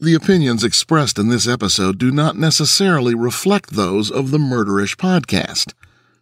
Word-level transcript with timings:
The 0.00 0.14
opinions 0.14 0.64
expressed 0.64 1.20
in 1.20 1.28
this 1.28 1.46
episode 1.46 1.98
do 1.98 2.10
not 2.10 2.36
necessarily 2.36 3.14
reflect 3.14 3.70
those 3.70 4.10
of 4.10 4.32
the 4.32 4.38
Murderish 4.38 4.96
podcast. 4.96 5.72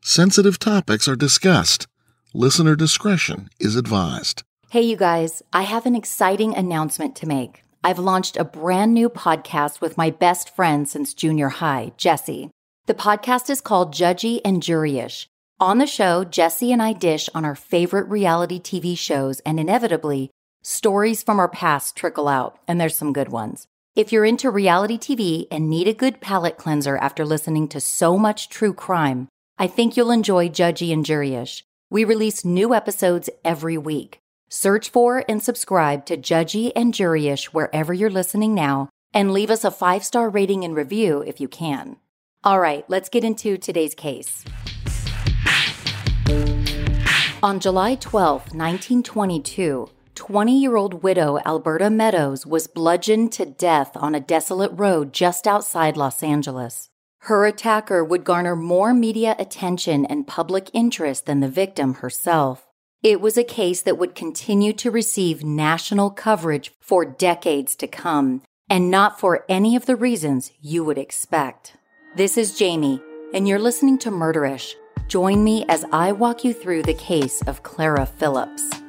Sensitive 0.03 0.59
topics 0.59 1.09
are 1.09 1.17
discussed. 1.17 1.87
Listener 2.35 2.77
discretion 2.77 3.49
is 3.59 3.75
advised. 3.75 4.43
Hey, 4.69 4.83
you 4.83 4.97
guys, 4.97 5.43
I 5.55 5.63
have 5.63 5.87
an 5.87 5.95
exciting 5.95 6.55
announcement 6.55 7.17
to 7.17 7.27
make. 7.27 7.65
I've 7.83 7.99
launched 7.99 8.37
a 8.37 8.45
brand 8.45 8.93
new 8.93 9.09
podcast 9.09 9.81
with 9.81 9.97
my 9.97 10.11
best 10.11 10.55
friend 10.55 10.87
since 10.87 11.15
junior 11.15 11.49
high, 11.49 11.93
Jesse. 11.97 12.51
The 12.85 12.95
podcast 12.95 13.49
is 13.49 13.63
called 13.63 13.95
Judgy 13.95 14.43
and 14.45 14.63
Juryish. 14.63 15.29
On 15.59 15.79
the 15.79 15.87
show, 15.87 16.25
Jesse 16.25 16.73
and 16.73 16.83
I 16.83 16.93
dish 16.93 17.31
on 17.35 17.47
our 17.47 17.55
favorite 17.55 18.09
reality 18.09 18.61
TV 18.61 18.99
shows, 18.99 19.41
and 19.41 19.59
inevitably, 19.59 20.31
stories 20.63 21.23
from 21.23 21.39
our 21.39 21.49
past 21.49 21.97
trickle 21.97 22.29
out, 22.29 22.59
and 22.67 22.81
there's 22.81 22.97
some 22.97 23.13
good 23.13 23.29
ones. 23.29 23.67
If 23.95 24.11
you're 24.11 24.25
into 24.25 24.51
reality 24.51 24.97
TV 24.97 25.47
and 25.51 25.69
need 25.69 25.87
a 25.87 25.93
good 25.93 26.21
palate 26.21 26.57
cleanser 26.57 26.97
after 26.97 27.27
listening 27.27 27.69
to 27.69 27.81
so 27.81 28.17
much 28.17 28.49
true 28.49 28.73
crime, 28.73 29.29
I 29.59 29.67
think 29.67 29.97
you'll 29.97 30.11
enjoy 30.11 30.49
Judgy 30.49 30.93
and 30.93 31.05
Juryish. 31.05 31.63
We 31.91 32.05
release 32.05 32.45
new 32.45 32.73
episodes 32.73 33.29
every 33.45 33.77
week. 33.77 34.19
Search 34.49 34.89
for 34.89 35.25
and 35.29 35.43
subscribe 35.43 36.07
to 36.07 36.17
Judgy 36.17 36.73
and 36.75 36.95
Juryish 36.95 37.47
wherever 37.47 37.93
you're 37.93 38.09
listening 38.09 38.55
now, 38.55 38.89
and 39.13 39.33
leave 39.33 39.51
us 39.51 39.65
a 39.65 39.71
five 39.71 40.05
star 40.05 40.31
rating 40.31 40.65
and 40.65 40.75
review 40.75 41.23
if 41.27 41.41
you 41.41 41.49
can. 41.49 41.97
All 42.45 42.61
right, 42.61 42.85
let's 42.89 43.09
get 43.09 43.25
into 43.25 43.59
today's 43.59 43.95
case. 43.95 44.45
On 47.43 47.61
July 47.61 47.97
12, 47.97 48.55
1922, 48.55 49.89
20 50.15 50.61
year 50.61 50.77
old 50.77 51.03
widow 51.03 51.39
Alberta 51.47 51.91
Meadows 51.91 52.47
was 52.47 52.67
bludgeoned 52.67 53.33
to 53.33 53.47
death 53.47 53.93
on 53.97 54.15
a 54.15 54.21
desolate 54.21 54.73
road 54.75 55.13
just 55.13 55.47
outside 55.47 55.97
Los 55.97 56.23
Angeles. 56.23 56.91
Her 57.21 57.47
attacker 57.47 58.05
would 58.05 58.25
garner 58.25 58.57
more 58.57 58.93
media 58.93 59.37
attention 59.39 60.05
and 60.07 60.27
public 60.27 60.71
interest 60.73 61.27
than 61.27 61.41
the 61.41 61.49
victim 61.49 61.95
herself. 61.95 62.67
It 63.03 63.21
was 63.21 63.37
a 63.37 63.45
case 63.45 63.81
that 63.83 63.99
would 63.99 64.15
continue 64.15 64.73
to 64.75 64.91
receive 64.91 65.45
national 65.45 66.11
coverage 66.11 66.73
for 66.81 67.05
decades 67.05 67.75
to 67.77 67.87
come, 67.87 68.43
and 68.69 68.91
not 68.91 69.19
for 69.19 69.45
any 69.49 69.77
of 69.77 69.87
the 69.87 69.97
reasons 69.97 70.53
you 70.61 70.85
would 70.85 70.99
expect. 70.99 71.77
This 72.17 72.37
is 72.37 72.59
Jami, 72.59 73.01
and 73.33 73.47
you're 73.49 73.59
listening 73.59 73.99
to 73.99 74.11
Murderish 74.11 74.75
Join 75.13 75.45
me 75.45 75.65
as 75.69 75.85
I 75.93 76.13
walk 76.13 76.43
you 76.43 76.55
through 76.55 76.85
the 76.85 76.95
case 76.95 77.43
of 77.43 77.63
Clara 77.63 78.07
Phillips. 78.07 78.82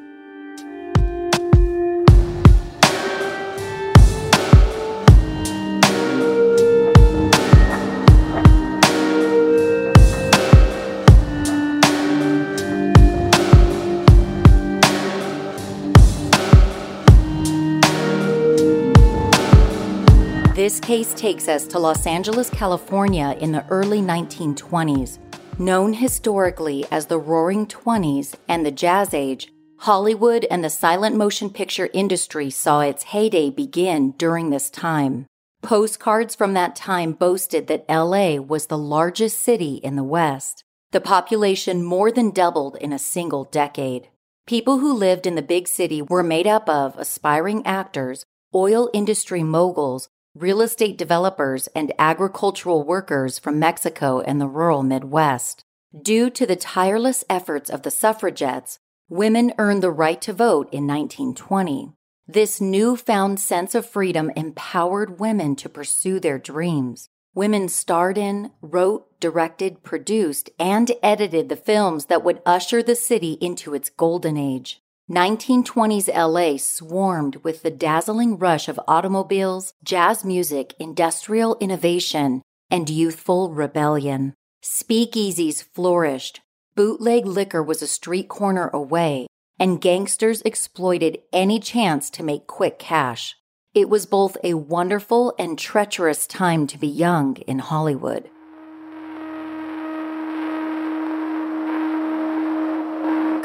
This 20.63 20.79
case 20.79 21.13
takes 21.13 21.49
us 21.49 21.67
to 21.67 21.77
Los 21.77 22.07
Angeles, 22.07 22.49
California 22.49 23.35
in 23.41 23.51
the 23.51 23.67
early 23.67 23.99
1920s 23.99 25.19
Known 25.59 25.91
historically 25.91 26.85
as 26.89 27.05
the 27.05 27.19
Roaring 27.19 27.67
Twenties 27.67 28.33
and 28.47 28.65
the 28.65 28.71
Jazz 28.71 29.13
Age, 29.13 29.51
Hollywood 29.79 30.47
and 30.49 30.63
the 30.63 30.69
silent 30.69 31.17
motion 31.17 31.49
picture 31.49 31.89
industry 31.91 32.49
saw 32.49 32.79
its 32.79 33.03
heyday 33.03 33.49
begin 33.49 34.11
during 34.11 34.51
this 34.51 34.69
time. 34.69 35.25
Postcards 35.61 36.33
from 36.33 36.53
that 36.53 36.77
time 36.77 37.11
boasted 37.11 37.67
that 37.67 37.83
LA 37.89 38.37
was 38.37 38.67
the 38.67 38.77
largest 38.77 39.41
city 39.41 39.81
in 39.83 39.97
the 39.97 40.01
West. 40.01 40.63
The 40.91 41.01
population 41.01 41.83
more 41.83 42.09
than 42.09 42.31
doubled 42.31 42.77
in 42.77 42.93
a 42.93 42.99
single 42.99 43.43
decade. 43.43 44.07
People 44.47 44.77
who 44.77 44.93
lived 44.93 45.27
in 45.27 45.35
the 45.35 45.41
big 45.41 45.67
city 45.67 46.01
were 46.01 46.23
made 46.23 46.47
up 46.47 46.69
of 46.69 46.97
aspiring 46.97 47.65
actors, 47.65 48.23
oil 48.55 48.89
industry 48.93 49.41
moguls, 49.41 50.07
real 50.35 50.61
estate 50.61 50.97
developers, 50.97 51.67
and 51.75 51.93
agricultural 51.99 52.83
workers 52.83 53.37
from 53.37 53.59
Mexico 53.59 54.19
and 54.21 54.41
the 54.41 54.47
rural 54.47 54.83
Midwest. 54.83 55.63
Due 56.01 56.29
to 56.31 56.45
the 56.47 56.55
tireless 56.55 57.23
efforts 57.29 57.69
of 57.69 57.83
the 57.83 57.91
suffragettes, 57.91 58.79
women 59.09 59.53
earned 59.59 59.83
the 59.83 59.91
right 59.91 60.19
to 60.21 60.33
vote 60.33 60.67
in 60.71 60.87
1920. 60.87 61.93
This 62.27 62.59
newfound 62.59 63.39
sense 63.39 63.75
of 63.75 63.85
freedom 63.85 64.31
empowered 64.35 65.19
women 65.19 65.55
to 65.57 65.69
pursue 65.69 66.19
their 66.19 66.39
dreams. 66.39 67.09
Women 67.35 67.67
starred 67.67 68.17
in, 68.17 68.51
wrote, 68.61 69.19
directed, 69.19 69.83
produced, 69.83 70.49
and 70.59 70.91
edited 71.01 71.49
the 71.49 71.55
films 71.55 72.05
that 72.05 72.23
would 72.23 72.41
usher 72.45 72.81
the 72.81 72.95
city 72.95 73.33
into 73.33 73.73
its 73.73 73.89
golden 73.89 74.37
age. 74.37 74.82
1920s 75.11 76.07
LA 76.07 76.57
swarmed 76.57 77.35
with 77.43 77.61
the 77.61 77.69
dazzling 77.69 78.37
rush 78.37 78.69
of 78.69 78.79
automobiles, 78.87 79.73
jazz 79.83 80.23
music, 80.23 80.73
industrial 80.79 81.57
innovation, 81.59 82.41
and 82.71 82.89
youthful 82.89 83.51
rebellion. 83.51 84.33
Speakeasies 84.63 85.61
flourished, 85.61 86.39
bootleg 86.75 87.25
liquor 87.25 87.61
was 87.61 87.81
a 87.81 87.87
street 87.87 88.29
corner 88.29 88.69
away, 88.69 89.27
and 89.59 89.81
gangsters 89.81 90.41
exploited 90.43 91.19
any 91.33 91.59
chance 91.59 92.09
to 92.09 92.23
make 92.23 92.47
quick 92.47 92.79
cash. 92.79 93.35
It 93.73 93.89
was 93.89 94.05
both 94.05 94.37
a 94.41 94.53
wonderful 94.53 95.33
and 95.37 95.59
treacherous 95.59 96.25
time 96.25 96.65
to 96.67 96.77
be 96.77 96.87
young 96.87 97.35
in 97.45 97.59
Hollywood. 97.59 98.29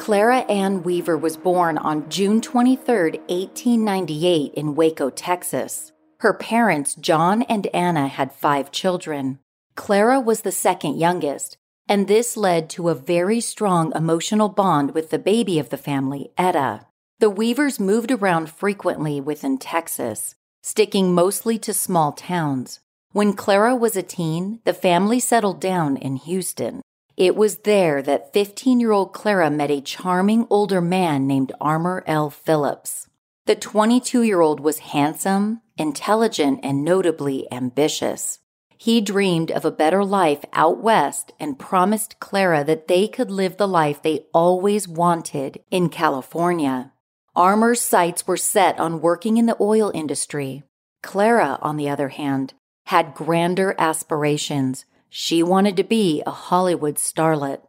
Clara 0.08 0.38
Ann 0.48 0.84
Weaver 0.84 1.19
was 1.19 1.36
born 1.36 1.76
on 1.76 2.08
June 2.08 2.41
23, 2.41 3.19
1898, 3.28 4.54
in 4.54 4.74
Waco, 4.74 5.10
Texas. 5.10 5.92
Her 6.20 6.32
parents, 6.32 6.94
John 6.94 7.42
and 7.42 7.66
Anna, 7.74 8.08
had 8.08 8.32
five 8.32 8.72
children. 8.72 9.38
Clara 9.74 10.19
was 10.19 10.41
the 10.41 10.50
second 10.50 10.98
youngest, 10.98 11.58
and 11.91 12.08
this 12.08 12.38
led 12.38 12.70
to 12.70 12.88
a 12.88 12.94
very 12.94 13.38
strong 13.42 13.92
emotional 13.94 14.48
bond 14.48 14.94
with 14.94 15.10
the 15.10 15.19
baby 15.19 15.58
of 15.58 15.69
the 15.69 15.76
family, 15.76 16.30
Etta. 16.38 16.86
The 17.19 17.28
Weavers 17.28 17.78
moved 17.78 18.10
around 18.10 18.48
frequently 18.48 19.20
within 19.20 19.58
Texas, 19.58 20.36
sticking 20.62 21.12
mostly 21.12 21.58
to 21.58 21.75
small 21.75 22.12
towns. 22.12 22.80
When 23.12 23.34
Clara 23.34 23.76
was 23.76 23.94
a 23.94 24.02
teen, 24.02 24.60
the 24.64 24.72
family 24.72 25.20
settled 25.20 25.60
down 25.60 25.98
in 25.98 26.16
Houston. 26.16 26.80
It 27.19 27.34
was 27.34 27.59
there 27.59 28.01
that 28.03 28.33
15 28.33 28.79
year 28.79 28.93
old 28.93 29.12
Clara 29.12 29.51
met 29.51 29.73
a 29.73 29.81
charming 29.81 30.47
older 30.51 30.81
man 30.81 31.27
named 31.27 31.51
Armour 31.61 32.05
L. 32.06 32.31
Phillips. 32.31 33.09
The 33.45 33.56
22 33.56 34.23
year 34.23 34.41
old 34.41 34.61
was 34.61 34.79
handsome, 34.95 35.61
intelligent, 35.77 36.61
and 36.62 36.84
notably 36.84 37.51
ambitious. 37.51 38.39
He 38.77 39.01
dreamed 39.01 39.51
of 39.51 39.65
a 39.65 39.73
better 39.73 40.05
life 40.05 40.45
out 40.53 40.81
west 40.81 41.33
and 41.41 41.59
promised 41.59 42.21
Clara 42.21 42.62
that 42.62 42.87
they 42.87 43.09
could 43.09 43.33
live 43.33 43.56
the 43.56 43.67
life 43.67 44.00
they 44.00 44.27
always 44.33 44.87
wanted 44.87 45.61
in 45.73 45.89
California. 45.89 46.93
Armour's 47.35 47.81
sights 47.81 48.29
were 48.29 48.37
set 48.37 48.79
on 48.79 49.00
working 49.00 49.39
in 49.39 49.47
the 49.47 49.61
oil 49.61 49.91
industry. 49.93 50.62
Clara, 51.03 51.59
on 51.62 51.79
the 51.79 51.89
other 51.89 52.11
hand, 52.11 52.55
had 52.87 53.15
grander 53.15 53.75
aspirations. 53.77 54.85
She 55.10 55.42
wanted 55.42 55.76
to 55.76 55.84
be 55.84 56.22
a 56.26 56.30
Hollywood 56.30 56.96
starlet. 56.96 57.60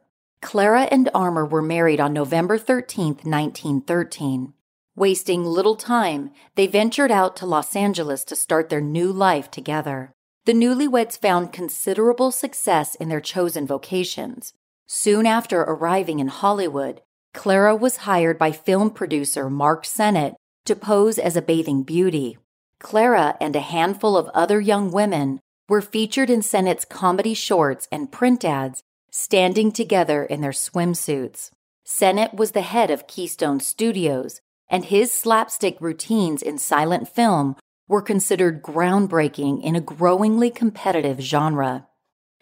Clara 0.42 0.84
and 0.92 1.10
Armour 1.14 1.46
were 1.46 1.62
married 1.62 2.00
on 2.00 2.14
November 2.14 2.58
13, 2.58 3.20
1913. 3.24 4.54
Wasting 4.96 5.46
little 5.46 5.76
time, 5.76 6.32
they 6.56 6.68
ventured 6.68 7.12
out 7.12 7.36
to 7.38 7.46
Los 7.46 7.76
Angeles 7.76 8.24
to 8.26 8.36
start 8.36 8.70
their 8.70 8.82
new 8.82 9.12
life 9.12 9.50
together. 9.50 10.12
The 10.46 10.54
newlyweds 10.54 11.18
found 11.18 11.54
considerable 11.54 12.32
success 12.32 12.96
in 12.96 13.08
their 13.08 13.22
chosen 13.22 13.66
vocations. 13.66 14.54
Soon 14.88 15.26
after 15.26 15.62
arriving 15.62 16.20
in 16.20 16.28
Hollywood, 16.28 17.02
Clara 17.34 17.76
was 17.76 17.98
hired 17.98 18.38
by 18.38 18.52
film 18.52 18.90
producer 18.90 19.50
Mack 19.50 19.86
Sennett 19.86 20.36
to 20.66 20.76
pose 20.76 21.18
as 21.18 21.36
a 21.36 21.42
bathing 21.42 21.84
beauty. 21.84 22.38
Clara 22.80 23.38
and 23.40 23.56
a 23.56 23.62
handful 23.62 24.18
of 24.18 24.30
other 24.30 24.60
young 24.60 24.92
women 24.92 25.40
were 25.70 25.82
featured 25.82 26.30
in 26.30 26.42
Sennett's 26.42 26.84
comedy 26.84 27.34
shorts 27.34 27.88
and 27.92 28.12
print 28.12 28.44
ads, 28.44 28.84
standing 29.12 29.72
together 29.72 30.24
in 30.24 30.42
their 30.42 30.52
swimsuits. 30.52 31.52
Sennett 31.84 32.34
was 32.34 32.52
the 32.52 32.62
head 32.62 32.92
of 32.92 33.08
Keystone 33.08 33.60
Studios, 33.60 34.42
and 34.70 34.86
his 34.86 35.12
slapstick 35.12 35.78
routines 35.80 36.42
in 36.42 36.58
silent 36.58 37.08
film 37.08 37.56
were 37.88 38.02
considered 38.02 38.62
groundbreaking 38.62 39.64
in 39.64 39.76
a 39.76 39.82
growingly 39.82 40.52
competitive 40.52 41.20
genre. 41.20 41.88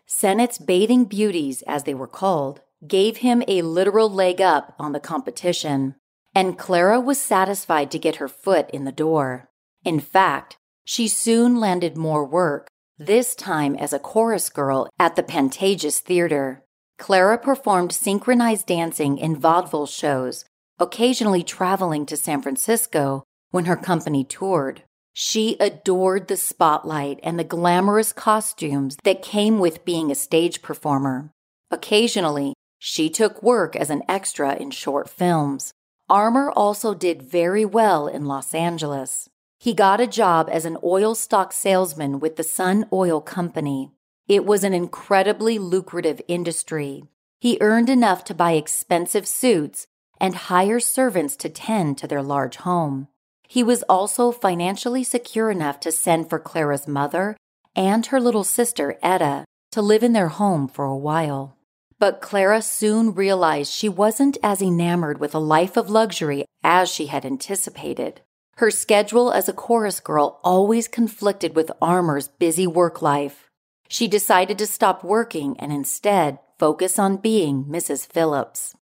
Sennett's 0.05 0.57
bathing 0.57 1.05
beauties, 1.05 1.61
as 1.67 1.83
they 1.83 1.93
were 1.93 2.07
called, 2.07 2.61
gave 2.85 3.17
him 3.17 3.43
a 3.47 3.61
literal 3.61 4.09
leg 4.09 4.41
up 4.41 4.75
on 4.77 4.91
the 4.91 4.99
competition, 4.99 5.95
and 6.35 6.57
Clara 6.57 6.99
was 6.99 7.19
satisfied 7.19 7.89
to 7.91 7.99
get 7.99 8.17
her 8.17 8.27
foot 8.27 8.69
in 8.71 8.85
the 8.85 8.91
door. 8.91 9.49
In 9.83 9.99
fact, 9.99 10.57
She 10.89 11.09
soon 11.09 11.59
landed 11.59 11.97
more 11.97 12.23
work, 12.23 12.69
this 12.97 13.35
time 13.35 13.75
as 13.75 13.93
a 13.93 13.99
chorus 13.99 14.49
girl 14.49 14.89
at 14.97 15.15
the 15.15 15.23
Pantages 15.23 15.99
Theater. 15.99 16.63
Clara 16.97 17.37
performed 17.37 17.91
synchronized 17.91 18.65
dancing 18.65 19.19
in 19.19 19.35
vaudeville 19.35 19.85
shows, 19.85 20.45
occasionally 20.79 21.43
traveling 21.43 22.05
to 22.07 22.17
San 22.17 22.41
Francisco 22.41 23.23
when 23.51 23.65
her 23.65 23.75
company 23.75 24.23
toured. 24.23 24.83
She 25.13 25.57
adored 25.59 26.27
the 26.27 26.37
spotlight 26.37 27.19
and 27.21 27.39
the 27.39 27.43
glamorous 27.43 28.13
costumes 28.13 28.97
that 29.03 29.21
came 29.21 29.59
with 29.59 29.85
being 29.85 30.11
a 30.11 30.15
stage 30.15 30.61
performer. 30.61 31.31
Occasionally, 31.69 32.53
she 32.79 33.09
took 33.09 33.41
work 33.43 33.75
as 33.75 33.89
an 33.89 34.03
extra 34.07 34.55
in 34.55 34.71
short 34.71 35.09
films. 35.09 35.71
Armour 36.09 36.51
also 36.51 36.93
did 36.93 37.21
very 37.21 37.65
well 37.65 38.07
in 38.07 38.25
Los 38.25 38.53
Angeles. 38.53 39.27
He 39.59 39.73
got 39.73 39.99
a 39.99 40.07
job 40.07 40.49
as 40.51 40.65
an 40.65 40.77
oil 40.83 41.15
stock 41.15 41.51
salesman 41.51 42.19
with 42.19 42.35
the 42.35 42.43
Sun 42.43 42.85
Oil 42.93 43.21
Company. 43.21 43.91
It 44.27 44.45
was 44.45 44.63
an 44.63 44.73
incredibly 44.73 45.57
lucrative 45.57 46.21
industry. 46.27 47.05
He 47.39 47.57
earned 47.59 47.89
enough 47.89 48.23
to 48.25 48.35
buy 48.35 48.51
expensive 48.53 49.27
suits 49.27 49.87
and 50.19 50.35
hire 50.35 50.79
servants 50.79 51.35
to 51.37 51.49
tend 51.49 51.97
to 51.97 52.07
their 52.07 52.21
large 52.21 52.57
home. 52.57 53.07
He 53.47 53.63
was 53.63 53.83
also 53.83 54.31
financially 54.31 55.03
secure 55.03 55.49
enough 55.49 55.79
to 55.81 55.91
send 55.91 56.29
for 56.29 56.39
Clara's 56.39 56.87
mother 56.87 57.37
and 57.75 58.05
her 58.07 58.19
little 58.19 58.43
sister, 58.43 58.97
Etta, 59.01 59.45
to 59.71 59.81
live 59.81 60.03
in 60.03 60.13
their 60.13 60.27
home 60.27 60.67
for 60.67 60.85
a 60.85 60.97
while. 60.97 61.57
But 61.99 62.21
Clara 62.21 62.61
soon 62.61 63.13
realized 63.13 63.71
she 63.71 63.89
wasn't 63.89 64.37
as 64.43 64.61
enamored 64.61 65.19
with 65.19 65.33
a 65.33 65.39
life 65.39 65.77
of 65.77 65.89
luxury 65.89 66.45
as 66.63 66.89
she 66.89 67.07
had 67.07 67.25
anticipated. 67.25 68.21
Her 68.57 68.71
schedule 68.71 69.31
as 69.31 69.47
a 69.47 69.53
chorus 69.53 69.99
girl 69.99 70.39
always 70.43 70.87
conflicted 70.87 71.55
with 71.55 71.71
Armour's 71.79 72.27
busy 72.27 72.65
work 72.65 73.03
life. 73.03 73.51
She 73.87 74.07
decided 74.07 74.57
to 74.57 74.65
stop 74.65 75.03
working 75.03 75.55
and 75.59 75.71
instead 75.71 76.39
focus 76.57 76.97
on 76.97 77.17
being 77.17 77.65
Mrs. 77.65 78.07
Phillips. 78.07 78.75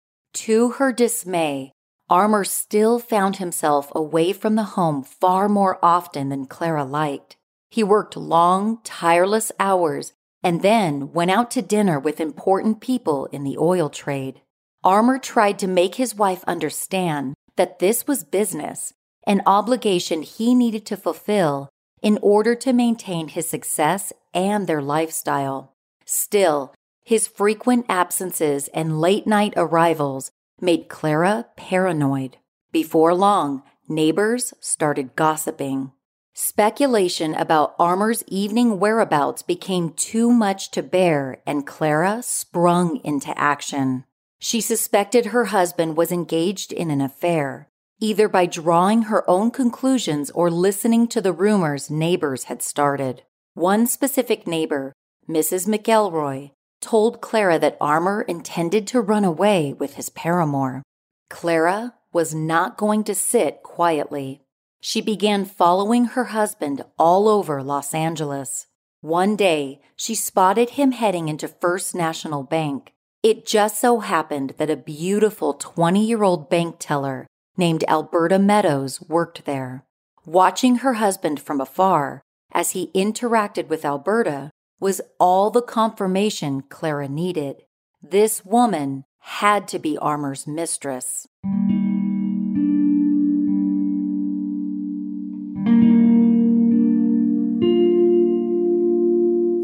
To 0.45 0.71
her 0.71 0.93
dismay, 0.93 1.73
Armour 2.09 2.45
still 2.45 2.99
found 2.99 3.35
himself 3.35 3.91
away 3.93 4.31
from 4.31 4.55
the 4.55 4.75
home 4.79 5.03
far 5.03 5.49
more 5.49 5.77
often 5.83 6.29
than 6.29 6.45
Clara 6.45 6.85
liked. 6.85 7.35
He 7.69 7.83
worked 7.83 8.15
long, 8.15 8.79
tireless 8.85 9.51
hours 9.59 10.13
and 10.41 10.61
then 10.61 11.11
went 11.11 11.31
out 11.31 11.51
to 11.51 11.61
dinner 11.61 11.99
with 11.99 12.21
important 12.21 12.79
people 12.79 13.25
in 13.25 13.43
the 13.43 13.57
oil 13.57 13.89
trade. 13.89 14.39
Armour 14.85 15.19
tried 15.19 15.59
to 15.59 15.67
make 15.67 15.95
his 15.95 16.15
wife 16.15 16.45
understand 16.45 17.33
that 17.57 17.79
this 17.79 18.07
was 18.07 18.23
business, 18.23 18.93
an 19.25 19.41
obligation 19.45 20.21
he 20.21 20.53
needed 20.53 20.85
to 20.85 20.97
fulfill 20.97 21.69
in 22.01 22.19
order 22.21 22.55
to 22.55 22.73
maintain 22.73 23.27
his 23.27 23.49
success 23.49 24.13
and 24.33 24.67
their 24.67 24.81
lifestyle. 24.81 25.73
Still, 26.05 26.73
his 27.03 27.27
frequent 27.27 27.85
absences 27.89 28.67
and 28.73 28.99
late 28.99 29.25
night 29.25 29.53
arrivals 29.55 30.31
made 30.61 30.89
Clara 30.89 31.47
paranoid. 31.55 32.37
Before 32.71 33.13
long, 33.13 33.63
neighbors 33.87 34.53
started 34.59 35.15
gossiping. 35.15 35.91
Speculation 36.33 37.33
about 37.33 37.75
Armour's 37.79 38.23
evening 38.27 38.77
whereabouts 38.77 39.41
became 39.41 39.91
too 39.91 40.31
much 40.31 40.69
to 40.71 40.83
bear, 40.83 41.41
and 41.47 41.65
Clara 41.65 42.21
sprung 42.21 42.97
into 43.05 43.37
action. 43.39 44.03
She 44.39 44.59
suspected 44.59 45.27
her 45.27 45.45
husband 45.45 45.95
was 45.95 46.11
engaged 46.11 46.73
in 46.73 46.91
an 46.91 46.99
affair, 46.99 47.69
either 47.99 48.27
by 48.27 48.45
drawing 48.45 49.03
her 49.03 49.27
own 49.29 49.51
conclusions 49.51 50.29
or 50.31 50.51
listening 50.51 51.07
to 51.07 51.21
the 51.21 51.33
rumors 51.33 51.89
neighbors 51.89 52.45
had 52.45 52.61
started. 52.61 53.23
One 53.53 53.87
specific 53.87 54.45
neighbor, 54.45 54.93
Mrs. 55.29 55.67
McElroy, 55.67 56.51
told 56.81 57.21
Clara 57.21 57.57
that 57.59 57.77
Armour 57.79 58.21
intended 58.23 58.85
to 58.87 59.01
run 59.01 59.23
away 59.23 59.73
with 59.73 59.95
his 59.95 60.09
paramour. 60.09 60.83
Clara 61.29 61.93
was 62.11 62.35
not 62.35 62.77
going 62.77 63.03
to 63.05 63.15
sit 63.15 63.63
quietly. 63.63 64.41
She 64.81 65.01
began 65.01 65.45
following 65.45 66.05
her 66.05 66.25
husband 66.25 66.83
all 66.99 67.27
over 67.27 67.63
Los 67.63 67.93
Angeles. 67.93 68.67
One 69.01 69.35
day, 69.35 69.81
she 69.95 70.15
spotted 70.15 70.71
him 70.71 70.91
heading 70.91 71.27
into 71.27 71.47
First 71.47 71.95
National 71.95 72.43
Bank. 72.43 72.93
It 73.23 73.45
just 73.45 73.79
so 73.79 73.99
happened 74.01 74.53
that 74.57 74.69
a 74.69 74.75
beautiful 74.75 75.53
20 75.53 76.05
year 76.05 76.23
old 76.23 76.49
bank 76.49 76.75
teller 76.77 77.25
named 77.57 77.83
Alberta 77.87 78.39
Meadows 78.39 79.01
worked 79.01 79.45
there. 79.45 79.85
Watching 80.25 80.77
her 80.77 80.93
husband 80.93 81.39
from 81.39 81.61
afar 81.61 82.23
as 82.55 82.71
he 82.71 82.89
interacted 82.95 83.67
with 83.67 83.83
Alberta, 83.83 84.49
was 84.79 85.01
all 85.19 85.51
the 85.51 85.61
confirmation 85.61 86.61
Clara 86.69 87.09
needed. 87.09 87.63
This 88.01 88.45
woman 88.45 89.03
had 89.19 89.67
to 89.67 89.77
be 89.77 89.97
Armour's 89.97 90.47
mistress. 90.47 91.27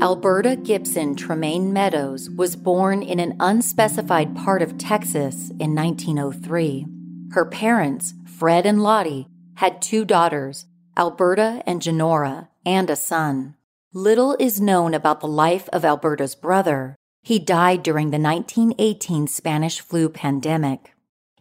Alberta 0.01 0.57
Gibson 0.57 1.15
Tremaine 1.15 1.71
Meadows 1.71 2.29
was 2.29 2.57
born 2.57 3.01
in 3.03 3.19
an 3.19 3.37
unspecified 3.39 4.35
part 4.35 4.61
of 4.61 4.77
Texas 4.77 5.51
in 5.59 5.75
1903. 5.75 7.00
Her 7.31 7.45
parents, 7.45 8.13
Fred 8.25 8.65
and 8.65 8.83
Lottie, 8.83 9.27
had 9.55 9.81
two 9.81 10.03
daughters, 10.03 10.65
Alberta 10.97 11.63
and 11.65 11.81
Janora, 11.81 12.49
and 12.65 12.89
a 12.89 12.95
son. 12.95 13.55
Little 13.93 14.35
is 14.37 14.59
known 14.59 14.93
about 14.93 15.21
the 15.21 15.27
life 15.27 15.69
of 15.71 15.85
Alberta's 15.85 16.35
brother. 16.35 16.95
He 17.23 17.39
died 17.39 17.83
during 17.83 18.11
the 18.11 18.19
1918 18.19 19.27
Spanish 19.27 19.79
flu 19.79 20.09
pandemic. 20.09 20.93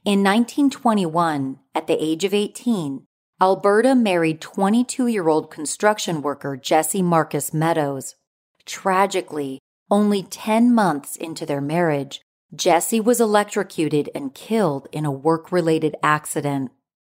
In 0.04 0.22
1921, 0.22 1.58
at 1.74 1.88
the 1.88 2.02
age 2.02 2.24
of 2.24 2.34
18, 2.34 3.04
Alberta 3.40 3.94
married 3.94 4.40
22 4.40 5.08
year 5.08 5.28
old 5.28 5.50
construction 5.50 6.22
worker 6.22 6.56
Jesse 6.56 7.02
Marcus 7.02 7.52
Meadows. 7.52 8.14
Tragically, 8.64 9.58
only 9.90 10.22
10 10.22 10.72
months 10.72 11.16
into 11.16 11.44
their 11.44 11.60
marriage, 11.60 12.20
Jesse 12.54 13.00
was 13.00 13.20
electrocuted 13.20 14.10
and 14.14 14.34
killed 14.34 14.88
in 14.90 15.04
a 15.04 15.12
work 15.12 15.52
related 15.52 15.94
accident. 16.02 16.72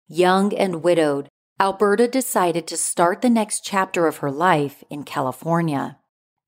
Young 0.06 0.54
and 0.54 0.82
widowed, 0.82 1.28
Alberta 1.58 2.06
decided 2.06 2.66
to 2.68 2.76
start 2.76 3.20
the 3.20 3.30
next 3.30 3.64
chapter 3.64 4.06
of 4.06 4.18
her 4.18 4.30
life 4.30 4.84
in 4.90 5.02
California. 5.02 5.98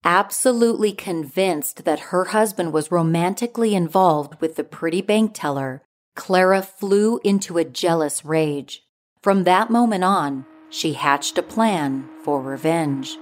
Absolutely 0.04 0.92
convinced 0.92 1.84
that 1.84 2.10
her 2.10 2.26
husband 2.26 2.72
was 2.72 2.92
romantically 2.92 3.74
involved 3.74 4.40
with 4.40 4.54
the 4.54 4.64
pretty 4.64 5.00
bank 5.00 5.32
teller, 5.34 5.82
Clara 6.14 6.62
flew 6.62 7.20
into 7.24 7.58
a 7.58 7.64
jealous 7.64 8.24
rage. 8.24 8.82
From 9.22 9.44
that 9.44 9.70
moment 9.70 10.04
on, 10.04 10.46
she 10.70 10.92
hatched 10.92 11.38
a 11.38 11.42
plan 11.42 12.08
for 12.22 12.40
revenge. 12.40 13.16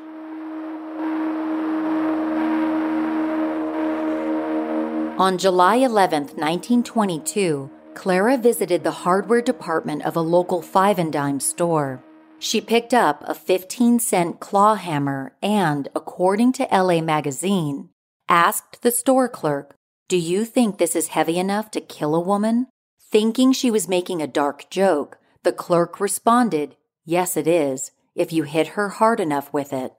On 5.17 5.39
July 5.39 5.77
11, 5.77 6.23
1922, 6.23 7.71
Clara 7.95 8.37
visited 8.37 8.83
the 8.83 8.91
hardware 8.91 9.41
department 9.41 10.03
of 10.03 10.17
a 10.17 10.21
local 10.21 10.61
five 10.61 10.99
and 10.99 11.13
dime 11.13 11.39
store. 11.39 12.03
She 12.41 12.61
picked 12.61 12.93
up 12.93 13.23
a 13.25 13.33
15 13.33 14.01
cent 14.01 14.41
claw 14.41 14.75
hammer 14.75 15.37
and, 15.41 15.87
according 15.95 16.53
to 16.55 16.69
LA 16.69 17.01
Magazine, 17.01 17.91
asked 18.29 18.83
the 18.83 18.91
store 18.91 19.29
clerk, 19.29 19.77
Do 20.09 20.17
you 20.17 20.45
think 20.45 20.79
this 20.79 20.97
is 20.97 21.07
heavy 21.07 21.39
enough 21.39 21.71
to 21.71 21.81
kill 21.81 22.17
a 22.17 22.21
woman? 22.21 22.67
Thinking 23.01 23.53
she 23.53 23.71
was 23.71 23.87
making 23.87 24.21
a 24.21 24.27
dark 24.27 24.69
joke, 24.69 25.19
the 25.45 25.53
clerk 25.53 26.01
responded, 26.01 26.75
Yes, 27.05 27.37
it 27.37 27.47
is, 27.47 27.93
if 28.17 28.33
you 28.33 28.43
hit 28.43 28.75
her 28.75 28.89
hard 28.89 29.21
enough 29.21 29.53
with 29.53 29.73
it. 29.73 29.93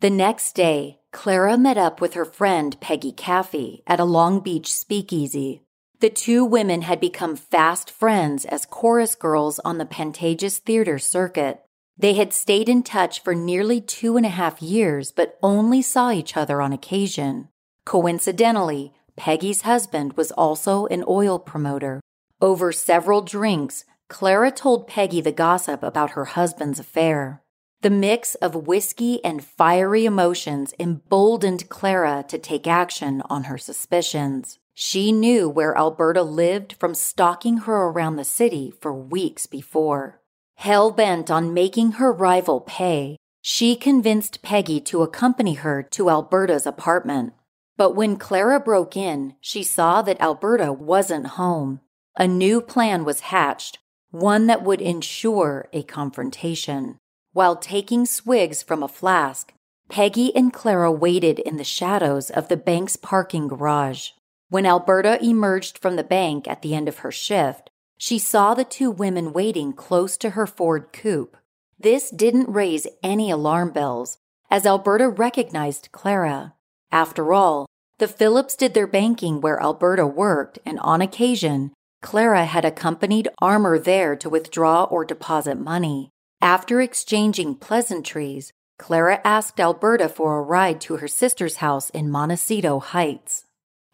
The 0.00 0.08
next 0.08 0.54
day, 0.54 1.01
Clara 1.12 1.58
met 1.58 1.76
up 1.76 2.00
with 2.00 2.14
her 2.14 2.24
friend 2.24 2.80
Peggy 2.80 3.12
Caffey 3.12 3.82
at 3.86 4.00
a 4.00 4.04
Long 4.04 4.40
Beach 4.40 4.72
speakeasy. 4.72 5.62
The 6.00 6.10
two 6.10 6.44
women 6.44 6.82
had 6.82 7.00
become 7.00 7.36
fast 7.36 7.90
friends 7.90 8.44
as 8.46 8.66
chorus 8.66 9.14
girls 9.14 9.60
on 9.60 9.78
the 9.78 9.84
Pantages 9.84 10.58
Theater 10.58 10.98
circuit. 10.98 11.60
They 11.96 12.14
had 12.14 12.32
stayed 12.32 12.68
in 12.68 12.82
touch 12.82 13.22
for 13.22 13.34
nearly 13.34 13.80
two 13.80 14.16
and 14.16 14.24
a 14.26 14.30
half 14.30 14.62
years, 14.62 15.12
but 15.12 15.38
only 15.42 15.82
saw 15.82 16.10
each 16.10 16.36
other 16.36 16.62
on 16.62 16.72
occasion. 16.72 17.48
Coincidentally, 17.84 18.94
Peggy's 19.14 19.62
husband 19.62 20.14
was 20.14 20.32
also 20.32 20.86
an 20.86 21.04
oil 21.06 21.38
promoter. 21.38 22.00
Over 22.40 22.72
several 22.72 23.20
drinks, 23.20 23.84
Clara 24.08 24.50
told 24.50 24.88
Peggy 24.88 25.20
the 25.20 25.30
gossip 25.30 25.82
about 25.82 26.12
her 26.12 26.24
husband's 26.24 26.80
affair. 26.80 27.41
The 27.82 27.90
mix 27.90 28.36
of 28.36 28.54
whiskey 28.54 29.24
and 29.24 29.44
fiery 29.44 30.04
emotions 30.04 30.72
emboldened 30.78 31.68
Clara 31.68 32.24
to 32.28 32.38
take 32.38 32.68
action 32.68 33.22
on 33.28 33.44
her 33.44 33.58
suspicions. 33.58 34.60
She 34.72 35.10
knew 35.10 35.48
where 35.48 35.76
Alberta 35.76 36.22
lived 36.22 36.74
from 36.78 36.94
stalking 36.94 37.58
her 37.58 37.88
around 37.88 38.14
the 38.14 38.24
city 38.24 38.72
for 38.80 38.94
weeks 38.94 39.46
before. 39.46 40.20
Hell 40.54 40.92
bent 40.92 41.28
on 41.28 41.52
making 41.52 41.92
her 41.92 42.12
rival 42.12 42.60
pay, 42.60 43.16
She 43.40 43.74
convinced 43.74 44.42
Peggy 44.42 44.80
to 44.82 45.02
accompany 45.02 45.54
her 45.54 45.82
to 45.82 46.08
Alberta's 46.08 46.64
apartment. 46.64 47.32
But 47.76 47.96
when 47.96 48.16
Clara 48.16 48.60
broke 48.60 48.96
in, 48.96 49.34
she 49.40 49.64
saw 49.64 50.02
that 50.02 50.20
Alberta 50.20 50.72
wasn't 50.72 51.34
home. 51.38 51.80
A 52.16 52.28
new 52.28 52.60
plan 52.60 53.04
was 53.04 53.20
hatched, 53.20 53.80
one 54.12 54.46
that 54.46 54.62
would 54.62 54.80
ensure 54.80 55.68
a 55.72 55.82
confrontation. 55.82 57.00
While 57.32 57.56
taking 57.56 58.04
swigs 58.04 58.62
from 58.62 58.82
a 58.82 58.88
flask, 58.88 59.54
Peggy 59.88 60.36
and 60.36 60.52
Clara 60.52 60.92
waited 60.92 61.38
in 61.38 61.56
the 61.56 61.64
shadows 61.64 62.28
of 62.28 62.48
the 62.48 62.58
bank's 62.58 62.96
parking 62.96 63.48
garage. 63.48 64.10
When 64.50 64.66
Alberta 64.66 65.18
emerged 65.24 65.78
from 65.78 65.96
the 65.96 66.04
bank 66.04 66.46
at 66.46 66.60
the 66.60 66.74
end 66.74 66.88
of 66.88 66.98
her 66.98 67.10
shift, 67.10 67.70
she 67.96 68.18
saw 68.18 68.52
the 68.52 68.64
two 68.64 68.90
women 68.90 69.32
waiting 69.32 69.72
close 69.72 70.18
to 70.18 70.30
her 70.30 70.46
Ford 70.46 70.92
coupe. 70.92 71.38
This 71.78 72.10
didn't 72.10 72.52
raise 72.52 72.86
any 73.02 73.30
alarm 73.30 73.70
bells, 73.70 74.18
as 74.50 74.66
Alberta 74.66 75.08
recognized 75.08 75.88
Clara. 75.90 76.52
After 76.90 77.32
all, 77.32 77.64
the 77.96 78.08
Phillips 78.08 78.56
did 78.56 78.74
their 78.74 78.86
banking 78.86 79.40
where 79.40 79.62
Alberta 79.62 80.06
worked, 80.06 80.58
and 80.66 80.78
on 80.80 81.00
occasion, 81.00 81.72
Clara 82.02 82.44
had 82.44 82.66
accompanied 82.66 83.28
Armour 83.40 83.78
there 83.78 84.16
to 84.16 84.28
withdraw 84.28 84.84
or 84.84 85.04
deposit 85.04 85.58
money. 85.58 86.10
After 86.42 86.80
exchanging 86.80 87.54
pleasantries, 87.54 88.52
Clara 88.76 89.20
asked 89.24 89.60
Alberta 89.60 90.08
for 90.08 90.36
a 90.36 90.42
ride 90.42 90.80
to 90.80 90.96
her 90.96 91.06
sister's 91.06 91.58
house 91.58 91.88
in 91.90 92.10
Montecito 92.10 92.80
Heights. 92.80 93.44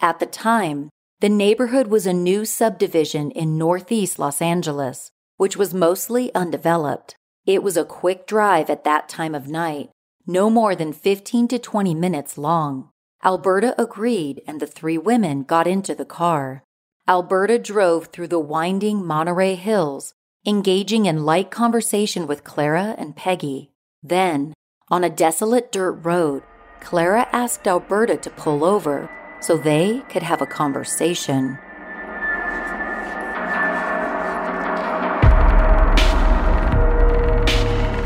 At 0.00 0.18
the 0.18 0.24
time, 0.24 0.88
the 1.20 1.28
neighborhood 1.28 1.88
was 1.88 2.06
a 2.06 2.14
new 2.14 2.46
subdivision 2.46 3.32
in 3.32 3.58
northeast 3.58 4.18
Los 4.18 4.40
Angeles, 4.40 5.10
which 5.36 5.58
was 5.58 5.74
mostly 5.74 6.34
undeveloped. 6.34 7.16
It 7.44 7.62
was 7.62 7.76
a 7.76 7.84
quick 7.84 8.26
drive 8.26 8.70
at 8.70 8.84
that 8.84 9.10
time 9.10 9.34
of 9.34 9.48
night, 9.48 9.90
no 10.26 10.48
more 10.48 10.74
than 10.74 10.94
15 10.94 11.48
to 11.48 11.58
20 11.58 11.94
minutes 11.94 12.38
long. 12.38 12.88
Alberta 13.22 13.74
agreed, 13.78 14.40
and 14.46 14.58
the 14.58 14.66
three 14.66 14.96
women 14.96 15.42
got 15.42 15.66
into 15.66 15.94
the 15.94 16.06
car. 16.06 16.64
Alberta 17.06 17.58
drove 17.58 18.06
through 18.06 18.28
the 18.28 18.40
winding 18.40 19.04
Monterey 19.04 19.54
Hills, 19.54 20.14
engaging 20.48 21.04
in 21.04 21.26
light 21.26 21.50
conversation 21.50 22.26
with 22.26 22.42
Clara 22.42 22.94
and 22.96 23.14
Peggy. 23.14 23.70
Then, 24.02 24.54
on 24.88 25.04
a 25.04 25.10
desolate 25.10 25.70
dirt 25.70 25.92
road, 26.02 26.42
Clara 26.80 27.28
asked 27.32 27.68
Alberta 27.68 28.16
to 28.16 28.30
pull 28.30 28.64
over 28.64 29.10
so 29.40 29.58
they 29.58 30.00
could 30.08 30.22
have 30.22 30.40
a 30.40 30.46
conversation. 30.46 31.58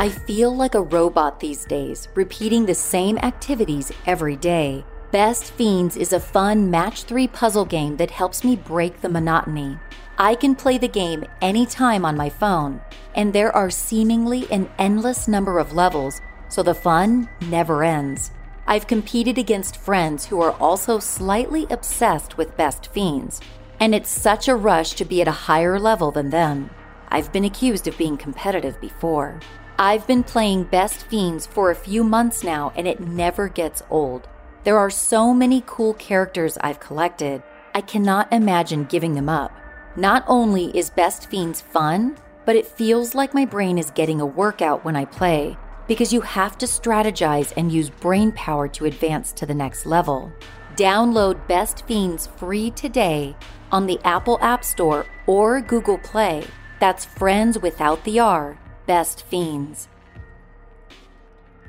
I 0.00 0.08
feel 0.26 0.52
like 0.52 0.75
a 0.75 0.82
robot 0.82 1.38
these 1.38 1.64
days, 1.64 2.08
repeating 2.16 2.66
the 2.66 2.75
same 2.75 3.18
activities 3.18 3.92
every 4.04 4.34
day. 4.34 4.84
Best 5.12 5.52
Fiends 5.52 5.99
is 5.99 6.14
a 6.14 6.19
fun 6.19 6.71
match 6.71 7.02
3 7.02 7.28
puzzle 7.28 7.66
game 7.66 7.99
that 7.99 8.11
helps 8.11 8.42
me 8.42 8.57
break 8.57 9.02
the 9.02 9.11
monotony. 9.11 9.78
I 10.16 10.35
can 10.35 10.54
play 10.54 10.78
the 10.78 10.88
game 10.88 11.26
anytime 11.42 12.07
on 12.07 12.16
my 12.16 12.31
phone, 12.31 12.81
and 13.14 13.31
there 13.31 13.54
are 13.54 13.69
seemingly 13.69 14.50
an 14.50 14.71
endless 14.78 15.28
number 15.28 15.59
of 15.59 15.75
levels, 15.75 16.23
so 16.49 16.62
the 16.62 16.75
fun 16.75 17.28
never 17.42 17.85
ends. 17.85 18.31
I've 18.66 18.87
competed 18.87 19.37
against 19.37 19.76
friends 19.76 20.25
who 20.25 20.40
are 20.40 20.52
also 20.52 20.99
slightly 20.99 21.66
obsessed 21.69 22.38
with 22.38 22.57
Best 22.57 22.87
Fiends, 22.87 23.42
and 23.78 23.95
it's 23.95 24.09
such 24.09 24.49
a 24.49 24.57
rush 24.57 24.95
to 24.95 25.04
be 25.04 25.21
at 25.21 25.28
a 25.28 25.42
higher 25.45 25.78
level 25.78 26.11
than 26.11 26.31
them. 26.31 26.71
I've 27.11 27.31
been 27.35 27.45
accused 27.45 27.87
of 27.87 27.99
being 27.99 28.16
competitive 28.16 28.81
before. 28.81 29.40
I've 29.78 30.07
been 30.07 30.23
playing 30.23 30.64
Best 30.64 31.04
Fiends 31.04 31.45
for 31.45 31.71
a 31.71 31.75
few 31.75 32.02
months 32.02 32.42
now, 32.42 32.73
and 32.75 32.88
it 32.88 32.99
never 32.99 33.49
gets 33.49 33.83
old. 33.90 34.26
There 34.64 34.78
are 34.78 34.90
so 34.90 35.35
many 35.35 35.64
cool 35.66 35.95
characters 35.95 36.57
I've 36.61 36.78
collected, 36.78 37.42
I 37.75 37.81
cannot 37.81 38.33
imagine 38.33 38.85
giving 38.85 39.14
them 39.14 39.28
up. 39.28 39.50
Not 39.97 40.25
only 40.28 40.66
is 40.66 40.88
Best 40.88 41.28
Fiends 41.28 41.61
fun, 41.61 42.16
but 42.45 42.54
it 42.54 42.66
feels 42.66 43.14
like 43.14 43.35
my 43.35 43.45
brain 43.45 43.76
is 43.76 43.90
getting 43.90 44.21
a 44.21 44.26
workout 44.26 44.85
when 44.85 44.95
I 44.95 45.04
play, 45.04 45.57
because 45.88 46.12
you 46.12 46.21
have 46.21 46.57
to 46.59 46.66
strategize 46.66 47.52
and 47.57 47.73
use 47.73 47.90
brain 47.90 48.31
power 48.33 48.69
to 48.69 48.85
advance 48.85 49.33
to 49.33 49.47
the 49.47 49.54
next 49.54 49.85
level. 49.85 50.31
Download 50.76 51.45
Best 51.49 51.85
Fiends 51.87 52.28
free 52.28 52.71
today 52.71 53.35
on 53.73 53.87
the 53.87 53.99
Apple 54.04 54.38
App 54.40 54.64
Store 54.64 55.07
or 55.26 55.61
Google 55.61 55.99
Play. 55.99 56.47
That's 56.78 57.04
friends 57.04 57.59
without 57.59 58.04
the 58.04 58.21
R, 58.21 58.59
Best 58.87 59.25
Fiends. 59.25 59.88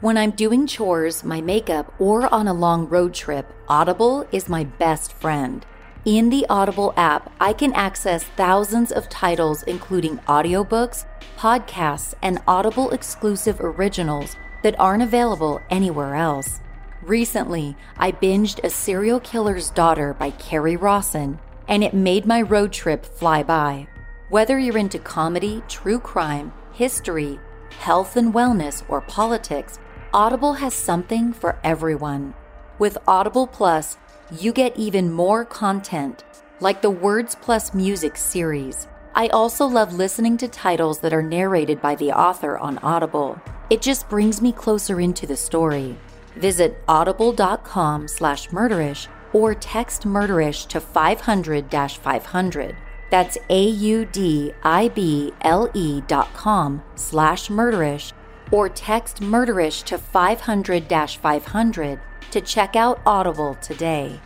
When 0.03 0.17
I'm 0.17 0.31
doing 0.31 0.67
chores, 0.67 1.23
my 1.23 1.39
makeup, 1.39 1.93
or 1.97 2.27
on 2.27 2.45
a 2.45 2.53
long 2.53 2.89
road 2.89 3.13
trip, 3.13 3.53
Audible 3.69 4.27
is 4.33 4.49
my 4.49 4.65
best 4.65 5.13
friend. 5.13 5.65
In 6.03 6.29
the 6.29 6.45
Audible 6.49 6.93
app, 6.97 7.31
I 7.39 7.53
can 7.53 7.71
access 7.71 8.25
thousands 8.25 8.91
of 8.91 9.07
titles, 9.07 9.63
including 9.63 10.17
audiobooks, 10.27 11.05
podcasts, 11.37 12.15
and 12.21 12.41
Audible 12.49 12.91
exclusive 12.91 13.61
originals 13.61 14.35
that 14.61 14.77
aren't 14.77 15.03
available 15.03 15.61
anywhere 15.69 16.15
else. 16.15 16.59
Recently, 17.01 17.77
I 17.95 18.11
binged 18.11 18.61
A 18.61 18.69
Serial 18.69 19.21
Killer's 19.21 19.69
Daughter 19.69 20.13
by 20.13 20.31
Kerri 20.31 20.75
Rawson, 20.75 21.39
and 21.69 21.81
it 21.81 21.93
made 21.93 22.25
my 22.25 22.41
road 22.41 22.73
trip 22.73 23.05
fly 23.05 23.41
by. 23.41 23.87
Whether 24.27 24.59
you're 24.59 24.77
into 24.77 24.99
comedy, 24.99 25.63
true 25.69 26.01
crime, 26.01 26.51
history, 26.73 27.39
health 27.79 28.17
and 28.17 28.33
wellness, 28.33 28.83
or 28.89 28.99
politics, 28.99 29.79
Audible 30.15 30.53
has 30.53 30.75
something 30.75 31.33
for 31.33 31.57
everyone. 31.63 32.35
With 32.77 32.99
Audible 33.07 33.47
Plus, 33.47 33.97
you 34.31 34.53
get 34.53 34.77
even 34.77 35.11
more 35.11 35.43
content, 35.43 36.23
like 36.59 36.83
the 36.83 36.91
Words 36.91 37.35
Plus 37.41 37.73
Music 37.73 38.15
series. 38.15 38.87
I 39.15 39.29
also 39.29 39.65
love 39.65 39.95
listening 39.95 40.37
to 40.37 40.47
titles 40.47 40.99
that 40.99 41.15
are 41.15 41.23
narrated 41.23 41.81
by 41.81 41.95
the 41.95 42.11
author 42.11 42.59
on 42.59 42.77
Audible. 42.83 43.41
It 43.71 43.81
just 43.81 44.07
brings 44.07 44.39
me 44.39 44.51
closer 44.51 44.99
into 45.01 45.25
the 45.25 45.35
story. 45.35 45.97
Visit 46.35 46.77
audible.com 46.87 48.07
slash 48.07 48.49
murderish 48.49 49.07
or 49.33 49.55
text 49.55 50.03
murderish 50.03 50.67
to 50.67 50.79
500 50.79 51.71
500. 51.71 52.75
That's 53.09 53.39
A-U-D-I-B-L-E 53.49 54.51
dot 56.07 56.33
com 56.35 56.83
slash 56.93 57.47
murderish 57.47 58.13
or 58.51 58.69
text 58.69 59.21
murderish 59.21 59.83
to 59.83 59.97
500 59.97 60.87
500 60.87 61.99
to 62.31 62.41
check 62.41 62.75
out 62.75 62.99
Audible 63.05 63.55
today. 63.55 64.19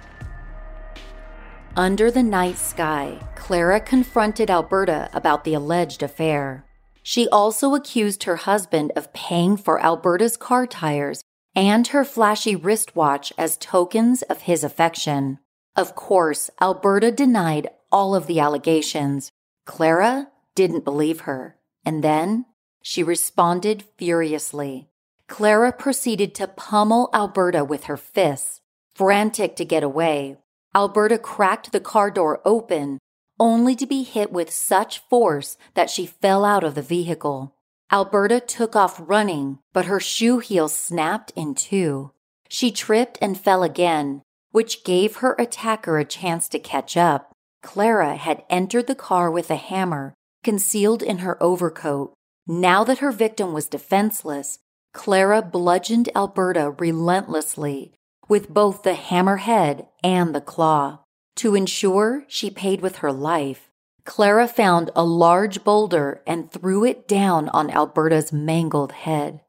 Under 1.76 2.10
the 2.10 2.24
night 2.24 2.58
sky, 2.58 3.20
Clara 3.36 3.80
confronted 3.80 4.50
Alberta 4.50 5.10
about 5.14 5.44
the 5.44 5.54
alleged 5.54 6.02
affair. 6.02 6.66
She 7.04 7.30
also 7.30 7.76
accused 7.76 8.24
her 8.24 8.38
husband 8.38 8.92
of 8.96 9.14
paying 9.14 9.58
for 9.58 9.80
Alberta's 9.80 10.38
car 10.38 10.66
tires 10.68 11.22
and 11.56 11.88
her 11.88 12.04
flashy 12.04 12.56
wristwatch 12.56 13.32
as 13.38 13.58
tokens 13.58 14.22
of 14.24 14.42
his 14.42 14.64
affection. 14.64 15.40
Of 15.76 15.96
course, 15.96 16.50
Alberta 16.60 17.12
denied 17.12 17.70
all 17.92 18.16
of 18.16 18.28
the 18.28 18.40
allegations. 18.40 19.32
Clara 19.66 20.28
didn't 20.56 20.84
believe 20.84 21.22
her. 21.22 21.58
And 21.86 22.04
then 22.04 22.46
she 22.88 23.04
responded 23.04 23.84
furiously. 23.98 24.88
Clara 25.28 25.74
proceeded 25.74 26.34
to 26.34 26.48
pummel 26.48 27.10
Alberta 27.14 27.66
with 27.66 27.84
her 27.84 27.98
fists. 27.98 28.62
Frantic 28.96 29.58
to 29.58 29.66
get 29.66 29.84
away, 29.84 30.38
Alberta 30.74 31.18
cracked 31.18 31.74
the 31.74 31.82
car 31.82 32.10
door 32.10 32.40
open, 32.46 32.98
only 33.42 33.76
to 33.76 33.86
be 33.86 34.04
hit 34.04 34.32
with 34.32 34.50
such 34.50 35.00
force 35.10 35.58
that 35.74 35.90
she 35.90 36.06
fell 36.06 36.46
out 36.46 36.64
of 36.64 36.76
the 36.76 36.82
vehicle. 36.82 37.54
Alberta 37.92 38.40
took 38.40 38.74
off 38.74 39.02
running, 39.04 39.60
but 39.74 39.88
her 39.88 40.00
shoe 40.00 40.40
heel 40.40 40.70
snapped 40.70 41.34
in 41.36 41.56
two. 41.56 42.12
She 42.48 42.72
tripped 42.72 43.18
and 43.22 43.38
fell 43.38 43.64
again, 43.64 44.22
which 44.52 44.86
gave 44.86 45.18
her 45.18 45.36
attacker 45.38 45.98
a 45.98 46.06
chance 46.06 46.48
to 46.48 46.58
catch 46.58 46.96
up. 46.96 47.34
Clara 47.62 48.16
had 48.16 48.46
entered 48.50 48.88
the 48.88 48.96
car 48.96 49.30
with 49.30 49.52
a 49.52 49.58
hammer 49.58 50.14
concealed 50.42 51.04
in 51.04 51.18
her 51.18 51.42
overcoat. 51.44 52.14
Now 52.48 52.86
that 52.86 53.00
her 53.00 53.12
victim 53.12 53.52
was 53.52 53.68
defenseless, 53.68 54.60
Clara 54.94 55.42
bludgeoned 55.42 56.10
Alberta 56.16 56.72
relentlessly 56.72 57.94
with 58.30 58.50
both 58.50 58.84
the 58.84 58.94
hammerhead 58.94 59.88
and 60.04 60.34
the 60.34 60.42
claw. 60.42 61.00
To 61.38 61.56
ensure 61.56 62.24
she 62.28 62.50
paid 62.50 62.82
with 62.82 62.98
her 62.98 63.12
life, 63.12 63.70
Clara 64.06 64.48
found 64.48 64.90
a 64.96 65.04
large 65.04 65.66
boulder 65.66 66.22
and 66.26 66.50
threw 66.50 66.86
it 66.86 67.08
down 67.08 67.50
on 67.50 67.70
Alberta's 67.70 68.32
mangled 68.32 68.94
head. 68.94 69.42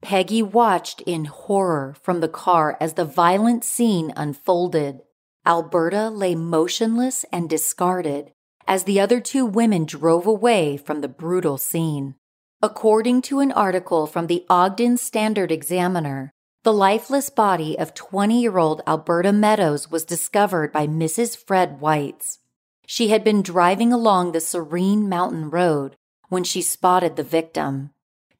Peggy 0.00 0.42
watched 0.42 1.02
in 1.02 1.26
horror 1.26 1.94
from 2.02 2.20
the 2.20 2.28
car 2.28 2.76
as 2.80 2.94
the 2.94 3.04
violent 3.04 3.64
scene 3.64 4.12
unfolded. 4.16 5.02
Alberta 5.44 6.08
lay 6.08 6.34
motionless 6.34 7.24
and 7.30 7.50
discarded 7.50 8.32
as 8.66 8.84
the 8.84 8.98
other 8.98 9.20
two 9.20 9.44
women 9.44 9.84
drove 9.84 10.26
away 10.26 10.76
from 10.76 11.00
the 11.00 11.08
brutal 11.08 11.58
scene. 11.58 12.14
According 12.62 13.20
to 13.22 13.40
an 13.40 13.52
article 13.52 14.06
from 14.06 14.28
the 14.28 14.46
Ogden 14.48 14.96
Standard 14.96 15.52
Examiner, 15.52 16.32
the 16.64 16.72
lifeless 16.72 17.28
body 17.28 17.78
of 17.78 17.92
20 17.92 18.40
year 18.40 18.56
old 18.56 18.80
Alberta 18.86 19.30
Meadows 19.30 19.90
was 19.90 20.06
discovered 20.06 20.72
by 20.72 20.86
Mrs. 20.86 21.36
Fred 21.36 21.82
Whites. 21.82 22.38
She 22.86 23.08
had 23.08 23.22
been 23.22 23.42
driving 23.42 23.92
along 23.92 24.32
the 24.32 24.40
Serene 24.40 25.06
Mountain 25.06 25.50
Road 25.50 25.96
when 26.30 26.44
she 26.44 26.62
spotted 26.62 27.16
the 27.16 27.22
victim. 27.22 27.90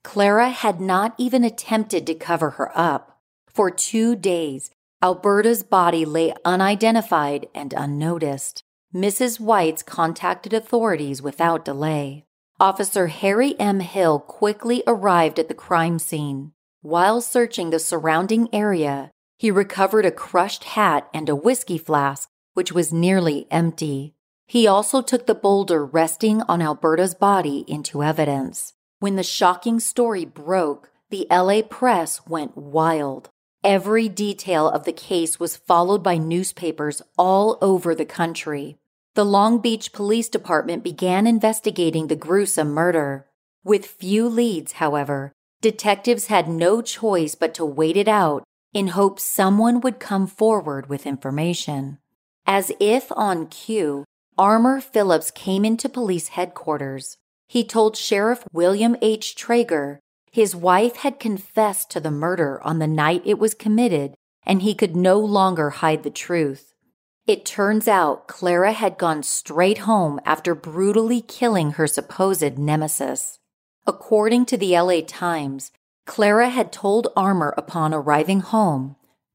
Clara 0.02 0.48
had 0.48 0.80
not 0.80 1.14
even 1.18 1.44
attempted 1.44 2.06
to 2.06 2.14
cover 2.14 2.50
her 2.50 2.72
up. 2.76 3.20
For 3.48 3.70
two 3.70 4.16
days, 4.16 4.70
Alberta's 5.02 5.62
body 5.62 6.06
lay 6.06 6.32
unidentified 6.42 7.48
and 7.54 7.74
unnoticed. 7.74 8.64
Mrs. 8.94 9.38
Whites 9.38 9.82
contacted 9.82 10.54
authorities 10.54 11.20
without 11.20 11.66
delay. 11.66 12.25
Officer 12.58 13.08
Harry 13.08 13.54
M. 13.60 13.80
Hill 13.80 14.18
quickly 14.18 14.82
arrived 14.86 15.38
at 15.38 15.48
the 15.48 15.54
crime 15.54 15.98
scene. 15.98 16.52
While 16.80 17.20
searching 17.20 17.68
the 17.68 17.78
surrounding 17.78 18.48
area, 18.50 19.10
he 19.36 19.50
recovered 19.50 20.06
a 20.06 20.10
crushed 20.10 20.64
hat 20.64 21.06
and 21.12 21.28
a 21.28 21.36
whiskey 21.36 21.76
flask, 21.76 22.30
which 22.54 22.72
was 22.72 22.94
nearly 22.94 23.46
empty. 23.50 24.14
He 24.46 24.66
also 24.66 25.02
took 25.02 25.26
the 25.26 25.34
boulder 25.34 25.84
resting 25.84 26.40
on 26.48 26.62
Alberta's 26.62 27.14
body 27.14 27.66
into 27.68 28.02
evidence. 28.02 28.72
When 29.00 29.16
the 29.16 29.22
shocking 29.22 29.78
story 29.78 30.24
broke, 30.24 30.90
the 31.10 31.26
LA 31.30 31.60
press 31.60 32.26
went 32.26 32.56
wild. 32.56 33.28
Every 33.62 34.08
detail 34.08 34.66
of 34.70 34.84
the 34.84 34.92
case 34.94 35.38
was 35.38 35.58
followed 35.58 36.02
by 36.02 36.16
newspapers 36.16 37.02
all 37.18 37.58
over 37.60 37.94
the 37.94 38.06
country. 38.06 38.78
The 39.16 39.24
Long 39.24 39.60
Beach 39.60 39.94
Police 39.94 40.28
Department 40.28 40.84
began 40.84 41.26
investigating 41.26 42.08
the 42.08 42.16
gruesome 42.16 42.72
murder. 42.72 43.24
With 43.64 43.86
few 43.86 44.28
leads, 44.28 44.72
however, 44.72 45.32
Detectives 45.62 46.26
had 46.26 46.50
no 46.50 46.82
choice 46.82 47.34
but 47.34 47.54
to 47.54 47.64
wait 47.64 47.96
it 47.96 48.08
out 48.08 48.44
in 48.74 48.88
hopes 48.88 49.22
someone 49.22 49.80
would 49.80 50.00
come 50.00 50.26
forward 50.26 50.90
with 50.90 51.06
information. 51.06 51.96
As 52.46 52.70
if 52.78 53.10
on 53.12 53.46
cue, 53.46 54.04
Armour 54.36 54.82
Phillips 54.82 55.30
came 55.30 55.64
into 55.64 55.88
police 55.88 56.28
headquarters. 56.28 57.16
He 57.48 57.64
told 57.64 57.96
Sheriff 57.96 58.44
William 58.52 58.96
H. 59.00 59.34
Traeger 59.34 59.98
his 60.30 60.54
wife 60.54 60.96
had 60.96 61.18
confessed 61.18 61.88
to 61.92 62.00
the 62.00 62.10
murder 62.10 62.62
on 62.62 62.80
the 62.80 62.86
night 62.86 63.22
it 63.24 63.38
was 63.38 63.54
committed 63.54 64.14
and 64.44 64.60
he 64.60 64.74
could 64.74 64.94
no 64.94 65.18
longer 65.18 65.70
hide 65.70 66.02
the 66.02 66.10
truth. 66.10 66.74
It 67.26 67.44
turns 67.44 67.88
out 67.88 68.28
Clara 68.28 68.72
had 68.72 68.98
gone 68.98 69.24
straight 69.24 69.78
home 69.78 70.20
after 70.24 70.54
brutally 70.54 71.20
killing 71.20 71.72
her 71.72 71.88
supposed 71.88 72.56
nemesis. 72.56 73.40
According 73.84 74.46
to 74.46 74.56
the 74.56 74.78
LA 74.78 75.00
Times, 75.04 75.72
Clara 76.06 76.48
had 76.48 76.70
told 76.70 77.08
Armour 77.16 77.52
upon 77.56 77.92
arriving 77.92 78.40
home, 78.40 78.94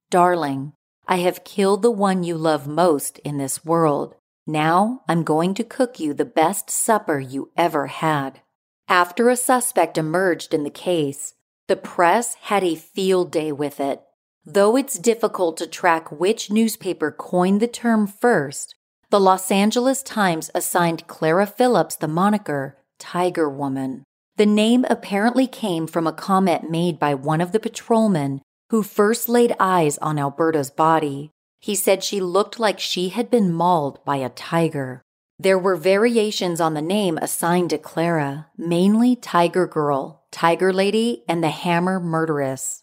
Darling, 0.10 0.72
I 1.06 1.18
have 1.18 1.44
killed 1.44 1.82
the 1.82 1.92
one 1.92 2.24
you 2.24 2.38
love 2.38 2.66
most 2.66 3.20
in 3.20 3.38
this 3.38 3.66
world. 3.66 4.16
Now 4.48 5.02
I'm 5.10 5.24
going 5.24 5.54
to 5.56 5.64
cook 5.64 6.00
you 6.00 6.14
the 6.14 6.24
best 6.24 6.70
supper 6.70 7.20
you 7.20 7.52
ever 7.58 7.88
had. 7.88 8.40
After 8.88 9.30
a 9.30 9.36
suspect 9.36 9.98
emerged 9.98 10.54
in 10.54 10.64
the 10.64 10.70
case, 10.70 11.34
the 11.68 11.76
press 11.76 12.36
had 12.36 12.64
a 12.64 12.76
field 12.76 13.32
day 13.32 13.52
with 13.52 13.82
it. 13.82 14.02
Though 14.46 14.76
it's 14.76 14.98
difficult 14.98 15.58
to 15.58 15.68
track 15.68 16.12
which 16.12 16.50
newspaper 16.50 17.12
coined 17.12 17.60
the 17.60 17.68
term 17.68 18.08
first, 18.08 18.74
the 19.12 19.20
Los 19.20 19.52
Angeles 19.52 20.02
Times 20.02 20.50
assigned 20.56 21.06
Clara 21.06 21.46
Phillips 21.46 21.96
the 21.96 22.08
moniker 22.08 22.78
Tiger 22.98 23.48
Woman. 23.48 24.04
The 24.38 24.48
name 24.48 24.86
apparently 24.90 25.46
came 25.46 25.86
from 25.86 26.08
a 26.08 26.14
comment 26.14 26.72
made 26.72 26.98
by 26.98 27.14
one 27.14 27.42
of 27.42 27.52
the 27.52 27.60
patrolmen 27.60 28.42
who 28.72 28.82
first 28.82 29.30
laid 29.30 29.56
eyes 29.60 30.00
on 30.00 30.18
Alberta's 30.18 30.72
body. 30.72 31.30
He 31.60 31.76
said 31.76 32.04
she 32.04 32.20
looked 32.20 32.60
like 32.60 32.80
she 32.80 33.10
had 33.10 33.30
been 33.30 33.54
mauled 33.54 34.04
by 34.06 34.16
a 34.18 34.30
tiger. 34.30 35.04
There 35.38 35.60
were 35.60 35.76
variations 35.76 36.60
on 36.60 36.74
the 36.74 36.82
name 36.82 37.20
assigned 37.20 37.70
to 37.72 37.78
Clara, 37.78 38.48
mainly 38.58 39.16
Tiger 39.16 39.68
Girl, 39.68 40.24
Tiger 40.32 40.74
Lady, 40.74 41.24
and 41.28 41.44
the 41.44 41.50
Hammer 41.50 42.00
Murderess. 42.00 42.81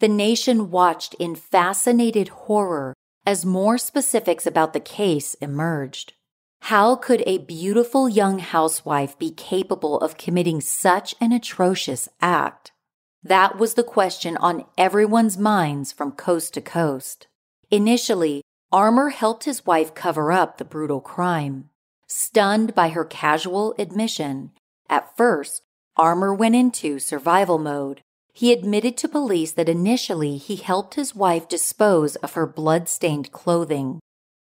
The 0.00 0.08
nation 0.08 0.70
watched 0.70 1.14
in 1.14 1.34
fascinated 1.34 2.28
horror 2.28 2.94
as 3.26 3.44
more 3.44 3.76
specifics 3.76 4.46
about 4.46 4.72
the 4.72 4.80
case 4.80 5.34
emerged. 5.34 6.14
How 6.62 6.96
could 6.96 7.22
a 7.26 7.38
beautiful 7.38 8.08
young 8.08 8.38
housewife 8.38 9.18
be 9.18 9.30
capable 9.30 10.00
of 10.00 10.16
committing 10.16 10.62
such 10.62 11.14
an 11.20 11.32
atrocious 11.32 12.08
act? 12.20 12.72
That 13.22 13.58
was 13.58 13.74
the 13.74 13.82
question 13.82 14.38
on 14.38 14.64
everyone's 14.78 15.36
minds 15.36 15.92
from 15.92 16.12
coast 16.12 16.54
to 16.54 16.62
coast. 16.62 17.26
Initially, 17.70 18.42
Armour 18.72 19.10
helped 19.10 19.44
his 19.44 19.66
wife 19.66 19.94
cover 19.94 20.32
up 20.32 20.56
the 20.56 20.64
brutal 20.64 21.02
crime. 21.02 21.68
Stunned 22.06 22.74
by 22.74 22.88
her 22.88 23.04
casual 23.04 23.74
admission, 23.78 24.52
at 24.88 25.14
first, 25.16 25.62
Armour 25.96 26.32
went 26.32 26.56
into 26.56 26.98
survival 26.98 27.58
mode. 27.58 28.00
He 28.40 28.54
admitted 28.54 28.96
to 28.96 29.06
police 29.06 29.52
that 29.52 29.68
initially 29.68 30.38
he 30.38 30.56
helped 30.56 30.94
his 30.94 31.14
wife 31.14 31.46
dispose 31.46 32.16
of 32.16 32.32
her 32.32 32.46
blood-stained 32.46 33.32
clothing. 33.32 34.00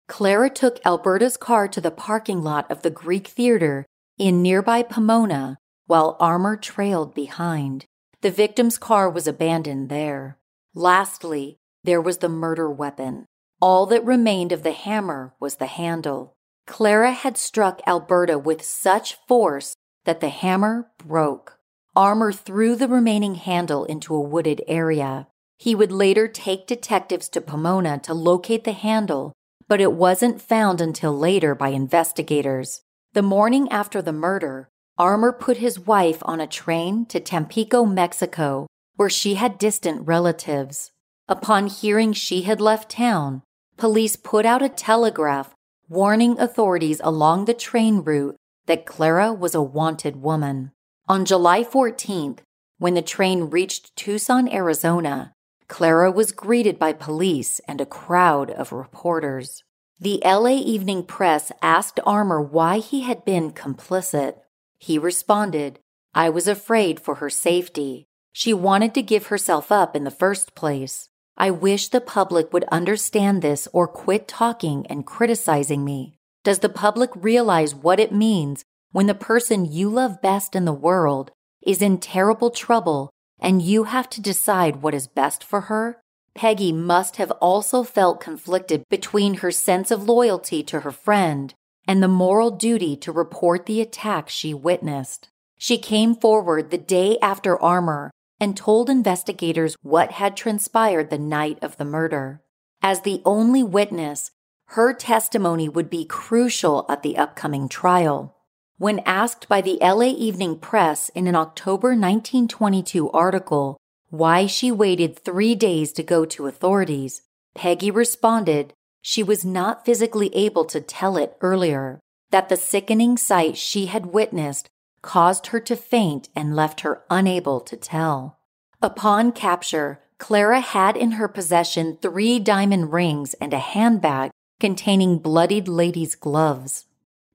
Clara 0.08 0.52
took 0.52 0.80
Alberta's 0.86 1.36
car 1.36 1.68
to 1.70 1.82
the 1.82 1.90
parking 1.90 2.44
lot 2.44 2.70
of 2.70 2.84
the 2.84 2.92
Greek 2.92 3.28
Theater 3.28 3.88
in 4.20 4.44
nearby 4.44 4.84
Pomona 4.84 5.58
while 5.88 6.16
Armour 6.20 6.58
trailed 6.58 7.16
behind. 7.16 7.86
The 8.22 8.30
victim's 8.30 8.78
car 8.78 9.10
was 9.10 9.26
abandoned 9.26 9.90
there. 9.90 10.38
Lastly, 10.76 11.58
there 11.84 12.00
was 12.00 12.20
the 12.20 12.30
murder 12.30 12.70
weapon. 12.70 13.26
All 13.60 13.88
that 13.88 14.06
remained 14.06 14.52
of 14.52 14.62
the 14.62 14.74
hammer 14.74 15.34
was 15.40 15.56
the 15.56 15.66
handle. 15.66 16.36
Clara 16.68 17.14
had 17.14 17.36
struck 17.36 17.82
Alberta 17.88 18.38
with 18.38 18.64
such 18.64 19.16
force 19.28 19.74
that 20.06 20.20
the 20.20 20.30
hammer 20.30 20.92
broke. 21.00 21.57
Armour 21.98 22.32
threw 22.32 22.78
the 22.78 22.88
remaining 22.88 23.36
handle 23.36 23.84
into 23.84 24.16
a 24.16 24.22
wooded 24.22 24.62
area. 24.68 25.28
He 25.58 25.76
would 25.76 25.92
later 25.92 26.30
take 26.30 26.68
detectives 26.68 27.28
to 27.30 27.42
Pomona 27.42 28.00
to 28.04 28.14
locate 28.14 28.64
the 28.64 28.72
handle 28.72 29.34
but 29.68 29.82
it 29.82 29.94
wasn't 29.94 30.42
found 30.42 30.80
until 30.80 31.18
later 31.18 31.54
by 31.54 31.70
investigators. 31.70 32.82
The 33.14 33.22
morning 33.22 33.70
after 33.70 34.02
the 34.02 34.14
murder, 34.14 34.70
Armour 34.98 35.32
put 35.32 35.58
his 35.58 35.80
wife 35.80 36.20
on 36.22 36.40
a 36.40 36.48
train 36.48 37.06
to 37.08 37.20
Tampico, 37.20 37.86
Mexico, 37.86 38.68
where 38.96 39.10
she 39.10 39.36
had 39.36 39.60
distant 39.60 40.08
relatives. 40.08 40.92
Upon 41.28 41.68
hearing 41.68 42.14
she 42.14 42.44
had 42.44 42.62
left 42.62 42.92
town, 42.92 43.44
police 43.76 44.16
put 44.16 44.46
out 44.46 44.62
a 44.62 44.70
telegraph 44.70 45.54
warning 45.90 46.40
authorities 46.40 47.00
along 47.04 47.46
the 47.46 47.54
train 47.54 48.02
route 48.02 48.36
that 48.66 48.86
Clara 48.86 49.34
was 49.34 49.56
a 49.56 49.62
wanted 49.62 50.18
woman. 50.18 50.72
On 51.10 51.24
July 51.24 51.63
14th, 51.63 52.39
when 52.80 52.93
the 52.93 53.02
train 53.02 53.43
reached 53.43 53.96
Tucson, 53.96 54.50
Arizona, 54.50 55.32
Clara 55.70 56.12
was 56.12 56.34
greeted 56.34 56.78
by 56.78 56.91
police 56.91 57.62
and 57.65 57.80
a 57.80 57.86
crowd 57.86 58.52
of 58.52 58.74
reporters. 58.74 59.63
The 59.98 60.22
LA 60.26 60.58
Evening 60.58 61.04
Press 61.04 61.50
asked 61.62 62.02
Armour 62.06 62.41
why 62.41 62.80
he 62.80 63.04
had 63.04 63.24
been 63.24 63.54
complicit. 63.54 64.36
He 64.80 64.98
responded, 64.98 65.80
I 66.13 66.28
was 66.28 66.46
afraid 66.46 67.00
for 67.00 67.15
her 67.15 67.30
safety. 67.30 68.06
She 68.34 68.54
wanted 68.54 68.93
to 68.96 69.02
give 69.02 69.28
herself 69.28 69.72
up 69.72 69.96
in 69.96 70.04
the 70.04 70.12
first 70.12 70.56
place. 70.56 71.08
I 71.38 71.52
wish 71.52 71.88
the 71.88 72.02
public 72.02 72.52
would 72.52 72.65
understand 72.65 73.41
this 73.41 73.65
or 73.72 73.88
quit 73.88 74.28
talking 74.28 74.86
and 74.88 75.06
criticizing 75.06 75.86
me. 75.86 76.17
Does 76.43 76.60
the 76.60 76.67
public 76.67 77.12
realize 77.15 77.74
what 77.74 78.02
it 78.02 78.12
means 78.12 78.65
when 78.91 79.08
the 79.08 79.15
person 79.15 79.65
you 79.65 79.89
love 79.89 80.21
best 80.21 80.56
in 80.56 80.65
the 80.65 80.73
world 80.73 81.32
is 81.62 81.82
in 81.82 81.97
terrible 81.97 82.50
trouble 82.50 83.10
and 83.39 83.62
you 83.62 83.84
have 83.86 84.10
to 84.10 84.21
decide 84.21 84.78
what 84.78 84.93
is 84.93 85.08
best 85.08 85.43
for 85.43 85.62
her, 85.62 86.02
Peggy 86.34 86.71
must 86.71 87.15
have 87.17 87.32
also 87.41 87.84
felt 87.84 88.21
conflicted 88.21 88.84
between 88.89 89.36
her 89.36 89.52
sense 89.52 89.91
of 89.91 90.08
loyalty 90.08 90.62
to 90.63 90.82
her 90.82 90.91
friend 90.91 91.54
and 91.88 92.02
the 92.04 92.08
moral 92.08 92.52
duty 92.52 92.95
to 92.97 93.12
report 93.12 93.65
the 93.65 93.82
attack 93.82 94.30
she 94.30 94.54
witnessed. 94.54 95.30
She 95.58 95.78
came 95.78 96.15
forward 96.15 96.69
the 96.69 96.78
day 96.78 97.17
after 97.21 97.60
Armour 97.60 98.12
and 98.39 98.56
told 98.56 98.89
investigators 98.89 99.76
what 99.82 100.12
had 100.12 100.38
transpired 100.38 101.10
the 101.10 101.17
night 101.17 101.58
of 101.62 101.78
the 101.78 101.86
murder. 101.86 102.41
As 102.84 103.02
the 103.02 103.21
only 103.26 103.63
witness, 103.63 104.30
her 104.71 104.93
testimony 104.93 105.67
would 105.67 105.89
be 105.89 106.06
crucial 106.06 106.86
at 106.88 107.02
the 107.02 107.17
upcoming 107.17 107.67
trial. 107.67 108.37
When 108.80 109.00
asked 109.08 109.50
by 109.50 109.62
the 109.62 109.80
LA 109.82 110.13
Evening 110.13 110.60
Press 110.60 111.10
in 111.10 111.26
an 111.26 111.34
October 111.34 111.90
1922 111.90 113.10
article 113.10 113.78
why 114.12 114.46
she 114.46 114.72
waited 114.72 115.18
three 115.18 115.56
days 115.56 115.92
to 115.94 116.04
go 116.04 116.26
to 116.26 116.46
authorities, 116.46 117.24
Peggy 117.56 117.90
responded 117.90 118.74
she 119.02 119.24
was 119.24 119.44
not 119.44 119.84
physically 119.84 120.30
able 120.36 120.63
to 120.66 120.80
tell 120.80 121.18
it 121.18 121.36
earlier, 121.42 122.00
that 122.30 122.50
the 122.50 122.56
sickening 122.56 123.18
sight 123.18 123.58
she 123.58 123.88
had 123.88 124.13
witnessed 124.13 124.70
caused 125.02 125.48
her 125.48 125.60
to 125.62 125.76
faint 125.76 126.30
and 126.36 126.56
left 126.56 126.82
her 126.82 127.02
unable 127.10 127.60
to 127.62 127.76
tell. 127.76 128.38
Upon 128.80 129.32
capture, 129.32 130.04
Clara 130.20 130.60
had 130.60 130.96
in 130.96 131.13
her 131.13 131.28
possession 131.28 131.98
three 132.00 132.38
diamond 132.38 132.94
rings 132.94 133.34
and 133.42 133.54
a 133.54 133.60
handbag 133.60 134.30
containing 134.60 135.18
bloodied 135.18 135.68
ladies' 135.68 136.13
gloves. 136.13 136.86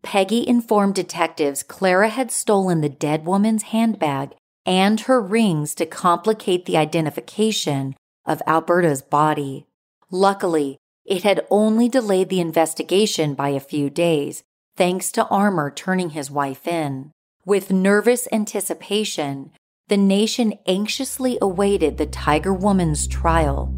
Peggy 0.02 0.46
informed 0.46 0.94
detectives 0.94 1.62
Clara 1.62 2.08
had 2.08 2.30
stolen 2.30 2.80
the 2.80 2.88
dead 2.88 3.24
woman's 3.24 3.64
handbag 3.64 4.32
and 4.66 5.00
her 5.02 5.20
rings 5.20 5.74
to 5.76 5.86
complicate 5.86 6.66
the 6.66 6.76
identification 6.76 7.96
of 8.26 8.42
Alberta's 8.46 9.02
body. 9.02 9.66
Luckily, 10.10 10.78
it 11.04 11.22
had 11.22 11.46
only 11.50 11.88
delayed 11.88 12.28
the 12.28 12.40
investigation 12.40 13.34
by 13.34 13.50
a 13.50 13.60
few 13.60 13.90
days, 13.90 14.42
thanks 14.76 15.10
to 15.12 15.26
Armour 15.26 15.70
turning 15.70 16.10
his 16.10 16.30
wife 16.30 16.66
in. 16.66 17.10
With 17.44 17.72
nervous 17.72 18.28
anticipation, 18.30 19.50
the 19.88 19.96
nation 19.96 20.54
anxiously 20.66 21.38
awaited 21.42 21.98
the 21.98 22.06
Tiger 22.06 22.54
Woman's 22.54 23.06
trial. 23.06 23.74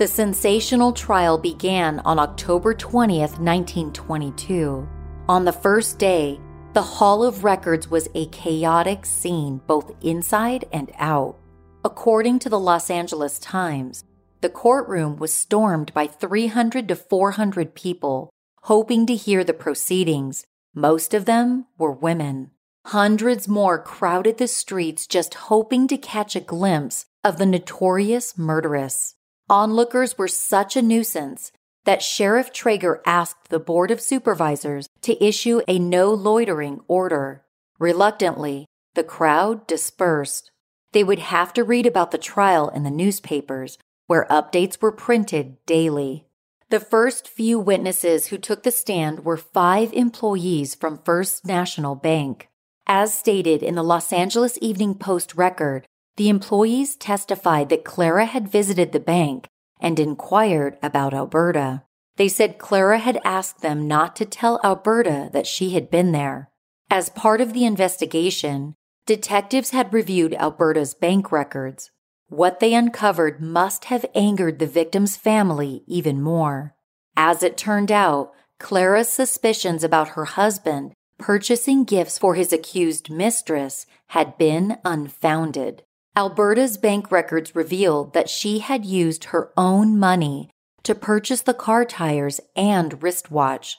The 0.00 0.08
sensational 0.08 0.94
trial 0.94 1.36
began 1.36 1.98
on 2.06 2.18
October 2.18 2.72
20th, 2.72 3.36
1922. 3.38 4.88
On 5.28 5.44
the 5.44 5.52
first 5.52 5.98
day, 5.98 6.40
the 6.72 6.80
Hall 6.80 7.22
of 7.22 7.44
Records 7.44 7.90
was 7.90 8.08
a 8.14 8.24
chaotic 8.28 9.04
scene 9.04 9.60
both 9.66 9.92
inside 10.00 10.64
and 10.72 10.90
out. 10.96 11.36
According 11.84 12.38
to 12.38 12.48
the 12.48 12.58
Los 12.58 12.88
Angeles 12.88 13.38
Times, 13.38 14.04
the 14.40 14.48
courtroom 14.48 15.16
was 15.16 15.34
stormed 15.34 15.92
by 15.92 16.06
300 16.06 16.88
to 16.88 16.96
400 16.96 17.74
people 17.74 18.30
hoping 18.62 19.04
to 19.04 19.14
hear 19.14 19.44
the 19.44 19.52
proceedings. 19.52 20.46
Most 20.74 21.12
of 21.12 21.26
them 21.26 21.66
were 21.76 21.92
women. 21.92 22.52
Hundreds 22.86 23.46
more 23.46 23.78
crowded 23.78 24.38
the 24.38 24.48
streets 24.48 25.06
just 25.06 25.34
hoping 25.34 25.86
to 25.88 25.98
catch 25.98 26.34
a 26.34 26.40
glimpse 26.40 27.04
of 27.22 27.36
the 27.36 27.44
notorious 27.44 28.38
murderess. 28.38 29.16
Onlookers 29.50 30.16
were 30.16 30.28
such 30.28 30.76
a 30.76 30.82
nuisance 30.82 31.50
that 31.84 32.02
Sheriff 32.02 32.52
Traeger 32.52 33.02
asked 33.04 33.48
the 33.48 33.58
Board 33.58 33.90
of 33.90 34.00
Supervisors 34.00 34.88
to 35.02 35.22
issue 35.22 35.60
a 35.66 35.76
no 35.76 36.14
loitering 36.14 36.82
order. 36.86 37.42
Reluctantly, 37.80 38.66
the 38.94 39.02
crowd 39.02 39.66
dispersed. 39.66 40.52
They 40.92 41.02
would 41.02 41.18
have 41.18 41.52
to 41.54 41.64
read 41.64 41.84
about 41.84 42.12
the 42.12 42.18
trial 42.18 42.68
in 42.68 42.84
the 42.84 42.92
newspapers, 42.92 43.76
where 44.06 44.24
updates 44.30 44.80
were 44.80 44.92
printed 44.92 45.56
daily. 45.66 46.26
The 46.68 46.78
first 46.78 47.26
few 47.26 47.58
witnesses 47.58 48.28
who 48.28 48.38
took 48.38 48.62
the 48.62 48.70
stand 48.70 49.24
were 49.24 49.36
five 49.36 49.92
employees 49.92 50.76
from 50.76 51.02
First 51.04 51.44
National 51.44 51.96
Bank. 51.96 52.48
As 52.86 53.18
stated 53.18 53.64
in 53.64 53.74
the 53.74 53.82
Los 53.82 54.12
Angeles 54.12 54.58
Evening 54.60 54.94
Post 54.94 55.34
record, 55.34 55.88
the 56.16 56.28
employees 56.28 56.96
testified 56.96 57.68
that 57.68 57.84
Clara 57.84 58.26
had 58.26 58.48
visited 58.48 58.92
the 58.92 59.00
bank 59.00 59.48
and 59.80 59.98
inquired 59.98 60.78
about 60.82 61.14
Alberta. 61.14 61.82
They 62.16 62.28
said 62.28 62.58
Clara 62.58 62.98
had 62.98 63.20
asked 63.24 63.62
them 63.62 63.88
not 63.88 64.14
to 64.16 64.24
tell 64.24 64.60
Alberta 64.62 65.30
that 65.32 65.46
she 65.46 65.70
had 65.70 65.90
been 65.90 66.12
there. 66.12 66.50
As 66.90 67.08
part 67.08 67.40
of 67.40 67.52
the 67.52 67.64
investigation, 67.64 68.74
detectives 69.06 69.70
had 69.70 69.92
reviewed 69.92 70.34
Alberta's 70.34 70.92
bank 70.92 71.32
records. 71.32 71.90
What 72.28 72.60
they 72.60 72.74
uncovered 72.74 73.40
must 73.40 73.86
have 73.86 74.04
angered 74.14 74.58
the 74.58 74.66
victim's 74.66 75.16
family 75.16 75.82
even 75.86 76.20
more. 76.20 76.74
As 77.16 77.42
it 77.42 77.56
turned 77.56 77.90
out, 77.90 78.32
Clara's 78.58 79.08
suspicions 79.08 79.82
about 79.82 80.10
her 80.10 80.26
husband 80.26 80.92
purchasing 81.20 81.84
gifts 81.84 82.18
for 82.18 82.34
his 82.34 82.52
accused 82.52 83.10
mistress 83.10 83.86
had 84.08 84.38
been 84.38 84.78
unfounded. 84.84 85.82
Alberta's 86.16 86.76
bank 86.76 87.12
records 87.12 87.54
revealed 87.54 88.14
that 88.14 88.28
she 88.28 88.58
had 88.58 88.84
used 88.84 89.24
her 89.24 89.52
own 89.56 89.96
money 89.98 90.50
to 90.82 90.94
purchase 90.94 91.42
the 91.42 91.54
car 91.54 91.84
tires 91.84 92.40
and 92.56 93.02
wristwatch. 93.02 93.78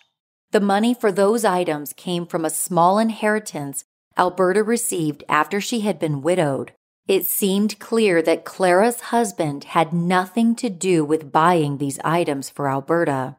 The 0.52 0.62
money 0.62 0.94
for 0.94 1.12
those 1.12 1.44
items 1.44 1.94
came 1.94 2.26
from 2.26 2.46
a 2.46 2.50
small 2.50 3.00
inheritance 3.00 3.84
Alberta 4.18 4.64
received 4.64 5.24
after 5.28 5.60
she 5.60 5.82
had 5.82 6.00
been 6.00 6.22
widowed. 6.22 6.74
It 7.08 7.26
seemed 7.26 7.80
clear 7.80 8.22
that 8.22 8.46
Clara's 8.46 9.02
husband 9.02 9.66
had 9.66 9.92
nothing 9.92 10.56
to 10.56 10.70
do 10.70 11.04
with 11.04 11.32
buying 11.32 11.78
these 11.78 12.00
items 12.00 12.50
for 12.50 12.70
Alberta. 12.70 13.38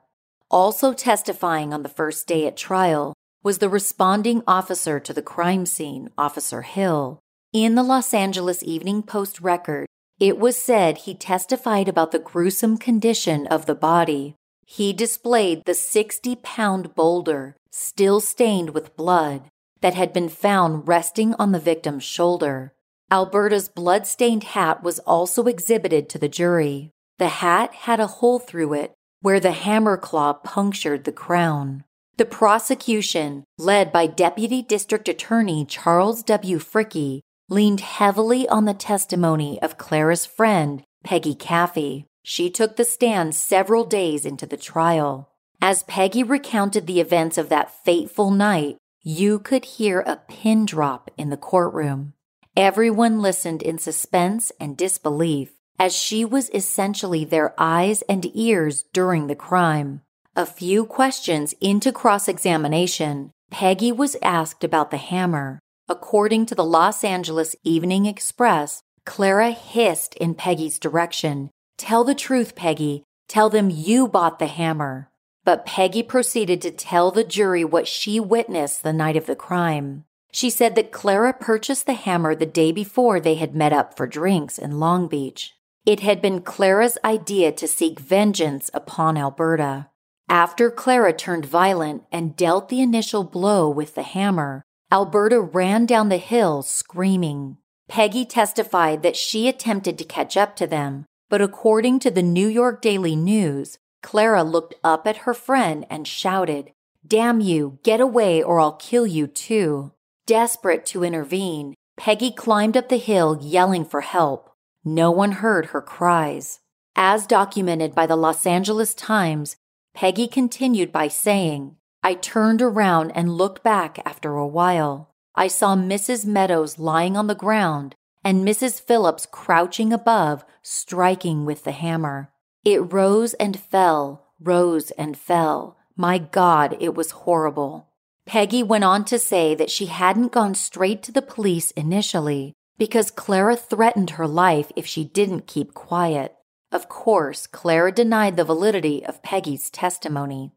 Also 0.51 0.93
testifying 0.93 1.73
on 1.73 1.83
the 1.83 1.89
first 1.89 2.27
day 2.27 2.47
at 2.47 2.57
trial 2.57 3.15
was 3.43 3.59
the 3.59 3.69
responding 3.69 4.43
officer 4.47 5.01
to 5.01 5.13
the 5.13 5.23
crime 5.23 5.65
scene, 5.67 6.11
Officer 6.19 6.63
Hill, 6.63 7.22
in 7.53 7.75
the 7.75 7.83
Los 7.83 8.15
Angeles 8.15 8.63
Evening 8.63 9.03
Post 9.03 9.41
record, 9.41 9.87
it 10.19 10.39
was 10.39 10.57
said 10.57 10.99
he 10.99 11.15
testified 11.15 11.87
about 11.87 12.11
the 12.11 12.19
gruesome 12.19 12.79
condition 12.79 13.47
of 13.49 13.67
the 13.67 13.75
body. 13.75 14.35
He 14.65 14.95
displayed 14.95 15.65
the 15.67 15.75
60 15.75 16.37
pound 16.37 16.95
boulder, 16.95 17.57
still 17.71 18.21
stained 18.21 18.71
with 18.71 18.97
blood, 18.97 19.43
that 19.83 19.95
had 19.95 20.15
been 20.15 20.31
found 20.31 20.89
resting 20.89 21.35
on 21.35 21.53
the 21.53 21.59
victim's 21.59 22.05
shoulder. 22.05 22.73
Alberta's 23.11 23.69
blood-stained 23.69 24.45
hat 24.45 24.83
was 24.83 24.99
also 25.01 25.45
exhibited 25.45 26.09
to 26.09 26.19
the 26.19 26.29
jury. 26.29 26.91
The 27.19 27.29
hat 27.29 27.75
had 27.75 28.01
a 28.01 28.07
hole 28.07 28.39
through 28.39 28.73
it 28.75 28.95
where 29.21 29.41
the 29.41 29.53
hammer 29.53 29.99
claw 29.99 30.33
punctured 30.33 31.05
the 31.05 31.13
crown. 31.13 31.85
The 32.17 32.25
prosecution, 32.25 33.45
led 33.59 33.93
by 33.93 34.07
Deputy 34.07 34.63
District 34.63 35.09
Attorney 35.09 35.67
Charles 35.67 36.23
W. 36.23 36.59
Fricke, 36.59 37.21
leaned 37.53 37.81
heavily 37.81 38.49
on 38.49 38.65
the 38.65 38.75
testimony 38.75 39.61
of 39.61 39.77
Clara's 39.77 40.25
friend, 40.25 40.83
Peggy 41.05 41.35
Caffey. 41.35 42.07
She 42.23 42.49
took 42.49 42.77
the 42.77 42.85
stand 42.85 43.35
several 43.35 43.85
days 43.85 44.25
into 44.25 44.47
the 44.47 44.57
trial. 44.57 45.29
As 45.61 45.83
Peggy 45.83 46.23
recounted 46.23 46.87
the 46.87 47.01
events 47.01 47.37
of 47.37 47.51
that 47.51 47.85
fateful 47.85 48.31
night, 48.31 48.79
you 49.03 49.39
could 49.39 49.65
hear 49.65 50.01
a 50.01 50.17
pin 50.17 50.65
drop 50.65 51.11
in 51.19 51.31
the 51.31 51.37
courtroom. 51.37 52.15
Everyone 52.57 53.21
listened 53.21 53.63
in 53.63 53.79
suspense 53.79 54.51
and 54.59 54.77
disbelief, 54.77 55.53
as 55.79 55.95
she 55.95 56.25
was 56.25 56.51
essentially 56.55 57.25
their 57.25 57.55
eyes 57.59 58.03
and 58.09 58.25
ears 58.35 58.85
during 58.93 59.27
the 59.27 59.35
crime. 59.35 60.01
A 60.35 60.47
few 60.47 60.87
questions 60.87 61.55
into 61.61 61.93
cross 61.93 62.29
examination, 62.29 63.31
Peggy 63.51 63.93
was 63.93 64.17
asked 64.23 64.65
about 64.65 64.91
the 64.91 64.97
hammer. 64.97 65.61
According 65.89 66.47
to 66.47 66.55
the 66.55 66.65
Los 66.65 67.03
Angeles 67.03 67.57
Evening 67.65 68.07
Express, 68.07 68.83
Clara 69.05 69.51
hissed 69.51 70.15
in 70.15 70.35
Peggy's 70.35 70.79
direction, 70.79 71.51
Tell 71.77 72.05
the 72.05 72.15
truth, 72.15 72.55
Peggy. 72.55 73.03
Tell 73.29 73.51
them 73.51 73.69
you 73.69 74.07
bought 74.07 74.39
the 74.39 74.47
hammer. 74.47 75.11
But 75.45 75.67
Peggy 75.67 76.03
proceeded 76.03 76.63
to 76.63 76.71
tell 76.71 77.11
the 77.11 77.25
jury 77.25 77.65
what 77.65 77.89
she 77.89 78.21
witnessed 78.21 78.83
the 78.83 78.93
night 78.93 79.17
of 79.17 79.27
the 79.27 79.35
crime. 79.35 80.05
She 80.31 80.51
said 80.51 80.77
that 80.77 80.93
Clara 80.93 81.33
purchased 81.33 81.87
the 81.87 81.95
hammer 81.95 82.35
the 82.35 82.47
day 82.47 82.71
before 82.71 83.19
they 83.19 83.35
had 83.35 83.55
met 83.55 83.73
up 83.73 83.97
for 83.97 84.07
drinks 84.07 84.59
in 84.59 84.79
Long 84.79 85.09
Beach. 85.09 85.53
It 85.85 86.01
had 86.01 86.23
been 86.23 86.43
Clara's 86.43 86.97
idea 87.05 87.51
to 87.53 87.67
seek 87.67 87.99
vengeance 87.99 88.71
upon 88.73 89.19
Alberta. 89.19 89.89
After 90.29 90.71
Clara 90.71 91.13
turned 91.13 91.45
violent 91.45 92.05
and 92.13 92.37
dealt 92.37 92.69
the 92.69 92.81
initial 92.81 93.25
blow 93.25 93.69
with 93.69 93.97
the 93.97 94.05
hammer, 94.05 94.63
Alberta 94.93 95.41
ran 95.41 95.87
down 95.87 96.11
the 96.11 96.19
hill 96.19 96.61
screaming. 96.61 97.57
Peggy 97.89 98.27
testified 98.27 99.03
that 99.03 99.17
she 99.17 99.49
attempted 99.49 99.97
to 99.97 100.05
catch 100.05 100.37
up 100.37 100.55
to 100.57 100.67
them, 100.67 101.07
but 101.31 101.41
according 101.41 101.99
to 102.01 102.11
the 102.11 102.23
New 102.23 102.47
York 102.47 102.83
Daily 102.83 103.17
News, 103.17 103.79
Clara 104.03 104.43
looked 104.43 104.75
up 104.85 105.07
at 105.07 105.25
her 105.25 105.33
friend 105.33 105.87
and 105.89 106.07
shouted, 106.07 106.73
Damn 107.07 107.41
you, 107.41 107.79
get 107.83 108.03
away 108.03 108.43
or 108.43 108.61
I'll 108.61 108.75
kill 108.75 109.07
you 109.07 109.27
too. 109.27 109.93
Desperate 110.27 110.85
to 110.87 111.05
intervene, 111.05 111.73
Peggy 111.97 112.31
climbed 112.31 112.77
up 112.77 112.91
the 112.91 112.99
hill 112.99 113.39
yelling 113.41 113.87
for 113.87 114.03
help. 114.03 114.51
No 114.85 115.11
one 115.11 115.33
heard 115.33 115.67
her 115.67 115.81
cries. 115.81 116.61
As 116.97 117.27
documented 117.27 117.95
by 117.95 118.05
the 118.05 118.17
Los 118.17 118.45
Angeles 118.45 118.93
Times, 118.93 119.57
Peggy 119.95 120.29
continued 120.29 120.93
by 120.93 121.09
saying, 121.09 121.77
I 122.03 122.15
turned 122.15 122.61
around 122.61 123.13
and 123.13 123.37
looked 123.37 123.63
back 123.63 124.01
after 124.05 124.37
a 124.37 124.47
while. 124.47 125.15
I 125.35 125.47
saw 125.49 125.77
Mrs. 125.77 126.27
Meadows 126.27 126.79
lying 126.79 127.17
on 127.17 127.29
the 127.29 127.35
ground 127.35 127.95
and 128.25 128.47
Mrs. 128.47 128.81
Phillips 128.81 129.27
crouching 129.31 129.93
above, 129.93 130.45
striking 130.63 131.45
with 131.45 131.65
the 131.65 131.73
hammer. 131.73 132.31
It 132.65 132.93
rose 132.93 133.35
and 133.35 133.59
fell, 133.59 134.27
rose 134.41 134.91
and 134.93 135.17
fell. 135.17 135.77
My 135.97 136.19
God, 136.19 136.77
it 136.81 136.95
was 136.95 137.11
horrible. 137.11 137.89
Peggy 138.27 138.63
went 138.63 138.85
on 138.85 139.05
to 139.07 139.19
say 139.19 139.55
that 139.55 139.71
she 139.71 139.87
hadn't 139.87 140.33
gone 140.33 140.55
straight 140.55 141.03
to 141.05 141.13
the 141.13 141.23
police 141.23 141.71
initially 141.73 142.55
because 142.79 143.11
Clara 143.11 143.57
threatened 143.57 144.11
her 144.11 144.27
life 144.27 144.71
if 144.77 144.87
she 144.87 145.05
didn't 145.05 145.47
keep 145.47 145.75
quiet. 145.75 146.35
Of 146.71 146.89
course, 146.89 147.47
Clara 147.47 147.93
denied 147.93 148.37
the 148.37 148.45
validity 148.45 149.05
of 149.05 149.23
Peggy's 149.23 149.71
testimony. 149.71 150.53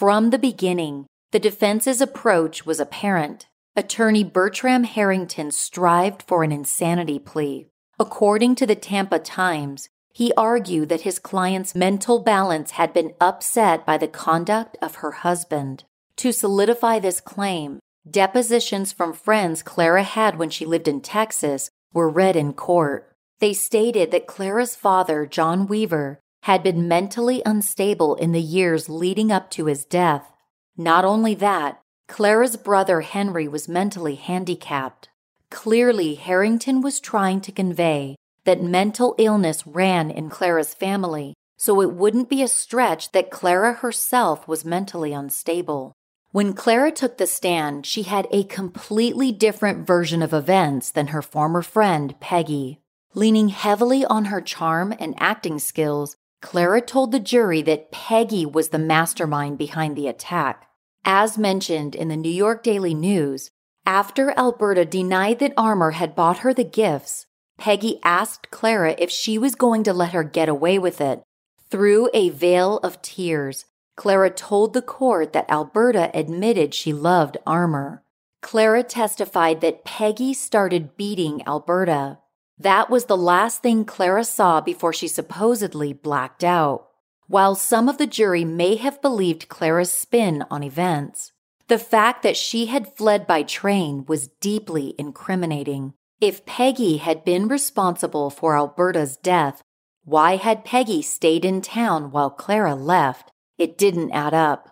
From 0.00 0.30
the 0.30 0.38
beginning, 0.38 1.04
the 1.30 1.38
defense's 1.38 2.00
approach 2.00 2.64
was 2.64 2.80
apparent. 2.80 3.48
Attorney 3.76 4.24
Bertram 4.24 4.84
Harrington 4.84 5.50
strived 5.50 6.22
for 6.22 6.42
an 6.42 6.50
insanity 6.50 7.18
plea. 7.18 7.66
According 7.98 8.54
to 8.54 8.66
the 8.66 8.74
Tampa 8.74 9.18
Times, 9.18 9.90
he 10.14 10.32
argued 10.38 10.88
that 10.88 11.02
his 11.02 11.18
client's 11.18 11.74
mental 11.74 12.18
balance 12.18 12.70
had 12.70 12.94
been 12.94 13.12
upset 13.20 13.84
by 13.84 13.98
the 13.98 14.08
conduct 14.08 14.78
of 14.80 14.94
her 14.94 15.10
husband. 15.10 15.84
To 16.16 16.32
solidify 16.32 16.98
this 16.98 17.20
claim, 17.20 17.78
depositions 18.10 18.92
from 18.92 19.12
friends 19.12 19.62
Clara 19.62 20.02
had 20.02 20.38
when 20.38 20.48
she 20.48 20.64
lived 20.64 20.88
in 20.88 21.02
Texas 21.02 21.68
were 21.92 22.08
read 22.08 22.36
in 22.36 22.54
court. 22.54 23.12
They 23.38 23.52
stated 23.52 24.12
that 24.12 24.26
Clara's 24.26 24.74
father, 24.74 25.26
John 25.26 25.66
Weaver, 25.66 26.20
had 26.42 26.62
been 26.62 26.88
mentally 26.88 27.42
unstable 27.44 28.14
in 28.16 28.32
the 28.32 28.40
years 28.40 28.88
leading 28.88 29.30
up 29.30 29.50
to 29.50 29.66
his 29.66 29.84
death. 29.84 30.32
Not 30.76 31.04
only 31.04 31.34
that, 31.34 31.80
Clara's 32.08 32.56
brother 32.56 33.02
Henry 33.02 33.46
was 33.46 33.68
mentally 33.68 34.14
handicapped. 34.14 35.08
Clearly, 35.50 36.14
Harrington 36.14 36.80
was 36.80 37.00
trying 37.00 37.40
to 37.42 37.52
convey 37.52 38.16
that 38.44 38.62
mental 38.62 39.14
illness 39.18 39.66
ran 39.66 40.10
in 40.10 40.30
Clara's 40.30 40.74
family, 40.74 41.34
so 41.56 41.80
it 41.80 41.92
wouldn't 41.92 42.30
be 42.30 42.42
a 42.42 42.48
stretch 42.48 43.12
that 43.12 43.30
Clara 43.30 43.74
herself 43.74 44.48
was 44.48 44.64
mentally 44.64 45.12
unstable. 45.12 45.92
When 46.32 46.54
Clara 46.54 46.92
took 46.92 47.18
the 47.18 47.26
stand, 47.26 47.84
she 47.84 48.04
had 48.04 48.28
a 48.30 48.44
completely 48.44 49.32
different 49.32 49.86
version 49.86 50.22
of 50.22 50.32
events 50.32 50.90
than 50.90 51.08
her 51.08 51.22
former 51.22 51.60
friend, 51.60 52.18
Peggy. 52.20 52.80
Leaning 53.14 53.48
heavily 53.48 54.04
on 54.04 54.26
her 54.26 54.40
charm 54.40 54.94
and 55.00 55.14
acting 55.18 55.58
skills, 55.58 56.16
Clara 56.40 56.80
told 56.80 57.12
the 57.12 57.20
jury 57.20 57.62
that 57.62 57.92
Peggy 57.92 58.46
was 58.46 58.70
the 58.70 58.78
mastermind 58.78 59.58
behind 59.58 59.96
the 59.96 60.08
attack. 60.08 60.66
As 61.04 61.38
mentioned 61.38 61.94
in 61.94 62.08
the 62.08 62.16
New 62.16 62.30
York 62.30 62.62
Daily 62.62 62.94
News, 62.94 63.50
after 63.86 64.30
Alberta 64.38 64.84
denied 64.84 65.38
that 65.38 65.54
Armour 65.56 65.92
had 65.92 66.14
bought 66.14 66.38
her 66.38 66.52
the 66.52 66.64
gifts, 66.64 67.26
Peggy 67.58 67.98
asked 68.02 68.50
Clara 68.50 68.94
if 68.98 69.10
she 69.10 69.36
was 69.38 69.54
going 69.54 69.82
to 69.84 69.92
let 69.92 70.12
her 70.12 70.24
get 70.24 70.48
away 70.48 70.78
with 70.78 71.00
it. 71.00 71.22
Through 71.70 72.10
a 72.14 72.30
veil 72.30 72.78
of 72.78 73.02
tears, 73.02 73.66
Clara 73.96 74.30
told 74.30 74.72
the 74.72 74.82
court 74.82 75.32
that 75.34 75.50
Alberta 75.50 76.10
admitted 76.14 76.74
she 76.74 76.92
loved 76.92 77.36
Armour. 77.46 78.02
Clara 78.40 78.82
testified 78.82 79.60
that 79.60 79.84
Peggy 79.84 80.32
started 80.32 80.96
beating 80.96 81.46
Alberta. 81.46 82.18
That 82.60 82.90
was 82.90 83.06
the 83.06 83.16
last 83.16 83.62
thing 83.62 83.86
Clara 83.86 84.22
saw 84.22 84.60
before 84.60 84.92
she 84.92 85.08
supposedly 85.08 85.94
blacked 85.94 86.44
out. 86.44 86.88
While 87.26 87.54
some 87.54 87.88
of 87.88 87.96
the 87.96 88.06
jury 88.06 88.44
may 88.44 88.76
have 88.76 89.00
believed 89.00 89.48
Clara's 89.48 89.90
spin 89.90 90.44
on 90.50 90.62
events, 90.62 91.32
the 91.68 91.78
fact 91.78 92.22
that 92.22 92.36
she 92.36 92.66
had 92.66 92.94
fled 92.94 93.26
by 93.26 93.44
train 93.44 94.04
was 94.06 94.28
deeply 94.42 94.94
incriminating. 94.98 95.94
If 96.20 96.44
Peggy 96.44 96.98
had 96.98 97.24
been 97.24 97.48
responsible 97.48 98.28
for 98.28 98.54
Alberta's 98.54 99.16
death, 99.16 99.62
why 100.04 100.36
had 100.36 100.62
Peggy 100.62 101.00
stayed 101.00 101.46
in 101.46 101.62
town 101.62 102.10
while 102.10 102.28
Clara 102.28 102.74
left? 102.74 103.32
It 103.56 103.78
didn't 103.78 104.10
add 104.10 104.34
up. 104.34 104.68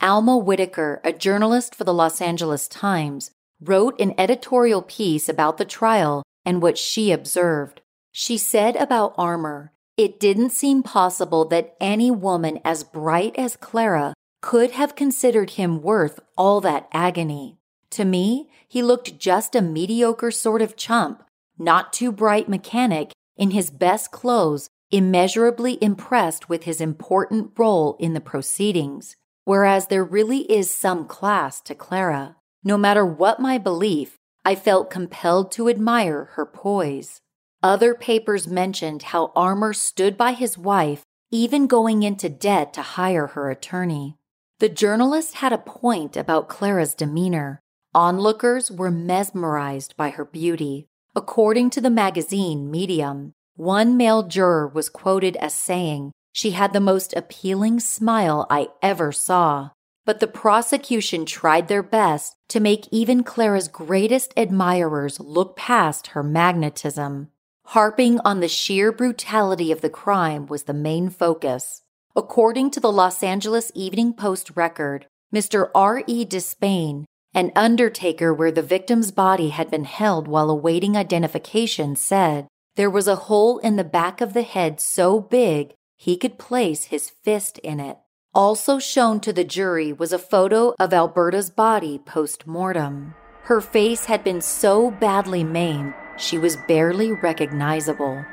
Alma 0.00 0.36
Whitaker, 0.36 1.00
a 1.04 1.12
journalist 1.12 1.76
for 1.76 1.84
the 1.84 1.94
Los 1.94 2.20
Angeles 2.20 2.66
Times, 2.66 3.30
wrote 3.60 4.00
an 4.00 4.14
editorial 4.18 4.82
piece 4.82 5.28
about 5.28 5.58
the 5.58 5.64
trial 5.64 6.24
and 6.48 6.62
what 6.62 6.78
she 6.78 7.12
observed. 7.12 7.82
She 8.10 8.38
said 8.38 8.74
about 8.76 9.12
Armour, 9.18 9.74
it 9.98 10.18
didn't 10.18 10.48
seem 10.48 10.82
possible 10.82 11.44
that 11.48 11.76
any 11.78 12.10
woman 12.10 12.58
as 12.64 12.84
bright 12.84 13.36
as 13.36 13.54
Clara 13.54 14.14
could 14.40 14.70
have 14.70 14.96
considered 14.96 15.50
him 15.50 15.82
worth 15.82 16.20
all 16.38 16.62
that 16.62 16.88
agony. 16.90 17.58
To 17.90 18.06
me, 18.06 18.48
he 18.66 18.82
looked 18.82 19.18
just 19.18 19.54
a 19.54 19.60
mediocre 19.60 20.30
sort 20.30 20.62
of 20.62 20.74
chump, 20.74 21.22
not 21.58 21.92
too 21.92 22.10
bright 22.10 22.48
mechanic 22.48 23.12
in 23.36 23.50
his 23.50 23.68
best 23.68 24.10
clothes 24.10 24.70
immeasurably 24.90 25.76
impressed 25.82 26.48
with 26.48 26.62
his 26.62 26.80
important 26.80 27.52
role 27.58 27.94
in 28.00 28.14
the 28.14 28.22
proceedings, 28.22 29.16
whereas 29.44 29.88
there 29.88 30.02
really 30.02 30.50
is 30.50 30.70
some 30.70 31.06
class 31.06 31.60
to 31.60 31.74
Clara. 31.74 32.36
No 32.64 32.78
matter 32.78 33.04
what 33.04 33.38
my 33.38 33.58
belief, 33.58 34.17
I 34.44 34.54
felt 34.54 34.90
compelled 34.90 35.52
to 35.52 35.68
admire 35.68 36.30
her 36.32 36.46
poise. 36.46 37.20
Other 37.62 37.94
papers 37.94 38.46
mentioned 38.46 39.02
how 39.04 39.32
Armour 39.34 39.72
stood 39.72 40.16
by 40.16 40.32
his 40.32 40.56
wife, 40.56 41.02
even 41.30 41.66
going 41.66 42.02
into 42.02 42.28
debt 42.28 42.72
to 42.74 42.82
hire 42.82 43.28
her 43.28 43.50
attorney. 43.50 44.16
The 44.60 44.68
journalist 44.68 45.36
had 45.36 45.52
a 45.52 45.58
point 45.58 46.16
about 46.16 46.48
Clara's 46.48 46.94
demeanor. 46.94 47.60
Onlookers 47.94 48.70
were 48.70 48.90
mesmerized 48.90 49.96
by 49.96 50.10
her 50.10 50.24
beauty. 50.24 50.86
According 51.14 51.70
to 51.70 51.80
the 51.80 51.90
magazine 51.90 52.70
Medium, 52.70 53.32
one 53.56 53.96
male 53.96 54.22
juror 54.22 54.68
was 54.68 54.88
quoted 54.88 55.36
as 55.36 55.52
saying, 55.52 56.12
She 56.32 56.52
had 56.52 56.72
the 56.72 56.80
most 56.80 57.12
appealing 57.16 57.80
smile 57.80 58.46
I 58.48 58.68
ever 58.82 59.10
saw. 59.10 59.70
But 60.08 60.20
the 60.20 60.26
prosecution 60.26 61.26
tried 61.26 61.68
their 61.68 61.82
best 61.82 62.34
to 62.48 62.60
make 62.60 62.88
even 62.90 63.22
Clara's 63.22 63.68
greatest 63.68 64.32
admirers 64.38 65.20
look 65.20 65.54
past 65.54 66.06
her 66.08 66.22
magnetism. 66.22 67.28
Harping 67.66 68.18
on 68.20 68.40
the 68.40 68.48
sheer 68.48 68.90
brutality 68.90 69.70
of 69.70 69.82
the 69.82 69.90
crime 69.90 70.46
was 70.46 70.62
the 70.62 70.72
main 70.72 71.10
focus. 71.10 71.82
According 72.16 72.70
to 72.70 72.80
the 72.80 72.90
Los 72.90 73.22
Angeles 73.22 73.70
Evening 73.74 74.14
Post 74.14 74.52
record, 74.54 75.04
Mr. 75.30 75.68
R.E. 75.74 76.24
Despain, 76.24 77.04
an 77.34 77.52
undertaker 77.54 78.32
where 78.32 78.50
the 78.50 78.62
victim's 78.62 79.12
body 79.12 79.50
had 79.50 79.70
been 79.70 79.84
held 79.84 80.26
while 80.26 80.48
awaiting 80.48 80.96
identification, 80.96 81.94
said, 81.94 82.48
there 82.76 82.88
was 82.88 83.08
a 83.08 83.24
hole 83.28 83.58
in 83.58 83.76
the 83.76 83.84
back 83.84 84.22
of 84.22 84.32
the 84.32 84.40
head 84.40 84.80
so 84.80 85.20
big 85.20 85.74
he 85.98 86.16
could 86.16 86.38
place 86.38 86.84
his 86.84 87.10
fist 87.10 87.58
in 87.58 87.78
it. 87.78 87.98
Also 88.38 88.78
shown 88.78 89.18
to 89.18 89.32
the 89.32 89.42
jury 89.42 89.92
was 89.92 90.12
a 90.12 90.18
photo 90.18 90.72
of 90.78 90.92
Alberta's 90.92 91.50
body 91.50 91.98
post 91.98 92.46
mortem. 92.46 93.16
Her 93.42 93.60
face 93.60 94.04
had 94.04 94.22
been 94.22 94.40
so 94.40 94.92
badly 94.92 95.42
maimed, 95.42 95.92
she 96.16 96.38
was 96.38 96.56
barely 96.68 97.10
recognizable. 97.10 98.24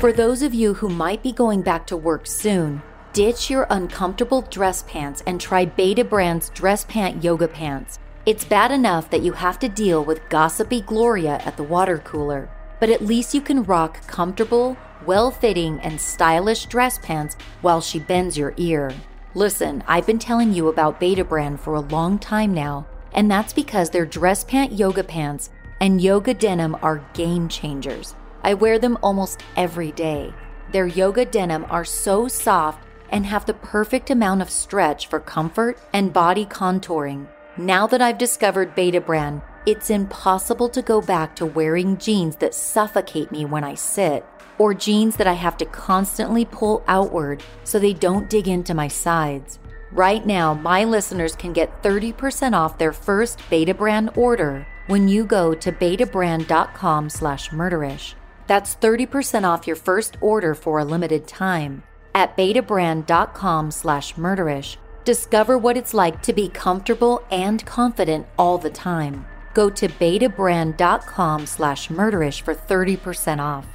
For 0.00 0.12
those 0.12 0.42
of 0.42 0.52
you 0.52 0.74
who 0.74 0.90
might 0.90 1.22
be 1.22 1.32
going 1.32 1.62
back 1.62 1.86
to 1.86 1.96
work 1.96 2.26
soon, 2.26 2.82
Ditch 3.14 3.48
your 3.48 3.66
uncomfortable 3.70 4.42
dress 4.42 4.82
pants 4.82 5.22
and 5.26 5.40
try 5.40 5.64
Betabrand's 5.64 6.50
dress 6.50 6.84
pant 6.84 7.24
yoga 7.24 7.48
pants. 7.48 7.98
It's 8.26 8.44
bad 8.44 8.70
enough 8.70 9.08
that 9.08 9.22
you 9.22 9.32
have 9.32 9.58
to 9.60 9.70
deal 9.70 10.04
with 10.04 10.28
gossipy 10.28 10.82
Gloria 10.82 11.40
at 11.46 11.56
the 11.56 11.62
water 11.62 11.96
cooler, 11.96 12.50
but 12.80 12.90
at 12.90 13.04
least 13.04 13.34
you 13.34 13.40
can 13.40 13.64
rock 13.64 14.06
comfortable, 14.06 14.76
well 15.04 15.30
fitting, 15.30 15.80
and 15.80 16.00
stylish 16.00 16.66
dress 16.66 16.98
pants 16.98 17.36
while 17.60 17.80
she 17.80 17.98
bends 17.98 18.36
your 18.36 18.54
ear. 18.56 18.94
Listen, 19.34 19.84
I've 19.86 20.06
been 20.06 20.18
telling 20.18 20.52
you 20.52 20.68
about 20.68 21.00
Betabrand 21.00 21.60
for 21.60 21.74
a 21.74 21.80
long 21.80 22.18
time 22.18 22.54
now, 22.54 22.86
and 23.12 23.30
that's 23.30 23.52
because 23.52 23.90
their 23.90 24.06
dress 24.06 24.44
pant 24.44 24.72
yoga 24.72 25.04
pants 25.04 25.50
and 25.80 26.00
yoga 26.00 26.32
denim 26.34 26.76
are 26.82 27.04
game 27.12 27.48
changers. 27.48 28.14
I 28.42 28.54
wear 28.54 28.78
them 28.78 28.96
almost 29.02 29.42
every 29.56 29.92
day. 29.92 30.32
Their 30.72 30.86
yoga 30.86 31.24
denim 31.24 31.66
are 31.68 31.84
so 31.84 32.28
soft 32.28 32.86
and 33.10 33.26
have 33.26 33.46
the 33.46 33.54
perfect 33.54 34.10
amount 34.10 34.42
of 34.42 34.50
stretch 34.50 35.06
for 35.06 35.20
comfort 35.20 35.78
and 35.92 36.12
body 36.12 36.44
contouring. 36.46 37.26
Now 37.58 37.86
that 37.86 38.02
I've 38.02 38.18
discovered 38.18 38.76
Betabrand, 38.76 39.40
it's 39.64 39.88
impossible 39.88 40.68
to 40.68 40.82
go 40.82 41.00
back 41.00 41.34
to 41.36 41.46
wearing 41.46 41.96
jeans 41.96 42.36
that 42.36 42.54
suffocate 42.54 43.32
me 43.32 43.46
when 43.46 43.64
I 43.64 43.74
sit, 43.74 44.26
or 44.58 44.74
jeans 44.74 45.16
that 45.16 45.26
I 45.26 45.32
have 45.32 45.56
to 45.58 45.64
constantly 45.64 46.44
pull 46.44 46.84
outward 46.86 47.42
so 47.64 47.78
they 47.78 47.94
don't 47.94 48.28
dig 48.28 48.46
into 48.46 48.74
my 48.74 48.88
sides. 48.88 49.58
Right 49.90 50.26
now, 50.26 50.52
my 50.52 50.84
listeners 50.84 51.34
can 51.34 51.54
get 51.54 51.82
30% 51.82 52.52
off 52.52 52.76
their 52.76 52.92
first 52.92 53.38
Betabrand 53.50 54.18
order 54.18 54.66
when 54.86 55.08
you 55.08 55.24
go 55.24 55.54
to 55.54 55.72
betabrand.com 55.72 57.08
slash 57.08 57.48
murderish. 57.48 58.12
That's 58.46 58.76
30% 58.76 59.44
off 59.44 59.66
your 59.66 59.76
first 59.76 60.18
order 60.20 60.54
for 60.54 60.78
a 60.78 60.84
limited 60.84 61.26
time 61.26 61.84
at 62.14 62.36
betabrand.com 62.36 63.70
slash 63.70 64.14
murderish. 64.14 64.76
Discover 65.06 65.58
what 65.58 65.76
it's 65.76 65.94
like 65.94 66.20
to 66.22 66.32
be 66.32 66.48
comfortable 66.48 67.22
and 67.30 67.64
confident 67.64 68.26
all 68.36 68.58
the 68.58 68.70
time. 68.70 69.24
Go 69.54 69.70
to 69.70 69.86
betabrand.com 69.86 71.46
slash 71.46 71.86
murderish 71.86 72.40
for 72.40 72.56
30% 72.56 73.38
off. 73.38 73.68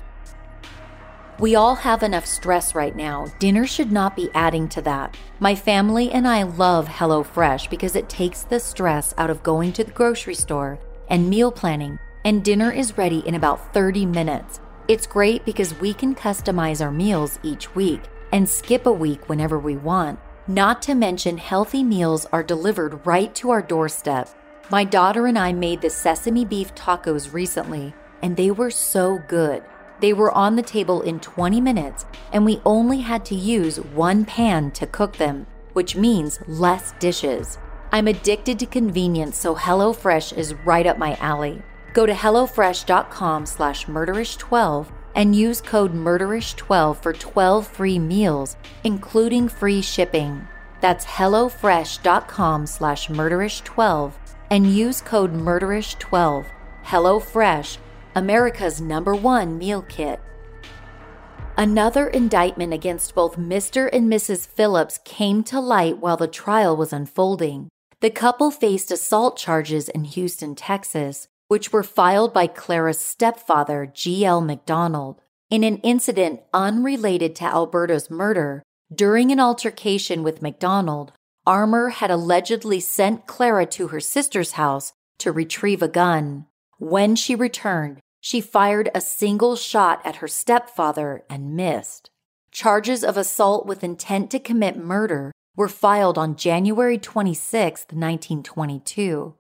We 1.40 1.56
all 1.56 1.76
have 1.76 2.04
enough 2.04 2.26
stress 2.26 2.76
right 2.76 2.94
now. 2.94 3.28
Dinner 3.40 3.66
should 3.66 3.94
not 3.94 4.14
be 4.14 4.30
adding 4.34 4.68
to 4.70 4.82
that. 4.82 5.16
My 5.40 5.56
family 5.56 6.12
and 6.12 6.28
I 6.28 6.44
love 6.44 6.90
HelloFresh 6.90 7.70
because 7.70 7.96
it 7.96 8.10
takes 8.10 8.44
the 8.44 8.60
stress 8.60 9.14
out 9.18 9.30
of 9.30 9.42
going 9.42 9.72
to 9.72 9.86
the 9.86 9.92
grocery 9.92 10.36
store 10.36 10.80
and 11.08 11.30
meal 11.30 11.50
planning, 11.50 11.98
and 12.26 12.44
dinner 12.44 12.72
is 12.72 12.98
ready 12.98 13.20
in 13.26 13.36
about 13.36 13.74
30 13.74 14.06
minutes 14.06 14.60
It's 14.90 15.08
great 15.08 15.46
because 15.46 15.80
we 15.80 15.94
can 15.94 16.14
customize 16.14 16.84
our 16.84 16.92
meals 16.92 17.40
each 17.42 17.74
week 17.74 18.02
and 18.34 18.50
skip 18.50 18.86
a 18.86 18.92
week 18.92 19.30
whenever 19.30 19.58
we 19.58 19.78
want. 19.78 20.20
Not 20.48 20.82
to 20.84 20.96
mention, 20.96 21.38
healthy 21.38 21.84
meals 21.84 22.26
are 22.34 22.42
delivered 22.42 23.06
right 23.06 23.34
to 23.36 23.52
our 23.52 23.62
doorstep. 23.62 24.28
My 24.72 24.84
daughter 24.84 25.28
and 25.28 25.38
I 25.38 25.54
made 25.54 25.82
the 25.82 25.90
sesame 25.90 26.46
beef 26.46 26.74
tacos 26.74 27.32
recently, 27.32 27.94
and 28.24 28.36
they 28.36 28.50
were 28.50 28.72
so 28.72 29.20
good. 29.28 29.64
They 30.00 30.14
were 30.14 30.32
on 30.32 30.56
the 30.56 30.64
table 30.64 31.04
in 31.04 31.20
20 31.20 31.62
minutes, 31.62 32.06
and 32.34 32.44
we 32.44 32.60
only 32.66 33.02
had 33.02 33.24
to 33.26 33.36
use 33.36 33.78
one 33.80 34.26
pan 34.26 34.72
to 34.72 34.88
cook 34.88 35.18
them, 35.18 35.46
which 35.74 35.96
means 35.96 36.40
less 36.48 36.94
dishes. 36.98 37.60
I'm 37.92 38.08
addicted 38.08 38.58
to 38.60 38.66
convenience, 38.66 39.38
so 39.38 39.54
HelloFresh 39.56 40.36
is 40.36 40.56
right 40.66 40.88
up 40.88 40.98
my 40.98 41.16
alley. 41.18 41.62
Go 41.94 42.08
to 42.08 42.14
HelloFresh.com 42.14 43.46
slash 43.46 43.86
murderish12 43.86 44.88
and 45.16 45.36
use 45.36 45.62
code 45.62 45.94
murderish12 45.94 47.02
for 47.02 47.14
12 47.14 47.68
free 47.68 48.00
meals, 48.00 48.56
including 48.84 49.48
free 49.48 49.82
shipping. 49.82 50.48
That's 50.82 51.06
HelloFresh.com 51.06 52.66
slash 52.66 53.08
murderish12 53.08 54.14
and 54.50 54.74
use 54.74 55.02
code 55.02 55.34
murderish12. 55.34 56.46
HelloFresh 56.84 57.78
America's 58.16 58.82
number 58.82 59.16
one 59.16 59.58
meal 59.58 59.84
kit. 59.84 60.20
Another 61.58 62.08
indictment 62.08 62.74
against 62.74 63.14
both 63.14 63.38
Mr. 63.38 63.90
and 63.94 64.12
Mrs. 64.12 64.48
Phillips 64.48 65.00
came 65.06 65.44
to 65.44 65.60
light 65.60 66.00
while 66.00 66.18
the 66.18 66.28
trial 66.28 66.76
was 66.76 66.92
unfolding. 66.92 67.70
The 68.00 68.10
couple 68.10 68.50
faced 68.50 68.90
assault 68.92 69.38
charges 69.38 69.88
in 69.88 70.06
Houston, 70.06 70.56
Texas, 70.56 71.28
which 71.52 71.74
were 71.74 71.84
filed 71.84 72.34
by 72.34 72.48
Clara's 72.48 72.98
stepfather, 72.98 73.86
G.L. 73.86 74.40
McDonald. 74.40 75.20
In 75.50 75.66
an 75.66 75.80
incident 75.80 76.40
unrelated 76.54 77.36
to 77.36 77.44
Alberta's 77.44 78.10
murder, 78.10 78.64
during 78.96 79.34
an 79.34 79.40
altercation 79.42 80.24
with 80.24 80.42
McDonald, 80.42 81.12
Armour 81.46 81.90
had 81.90 82.10
allegedly 82.10 82.80
sent 82.80 83.28
Clara 83.28 83.66
to 83.66 83.90
her 83.90 84.00
sister's 84.00 84.54
house 84.54 84.94
to 85.18 85.34
retrieve 85.34 85.82
a 85.82 85.90
gun. 85.90 86.46
When 86.78 87.18
she 87.18 87.36
returned, 87.36 88.00
she 88.22 88.40
fired 88.40 88.90
a 88.96 89.02
single 89.02 89.58
shot 89.58 90.00
at 90.06 90.16
her 90.24 90.30
stepfather 90.30 91.26
and 91.30 91.54
missed. 91.54 92.10
Charges 92.52 93.04
of 93.04 93.18
assault 93.18 93.66
with 93.66 93.84
intent 93.84 94.32
to 94.32 94.40
commit 94.40 94.78
murder 94.78 95.34
were 95.58 95.68
filed 95.68 96.18
on 96.18 96.38
January 96.38 96.98
26, 96.98 97.88
1922. 97.92 99.36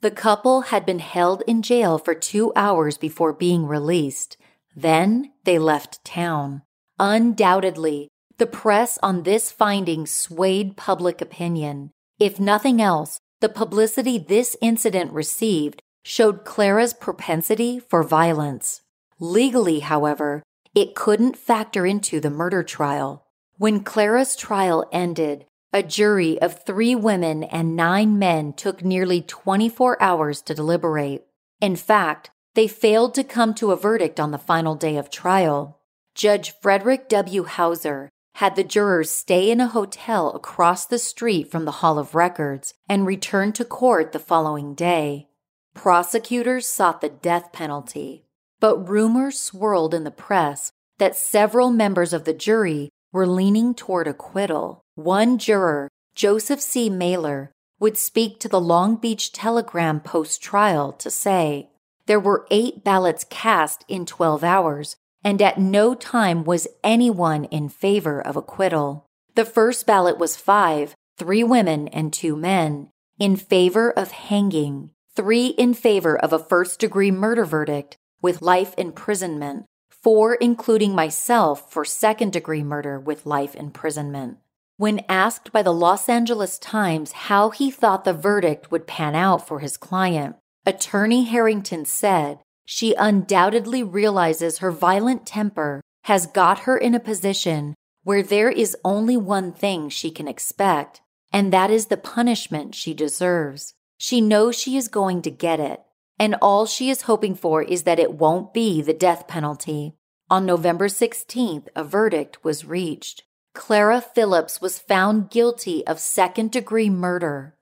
The 0.00 0.10
couple 0.10 0.62
had 0.62 0.84
been 0.84 0.98
held 0.98 1.42
in 1.46 1.62
jail 1.62 1.98
for 1.98 2.14
two 2.14 2.52
hours 2.54 2.98
before 2.98 3.32
being 3.32 3.66
released. 3.66 4.36
Then 4.74 5.32
they 5.44 5.58
left 5.58 6.04
town. 6.04 6.62
Undoubtedly, 6.98 8.08
the 8.38 8.46
press 8.46 8.98
on 9.02 9.22
this 9.22 9.50
finding 9.50 10.06
swayed 10.06 10.76
public 10.76 11.20
opinion. 11.20 11.90
If 12.18 12.38
nothing 12.38 12.80
else, 12.80 13.18
the 13.40 13.48
publicity 13.48 14.18
this 14.18 14.56
incident 14.60 15.12
received 15.12 15.82
showed 16.04 16.44
Clara's 16.44 16.94
propensity 16.94 17.78
for 17.78 18.02
violence. 18.02 18.82
Legally, 19.18 19.80
however, 19.80 20.42
it 20.74 20.94
couldn't 20.94 21.38
factor 21.38 21.86
into 21.86 22.20
the 22.20 22.30
murder 22.30 22.62
trial. 22.62 23.26
When 23.56 23.80
Clara's 23.80 24.36
trial 24.36 24.86
ended, 24.92 25.46
a 25.72 25.82
jury 25.82 26.40
of 26.40 26.64
three 26.64 26.94
women 26.94 27.44
and 27.44 27.76
nine 27.76 28.18
men 28.18 28.52
took 28.52 28.84
nearly 28.84 29.20
24 29.20 30.00
hours 30.02 30.40
to 30.42 30.54
deliberate. 30.54 31.24
In 31.60 31.76
fact, 31.76 32.30
they 32.54 32.66
failed 32.66 33.14
to 33.14 33.24
come 33.24 33.54
to 33.54 33.72
a 33.72 33.76
verdict 33.76 34.18
on 34.18 34.30
the 34.30 34.38
final 34.38 34.74
day 34.74 34.96
of 34.96 35.10
trial. 35.10 35.80
Judge 36.14 36.54
Frederick 36.62 37.08
W. 37.08 37.44
Houser 37.44 38.08
had 38.36 38.56
the 38.56 38.64
jurors 38.64 39.10
stay 39.10 39.50
in 39.50 39.60
a 39.60 39.68
hotel 39.68 40.30
across 40.30 40.86
the 40.86 40.98
street 40.98 41.50
from 41.50 41.64
the 41.64 41.78
Hall 41.80 41.98
of 41.98 42.14
Records 42.14 42.74
and 42.88 43.06
return 43.06 43.52
to 43.52 43.64
court 43.64 44.12
the 44.12 44.18
following 44.18 44.74
day. 44.74 45.28
Prosecutors 45.74 46.66
sought 46.66 47.00
the 47.00 47.08
death 47.08 47.52
penalty, 47.52 48.24
but 48.60 48.88
rumors 48.88 49.38
swirled 49.38 49.92
in 49.92 50.04
the 50.04 50.10
press 50.10 50.72
that 50.98 51.16
several 51.16 51.70
members 51.70 52.12
of 52.12 52.24
the 52.24 52.32
jury 52.32 52.88
were 53.16 53.26
leaning 53.26 53.72
toward 53.74 54.06
acquittal. 54.06 54.82
One 54.94 55.38
juror, 55.38 55.88
Joseph 56.14 56.60
C. 56.60 56.90
Mailer, 56.90 57.50
would 57.80 57.96
speak 57.96 58.38
to 58.40 58.48
the 58.48 58.60
Long 58.60 58.96
Beach 58.96 59.32
Telegram 59.32 60.00
post 60.00 60.42
trial 60.42 60.92
to 60.92 61.10
say, 61.10 61.70
There 62.04 62.20
were 62.20 62.46
eight 62.50 62.84
ballots 62.84 63.24
cast 63.30 63.86
in 63.88 64.04
12 64.04 64.44
hours, 64.44 64.96
and 65.24 65.40
at 65.40 65.58
no 65.58 65.94
time 65.94 66.44
was 66.44 66.68
anyone 66.84 67.44
in 67.44 67.70
favor 67.70 68.20
of 68.20 68.36
acquittal. 68.36 69.06
The 69.34 69.46
first 69.46 69.86
ballot 69.86 70.18
was 70.18 70.36
five, 70.36 70.94
three 71.16 71.42
women 71.42 71.88
and 71.88 72.12
two 72.12 72.36
men, 72.36 72.90
in 73.18 73.36
favor 73.36 73.90
of 73.90 74.10
hanging 74.10 74.90
three 75.14 75.46
in 75.46 75.72
favor 75.72 76.18
of 76.18 76.34
a 76.34 76.38
first 76.38 76.78
degree 76.78 77.10
murder 77.10 77.46
verdict 77.46 77.96
with 78.20 78.42
life 78.42 78.74
imprisonment, 78.76 79.64
four 80.06 80.36
including 80.36 80.94
myself 80.94 81.68
for 81.68 81.84
second 81.84 82.32
degree 82.32 82.62
murder 82.62 82.96
with 82.96 83.26
life 83.26 83.56
imprisonment. 83.56 84.38
When 84.76 85.04
asked 85.08 85.50
by 85.50 85.62
the 85.62 85.72
Los 85.72 86.08
Angeles 86.08 86.60
Times 86.60 87.10
how 87.10 87.50
he 87.50 87.72
thought 87.72 88.04
the 88.04 88.12
verdict 88.12 88.70
would 88.70 88.86
pan 88.86 89.16
out 89.16 89.48
for 89.48 89.58
his 89.58 89.76
client, 89.76 90.36
Attorney 90.64 91.24
Harrington 91.24 91.84
said 91.84 92.38
she 92.64 92.94
undoubtedly 92.94 93.82
realizes 93.82 94.58
her 94.58 94.70
violent 94.70 95.26
temper 95.26 95.80
has 96.04 96.28
got 96.28 96.60
her 96.60 96.78
in 96.78 96.94
a 96.94 97.00
position 97.00 97.74
where 98.04 98.22
there 98.22 98.48
is 98.48 98.76
only 98.84 99.16
one 99.16 99.50
thing 99.50 99.88
she 99.88 100.12
can 100.12 100.28
expect, 100.28 101.00
and 101.32 101.52
that 101.52 101.72
is 101.72 101.86
the 101.86 101.96
punishment 101.96 102.76
she 102.76 102.94
deserves. 102.94 103.74
She 103.98 104.20
knows 104.20 104.56
she 104.56 104.76
is 104.76 104.86
going 104.86 105.22
to 105.22 105.32
get 105.32 105.58
it, 105.58 105.80
and 106.18 106.36
all 106.40 106.66
she 106.66 106.90
is 106.90 107.02
hoping 107.02 107.34
for 107.34 107.62
is 107.62 107.82
that 107.82 107.98
it 107.98 108.14
won't 108.14 108.54
be 108.54 108.80
the 108.80 108.94
death 108.94 109.28
penalty. 109.28 109.94
On 110.30 110.44
November 110.44 110.88
16th, 110.88 111.68
a 111.76 111.84
verdict 111.84 112.42
was 112.42 112.64
reached. 112.64 113.22
Clara 113.54 114.00
Phillips 114.00 114.60
was 114.60 114.78
found 114.78 115.30
guilty 115.30 115.86
of 115.86 116.00
second 116.00 116.50
degree 116.50 116.90
murder. 116.90 117.56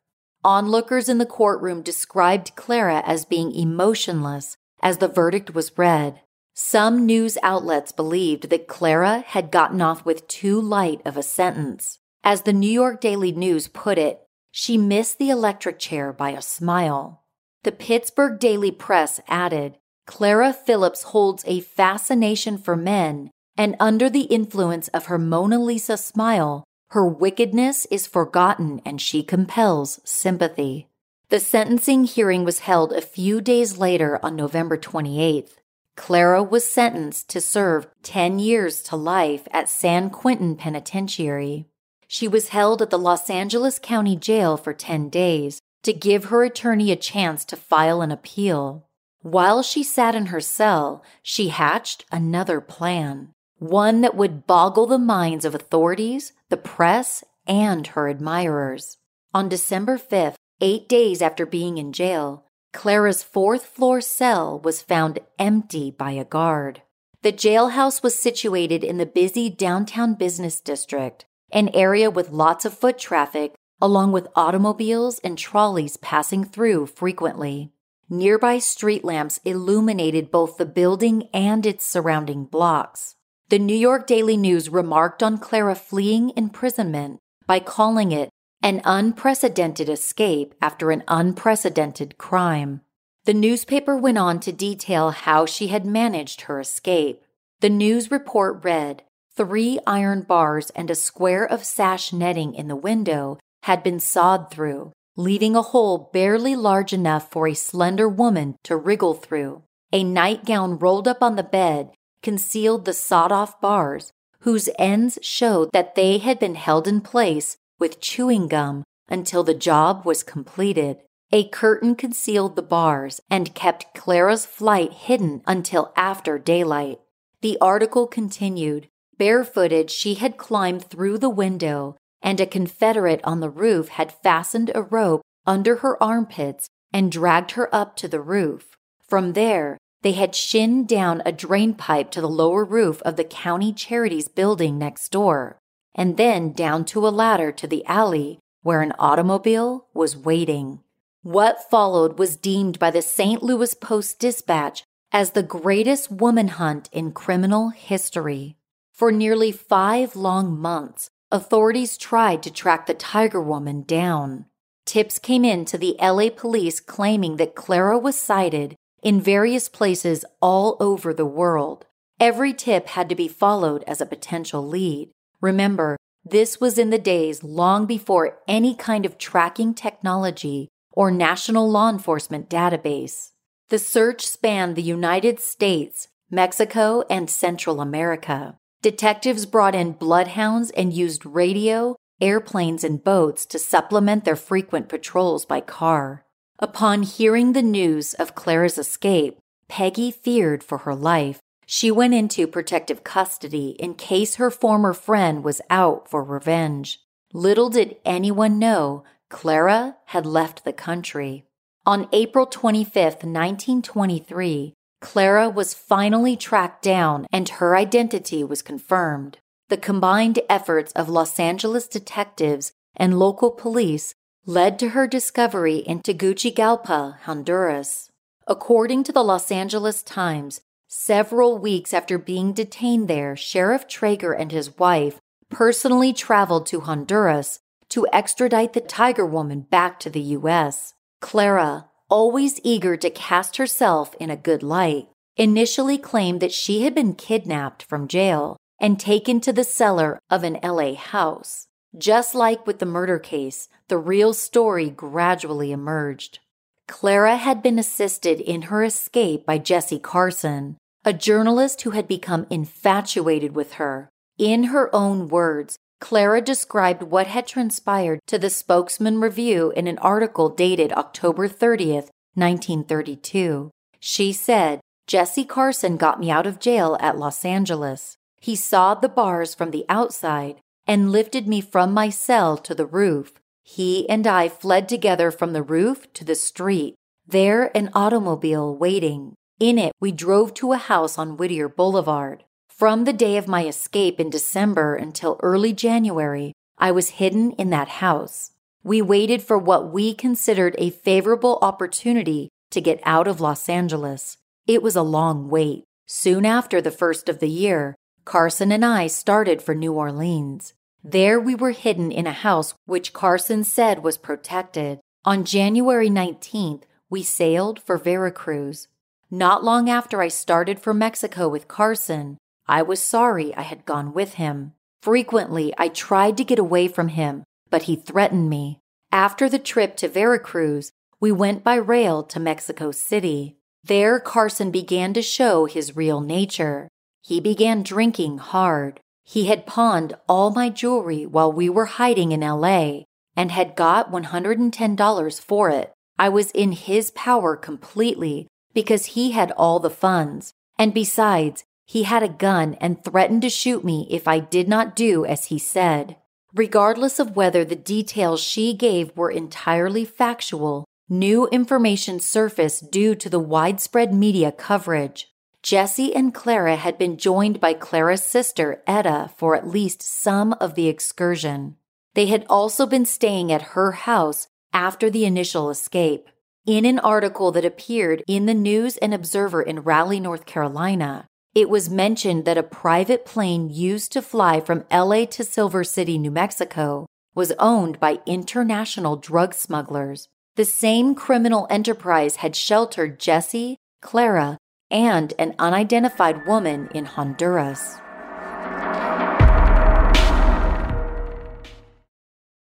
Onlookers 0.44 1.08
in 1.08 1.18
the 1.18 1.26
courtroom 1.26 1.82
described 1.82 2.56
Clara 2.56 3.02
as 3.06 3.24
being 3.24 3.54
emotionless 3.54 4.56
as 4.82 4.98
the 4.98 5.08
verdict 5.08 5.54
was 5.54 5.76
read. 5.78 6.20
Some 6.52 7.04
news 7.04 7.36
outlets 7.42 7.90
believed 7.90 8.50
that 8.50 8.68
Clara 8.68 9.24
had 9.26 9.50
gotten 9.50 9.80
off 9.80 10.04
with 10.04 10.28
too 10.28 10.60
light 10.60 11.00
of 11.04 11.16
a 11.16 11.22
sentence. 11.22 11.98
As 12.22 12.42
the 12.42 12.52
New 12.52 12.70
York 12.70 13.00
Daily 13.00 13.32
News 13.32 13.68
put 13.68 13.98
it, 13.98 14.20
she 14.50 14.78
missed 14.78 15.18
the 15.18 15.30
electric 15.30 15.78
chair 15.78 16.12
by 16.12 16.30
a 16.30 16.40
smile. 16.40 17.23
The 17.64 17.72
Pittsburgh 17.72 18.38
Daily 18.38 18.70
Press 18.70 19.20
added 19.26 19.78
Clara 20.06 20.52
Phillips 20.52 21.02
holds 21.04 21.42
a 21.46 21.60
fascination 21.60 22.58
for 22.58 22.76
men, 22.76 23.30
and 23.56 23.74
under 23.80 24.10
the 24.10 24.24
influence 24.24 24.88
of 24.88 25.06
her 25.06 25.16
Mona 25.16 25.58
Lisa 25.58 25.96
smile, 25.96 26.64
her 26.90 27.06
wickedness 27.06 27.86
is 27.86 28.06
forgotten 28.06 28.82
and 28.84 29.00
she 29.00 29.22
compels 29.22 29.98
sympathy. 30.04 30.88
The 31.30 31.40
sentencing 31.40 32.04
hearing 32.04 32.44
was 32.44 32.58
held 32.58 32.92
a 32.92 33.00
few 33.00 33.40
days 33.40 33.78
later 33.78 34.20
on 34.22 34.36
November 34.36 34.76
28th. 34.76 35.52
Clara 35.96 36.42
was 36.42 36.70
sentenced 36.70 37.30
to 37.30 37.40
serve 37.40 37.86
10 38.02 38.40
years 38.40 38.82
to 38.82 38.96
life 38.96 39.48
at 39.50 39.70
San 39.70 40.10
Quentin 40.10 40.54
Penitentiary. 40.54 41.64
She 42.06 42.28
was 42.28 42.48
held 42.48 42.82
at 42.82 42.90
the 42.90 42.98
Los 42.98 43.30
Angeles 43.30 43.78
County 43.78 44.16
Jail 44.16 44.58
for 44.58 44.74
10 44.74 45.08
days 45.08 45.62
to 45.84 45.92
give 45.92 46.24
her 46.26 46.42
attorney 46.42 46.90
a 46.90 46.96
chance 46.96 47.44
to 47.46 47.56
file 47.56 48.02
an 48.02 48.10
appeal. 48.10 48.86
While 49.22 49.62
she 49.62 49.82
sat 49.82 50.14
in 50.14 50.26
her 50.26 50.40
cell, 50.40 51.02
she 51.22 51.48
hatched 51.48 52.04
another 52.12 52.60
plan, 52.60 53.30
one 53.58 54.00
that 54.02 54.16
would 54.16 54.46
boggle 54.46 54.86
the 54.86 54.98
minds 54.98 55.44
of 55.44 55.54
authorities, 55.54 56.32
the 56.50 56.56
press, 56.56 57.24
and 57.46 57.86
her 57.88 58.08
admirers. 58.08 58.98
On 59.32 59.48
December 59.48 59.98
5th, 59.98 60.34
eight 60.60 60.88
days 60.88 61.22
after 61.22 61.46
being 61.46 61.78
in 61.78 61.92
jail, 61.92 62.44
Clara's 62.72 63.22
fourth 63.22 63.64
floor 63.64 64.00
cell 64.00 64.58
was 64.60 64.82
found 64.82 65.20
empty 65.38 65.90
by 65.90 66.10
a 66.10 66.24
guard. 66.24 66.82
The 67.22 67.32
jailhouse 67.32 68.02
was 68.02 68.18
situated 68.18 68.84
in 68.84 68.98
the 68.98 69.06
busy 69.06 69.48
downtown 69.48 70.14
business 70.14 70.60
district 70.60 71.24
an 71.52 71.70
area 71.72 72.10
with 72.10 72.30
lots 72.30 72.64
of 72.64 72.76
foot 72.76 72.98
traffic, 72.98 73.54
along 73.80 74.12
with 74.12 74.28
automobiles 74.36 75.18
and 75.20 75.36
trolleys 75.36 75.96
passing 75.96 76.44
through 76.44 76.86
frequently. 76.86 77.72
Nearby 78.08 78.58
street 78.58 79.04
lamps 79.04 79.40
illuminated 79.44 80.30
both 80.30 80.56
the 80.56 80.66
building 80.66 81.28
and 81.32 81.64
its 81.64 81.86
surrounding 81.86 82.44
blocks. 82.44 83.16
The 83.48 83.58
New 83.58 83.76
York 83.76 84.06
Daily 84.06 84.36
News 84.36 84.68
remarked 84.68 85.22
on 85.22 85.38
Clara 85.38 85.74
fleeing 85.74 86.32
imprisonment 86.36 87.18
by 87.46 87.60
calling 87.60 88.12
it 88.12 88.30
an 88.62 88.80
unprecedented 88.84 89.88
escape 89.88 90.54
after 90.62 90.90
an 90.90 91.02
unprecedented 91.06 92.16
crime. 92.16 92.80
The 93.24 93.34
newspaper 93.34 93.96
went 93.96 94.18
on 94.18 94.40
to 94.40 94.52
detail 94.52 95.10
how 95.10 95.46
she 95.46 95.68
had 95.68 95.84
managed 95.84 96.42
her 96.42 96.60
escape. 96.60 97.22
The 97.60 97.70
news 97.70 98.10
report 98.10 98.64
read 98.64 99.02
three 99.34 99.78
iron 99.86 100.22
bars 100.22 100.70
and 100.70 100.90
a 100.90 100.94
square 100.94 101.44
of 101.44 101.64
sash 101.64 102.12
netting 102.12 102.54
in 102.54 102.68
the 102.68 102.76
window 102.76 103.38
had 103.64 103.82
been 103.82 103.98
sawed 103.98 104.50
through, 104.50 104.92
leaving 105.16 105.56
a 105.56 105.62
hole 105.62 106.10
barely 106.12 106.54
large 106.54 106.92
enough 106.92 107.30
for 107.30 107.48
a 107.48 107.54
slender 107.54 108.06
woman 108.06 108.56
to 108.62 108.76
wriggle 108.76 109.14
through. 109.14 109.62
A 109.90 110.04
nightgown 110.04 110.78
rolled 110.78 111.08
up 111.08 111.22
on 111.22 111.36
the 111.36 111.42
bed 111.42 111.90
concealed 112.22 112.84
the 112.84 112.92
sawed 112.92 113.32
off 113.32 113.58
bars, 113.62 114.12
whose 114.40 114.68
ends 114.78 115.18
showed 115.22 115.70
that 115.72 115.94
they 115.94 116.18
had 116.18 116.38
been 116.38 116.56
held 116.56 116.86
in 116.86 117.00
place 117.00 117.56
with 117.78 118.00
chewing 118.00 118.48
gum 118.48 118.84
until 119.08 119.42
the 119.42 119.54
job 119.54 120.04
was 120.04 120.22
completed. 120.22 120.98
A 121.32 121.48
curtain 121.48 121.94
concealed 121.94 122.56
the 122.56 122.62
bars 122.62 123.20
and 123.30 123.54
kept 123.54 123.94
Clara's 123.94 124.44
flight 124.44 124.92
hidden 124.92 125.42
until 125.46 125.92
after 125.96 126.38
daylight. 126.38 127.00
The 127.40 127.56
article 127.62 128.06
continued 128.06 128.88
Barefooted, 129.16 129.90
she 129.90 130.14
had 130.14 130.36
climbed 130.36 130.84
through 130.84 131.18
the 131.18 131.30
window, 131.30 131.96
and 132.24 132.40
a 132.40 132.46
Confederate 132.46 133.20
on 133.22 133.38
the 133.38 133.50
roof 133.50 133.88
had 133.88 134.10
fastened 134.10 134.72
a 134.74 134.82
rope 134.82 135.20
under 135.46 135.76
her 135.76 136.02
armpits 136.02 136.66
and 136.92 137.12
dragged 137.12 137.52
her 137.52 137.72
up 137.72 137.94
to 137.96 138.08
the 138.08 138.20
roof. 138.20 138.76
From 139.06 139.34
there, 139.34 139.76
they 140.02 140.12
had 140.12 140.34
shinned 140.34 140.88
down 140.88 141.22
a 141.24 141.32
drain 141.32 141.74
pipe 141.74 142.10
to 142.12 142.20
the 142.20 142.28
lower 142.28 142.64
roof 142.64 143.00
of 143.02 143.16
the 143.16 143.24
county 143.24 143.72
charities 143.72 144.26
building 144.26 144.78
next 144.78 145.10
door, 145.10 145.58
and 145.94 146.16
then 146.16 146.52
down 146.52 146.84
to 146.86 147.06
a 147.06 147.10
ladder 147.10 147.52
to 147.52 147.66
the 147.66 147.84
alley 147.86 148.38
where 148.62 148.80
an 148.80 148.94
automobile 148.98 149.86
was 149.92 150.16
waiting. 150.16 150.80
What 151.22 151.70
followed 151.70 152.18
was 152.18 152.36
deemed 152.36 152.78
by 152.78 152.90
the 152.90 153.02
St. 153.02 153.42
Louis 153.42 153.74
Post 153.74 154.18
Dispatch 154.18 154.82
as 155.12 155.30
the 155.30 155.42
greatest 155.42 156.10
woman 156.10 156.48
hunt 156.48 156.88
in 156.92 157.12
criminal 157.12 157.68
history. 157.68 158.56
For 158.92 159.10
nearly 159.10 159.52
five 159.52 160.16
long 160.16 160.58
months, 160.58 161.10
authorities 161.34 161.98
tried 161.98 162.44
to 162.44 162.50
track 162.50 162.86
the 162.86 162.94
Tiger 162.94 163.42
Woman 163.42 163.82
down. 163.82 164.44
Tips 164.86 165.18
came 165.18 165.44
in 165.44 165.64
to 165.64 165.76
the 165.76 165.96
LA 166.00 166.28
police 166.30 166.78
claiming 166.78 167.38
that 167.38 167.56
Clara 167.56 167.98
was 167.98 168.16
sighted 168.16 168.76
in 169.02 169.20
various 169.20 169.68
places 169.68 170.24
all 170.40 170.76
over 170.78 171.12
the 171.12 171.26
world. 171.26 171.86
Every 172.20 172.52
tip 172.54 172.86
had 172.86 173.08
to 173.08 173.16
be 173.16 173.26
followed 173.26 173.82
as 173.88 174.00
a 174.00 174.06
potential 174.06 174.64
lead. 174.64 175.10
Remember, 175.40 175.96
this 176.24 176.60
was 176.60 176.78
in 176.78 176.90
the 176.90 176.98
days 176.98 177.42
long 177.42 177.84
before 177.84 178.38
any 178.46 178.76
kind 178.76 179.04
of 179.04 179.18
tracking 179.18 179.74
technology 179.74 180.68
or 180.92 181.10
national 181.10 181.68
law 181.68 181.90
enforcement 181.90 182.48
database. 182.48 183.32
The 183.70 183.80
search 183.80 184.24
spanned 184.24 184.76
the 184.76 184.82
United 184.82 185.40
States, 185.40 186.06
Mexico, 186.30 187.02
and 187.10 187.28
Central 187.28 187.80
America. 187.80 188.56
Detectives 188.84 189.46
brought 189.46 189.74
in 189.74 189.92
bloodhounds 189.92 190.70
and 190.72 190.92
used 190.92 191.24
radio, 191.24 191.96
airplanes, 192.20 192.84
and 192.84 193.02
boats 193.02 193.46
to 193.46 193.58
supplement 193.58 194.26
their 194.26 194.36
frequent 194.36 194.90
patrols 194.90 195.46
by 195.46 195.62
car. 195.62 196.26
Upon 196.58 197.02
hearing 197.02 197.54
the 197.54 197.62
news 197.62 198.12
of 198.12 198.34
Clara's 198.34 198.76
escape, 198.76 199.38
Peggy 199.68 200.10
feared 200.10 200.62
for 200.62 200.76
her 200.84 200.94
life. 200.94 201.40
She 201.64 201.90
went 201.90 202.12
into 202.12 202.46
protective 202.46 203.04
custody 203.04 203.70
in 203.78 203.94
case 203.94 204.34
her 204.34 204.50
former 204.50 204.92
friend 204.92 205.42
was 205.42 205.62
out 205.70 206.10
for 206.10 206.22
revenge. 206.22 207.00
Little 207.32 207.70
did 207.70 207.96
anyone 208.04 208.58
know 208.58 209.02
Clara 209.30 209.96
had 210.08 210.26
left 210.26 210.62
the 210.62 210.74
country. 210.74 211.46
On 211.86 212.06
April 212.12 212.44
25, 212.44 212.94
1923, 213.24 214.74
Clara 215.04 215.50
was 215.50 215.74
finally 215.74 216.34
tracked 216.34 216.82
down 216.82 217.26
and 217.30 217.46
her 217.50 217.76
identity 217.76 218.42
was 218.42 218.62
confirmed. 218.62 219.36
The 219.68 219.76
combined 219.76 220.40
efforts 220.48 220.92
of 220.92 221.10
Los 221.10 221.38
Angeles 221.38 221.86
detectives 221.86 222.72
and 222.96 223.18
local 223.18 223.50
police 223.50 224.14
led 224.46 224.78
to 224.78 224.88
her 224.88 225.06
discovery 225.06 225.76
in 225.76 226.00
Tegucigalpa, 226.00 227.18
Honduras. 227.24 228.10
According 228.46 229.04
to 229.04 229.12
the 229.12 229.22
Los 229.22 229.52
Angeles 229.52 230.02
Times, 230.02 230.62
several 230.88 231.58
weeks 231.58 231.92
after 231.92 232.16
being 232.16 232.54
detained 232.54 233.06
there, 233.06 233.36
Sheriff 233.36 233.86
Traeger 233.86 234.32
and 234.32 234.52
his 234.52 234.78
wife 234.78 235.20
personally 235.50 236.14
traveled 236.14 236.64
to 236.68 236.80
Honduras 236.80 237.60
to 237.90 238.06
extradite 238.10 238.72
the 238.72 238.80
Tiger 238.80 239.26
Woman 239.26 239.60
back 239.60 240.00
to 240.00 240.08
the 240.08 240.22
U.S. 240.38 240.94
Clara, 241.20 241.90
always 242.14 242.60
eager 242.62 242.96
to 242.96 243.10
cast 243.10 243.56
herself 243.56 244.14
in 244.20 244.30
a 244.30 244.36
good 244.36 244.62
light, 244.62 245.08
initially 245.36 245.98
claimed 245.98 246.38
that 246.38 246.52
she 246.52 246.82
had 246.82 246.94
been 246.94 247.12
kidnapped 247.12 247.82
from 247.82 248.06
jail 248.06 248.56
and 248.80 249.00
taken 249.00 249.40
to 249.40 249.52
the 249.52 249.64
cellar 249.64 250.20
of 250.30 250.44
an 250.44 250.56
LA 250.62 250.94
house. 250.94 251.66
Just 251.98 252.32
like 252.32 252.68
with 252.68 252.78
the 252.78 252.86
murder 252.86 253.18
case, 253.18 253.68
the 253.88 253.98
real 253.98 254.32
story 254.32 254.90
gradually 254.90 255.72
emerged. 255.72 256.38
Clara 256.86 257.34
had 257.34 257.64
been 257.64 257.80
assisted 257.80 258.40
in 258.40 258.62
her 258.62 258.84
escape 258.84 259.44
by 259.44 259.58
Jesse 259.58 259.98
Carson, 259.98 260.76
a 261.04 261.12
journalist 261.12 261.82
who 261.82 261.90
had 261.90 262.06
become 262.06 262.46
infatuated 262.48 263.56
with 263.56 263.72
her. 263.72 264.08
In 264.38 264.64
her 264.64 264.88
own 264.94 265.26
words, 265.26 265.78
Clara 266.04 266.42
described 266.42 267.02
what 267.02 267.28
had 267.28 267.46
transpired 267.46 268.20
to 268.26 268.38
the 268.38 268.50
Spokesman 268.50 269.22
Review 269.22 269.72
in 269.74 269.86
an 269.86 269.96
article 270.00 270.50
dated 270.50 270.92
October 270.92 271.48
30th, 271.48 272.10
1932. 272.34 273.70
She 274.00 274.30
said, 274.30 274.80
Jesse 275.06 275.46
Carson 275.46 275.96
got 275.96 276.20
me 276.20 276.30
out 276.30 276.46
of 276.46 276.60
jail 276.60 276.98
at 277.00 277.16
Los 277.16 277.42
Angeles. 277.42 278.18
He 278.38 278.54
sawed 278.54 279.00
the 279.00 279.08
bars 279.08 279.54
from 279.54 279.70
the 279.70 279.86
outside 279.88 280.56
and 280.86 281.10
lifted 281.10 281.48
me 281.48 281.62
from 281.62 281.94
my 281.94 282.10
cell 282.10 282.58
to 282.58 282.74
the 282.74 282.84
roof. 282.84 283.40
He 283.62 284.06
and 284.06 284.26
I 284.26 284.50
fled 284.50 284.90
together 284.90 285.30
from 285.30 285.54
the 285.54 285.62
roof 285.62 286.12
to 286.12 286.22
the 286.22 286.34
street. 286.34 286.96
There, 287.26 287.74
an 287.74 287.88
automobile 287.94 288.76
waiting. 288.76 289.36
In 289.58 289.78
it, 289.78 289.92
we 290.02 290.12
drove 290.12 290.52
to 290.54 290.72
a 290.72 290.76
house 290.76 291.16
on 291.16 291.38
Whittier 291.38 291.70
Boulevard. 291.70 292.44
From 292.76 293.04
the 293.04 293.12
day 293.12 293.36
of 293.36 293.46
my 293.46 293.66
escape 293.68 294.18
in 294.18 294.30
December 294.30 294.96
until 294.96 295.38
early 295.44 295.72
January, 295.72 296.54
I 296.76 296.90
was 296.90 297.20
hidden 297.20 297.52
in 297.52 297.70
that 297.70 297.86
house. 297.86 298.50
We 298.82 299.00
waited 299.00 299.42
for 299.42 299.56
what 299.56 299.92
we 299.92 300.12
considered 300.12 300.74
a 300.76 300.90
favorable 300.90 301.60
opportunity 301.62 302.48
to 302.72 302.80
get 302.80 303.00
out 303.04 303.28
of 303.28 303.40
Los 303.40 303.68
Angeles. 303.68 304.38
It 304.66 304.82
was 304.82 304.96
a 304.96 305.02
long 305.02 305.48
wait. 305.48 305.84
Soon 306.06 306.44
after 306.44 306.82
the 306.82 306.90
first 306.90 307.28
of 307.28 307.38
the 307.38 307.48
year, 307.48 307.94
Carson 308.24 308.72
and 308.72 308.84
I 308.84 309.06
started 309.06 309.62
for 309.62 309.76
New 309.76 309.92
Orleans. 309.92 310.74
There 311.04 311.38
we 311.38 311.54
were 311.54 311.70
hidden 311.70 312.10
in 312.10 312.26
a 312.26 312.32
house 312.32 312.74
which 312.86 313.12
Carson 313.12 313.62
said 313.62 314.02
was 314.02 314.18
protected. 314.18 314.98
On 315.24 315.44
January 315.44 316.10
19th, 316.10 316.82
we 317.08 317.22
sailed 317.22 317.80
for 317.80 317.98
Veracruz. 317.98 318.88
Not 319.30 319.62
long 319.62 319.88
after 319.88 320.20
I 320.20 320.26
started 320.26 320.80
for 320.80 320.92
Mexico 320.92 321.48
with 321.48 321.68
Carson, 321.68 322.36
I 322.66 322.82
was 322.82 323.02
sorry 323.02 323.54
I 323.54 323.62
had 323.62 323.84
gone 323.84 324.12
with 324.12 324.34
him. 324.34 324.72
Frequently, 325.02 325.74
I 325.76 325.88
tried 325.88 326.36
to 326.38 326.44
get 326.44 326.58
away 326.58 326.88
from 326.88 327.08
him, 327.08 327.44
but 327.70 327.82
he 327.82 327.96
threatened 327.96 328.48
me. 328.48 328.80
After 329.12 329.48
the 329.48 329.58
trip 329.58 329.96
to 329.98 330.08
Veracruz, 330.08 330.90
we 331.20 331.30
went 331.30 331.62
by 331.62 331.76
rail 331.76 332.22
to 332.24 332.40
Mexico 332.40 332.90
City. 332.90 333.56
There, 333.82 334.18
Carson 334.18 334.70
began 334.70 335.12
to 335.12 335.22
show 335.22 335.66
his 335.66 335.94
real 335.94 336.20
nature. 336.20 336.88
He 337.22 337.38
began 337.38 337.82
drinking 337.82 338.38
hard. 338.38 339.00
He 339.24 339.46
had 339.46 339.66
pawned 339.66 340.14
all 340.28 340.50
my 340.50 340.70
jewelry 340.70 341.26
while 341.26 341.52
we 341.52 341.68
were 341.68 341.86
hiding 341.86 342.32
in 342.32 342.40
LA 342.40 343.02
and 343.36 343.50
had 343.50 343.76
got 343.76 344.10
$110 344.10 345.40
for 345.40 345.70
it. 345.70 345.92
I 346.18 346.28
was 346.28 346.50
in 346.52 346.72
his 346.72 347.10
power 347.10 347.56
completely 347.56 348.46
because 348.72 349.06
he 349.06 349.32
had 349.32 349.50
all 349.52 349.80
the 349.80 349.90
funds. 349.90 350.52
And 350.78 350.94
besides, 350.94 351.64
he 351.86 352.04
had 352.04 352.22
a 352.22 352.28
gun 352.28 352.74
and 352.74 353.02
threatened 353.04 353.42
to 353.42 353.50
shoot 353.50 353.84
me 353.84 354.06
if 354.10 354.26
I 354.26 354.38
did 354.38 354.68
not 354.68 354.96
do 354.96 355.24
as 355.24 355.46
he 355.46 355.58
said. 355.58 356.16
Regardless 356.54 357.18
of 357.18 357.36
whether 357.36 357.64
the 357.64 357.76
details 357.76 358.40
she 358.40 358.74
gave 358.74 359.16
were 359.16 359.30
entirely 359.30 360.04
factual, 360.04 360.84
new 361.08 361.46
information 361.48 362.20
surfaced 362.20 362.90
due 362.90 363.14
to 363.16 363.28
the 363.28 363.40
widespread 363.40 364.14
media 364.14 364.52
coverage. 364.52 365.28
Jesse 365.62 366.14
and 366.14 366.34
Clara 366.34 366.76
had 366.76 366.98
been 366.98 367.16
joined 367.16 367.58
by 367.58 367.72
Clara's 367.72 368.22
sister, 368.22 368.82
Etta, 368.86 369.30
for 369.36 369.56
at 369.56 369.66
least 369.66 370.02
some 370.02 370.52
of 370.60 370.74
the 370.74 370.88
excursion. 370.88 371.76
They 372.14 372.26
had 372.26 372.46
also 372.48 372.86
been 372.86 373.06
staying 373.06 373.50
at 373.50 373.72
her 373.72 373.92
house 373.92 374.46
after 374.72 375.10
the 375.10 375.24
initial 375.24 375.70
escape. 375.70 376.28
In 376.66 376.84
an 376.84 376.98
article 376.98 377.50
that 377.52 377.64
appeared 377.64 378.22
in 378.26 378.46
the 378.46 378.54
News 378.54 378.96
and 378.98 379.12
Observer 379.12 379.62
in 379.62 379.82
Raleigh, 379.82 380.20
North 380.20 380.46
Carolina, 380.46 381.28
it 381.54 381.70
was 381.70 381.88
mentioned 381.88 382.44
that 382.44 382.58
a 382.58 382.64
private 382.64 383.24
plane 383.24 383.70
used 383.70 384.10
to 384.12 384.22
fly 384.22 384.60
from 384.60 384.84
LA 384.90 385.24
to 385.26 385.44
Silver 385.44 385.84
City, 385.84 386.18
New 386.18 386.32
Mexico, 386.32 387.06
was 387.34 387.52
owned 387.60 388.00
by 388.00 388.18
international 388.26 389.16
drug 389.16 389.54
smugglers. 389.54 390.28
The 390.56 390.64
same 390.64 391.14
criminal 391.14 391.66
enterprise 391.70 392.36
had 392.36 392.56
sheltered 392.56 393.20
Jesse, 393.20 393.76
Clara, 394.00 394.58
and 394.90 395.32
an 395.38 395.54
unidentified 395.58 396.46
woman 396.46 396.88
in 396.92 397.04
Honduras. 397.04 397.98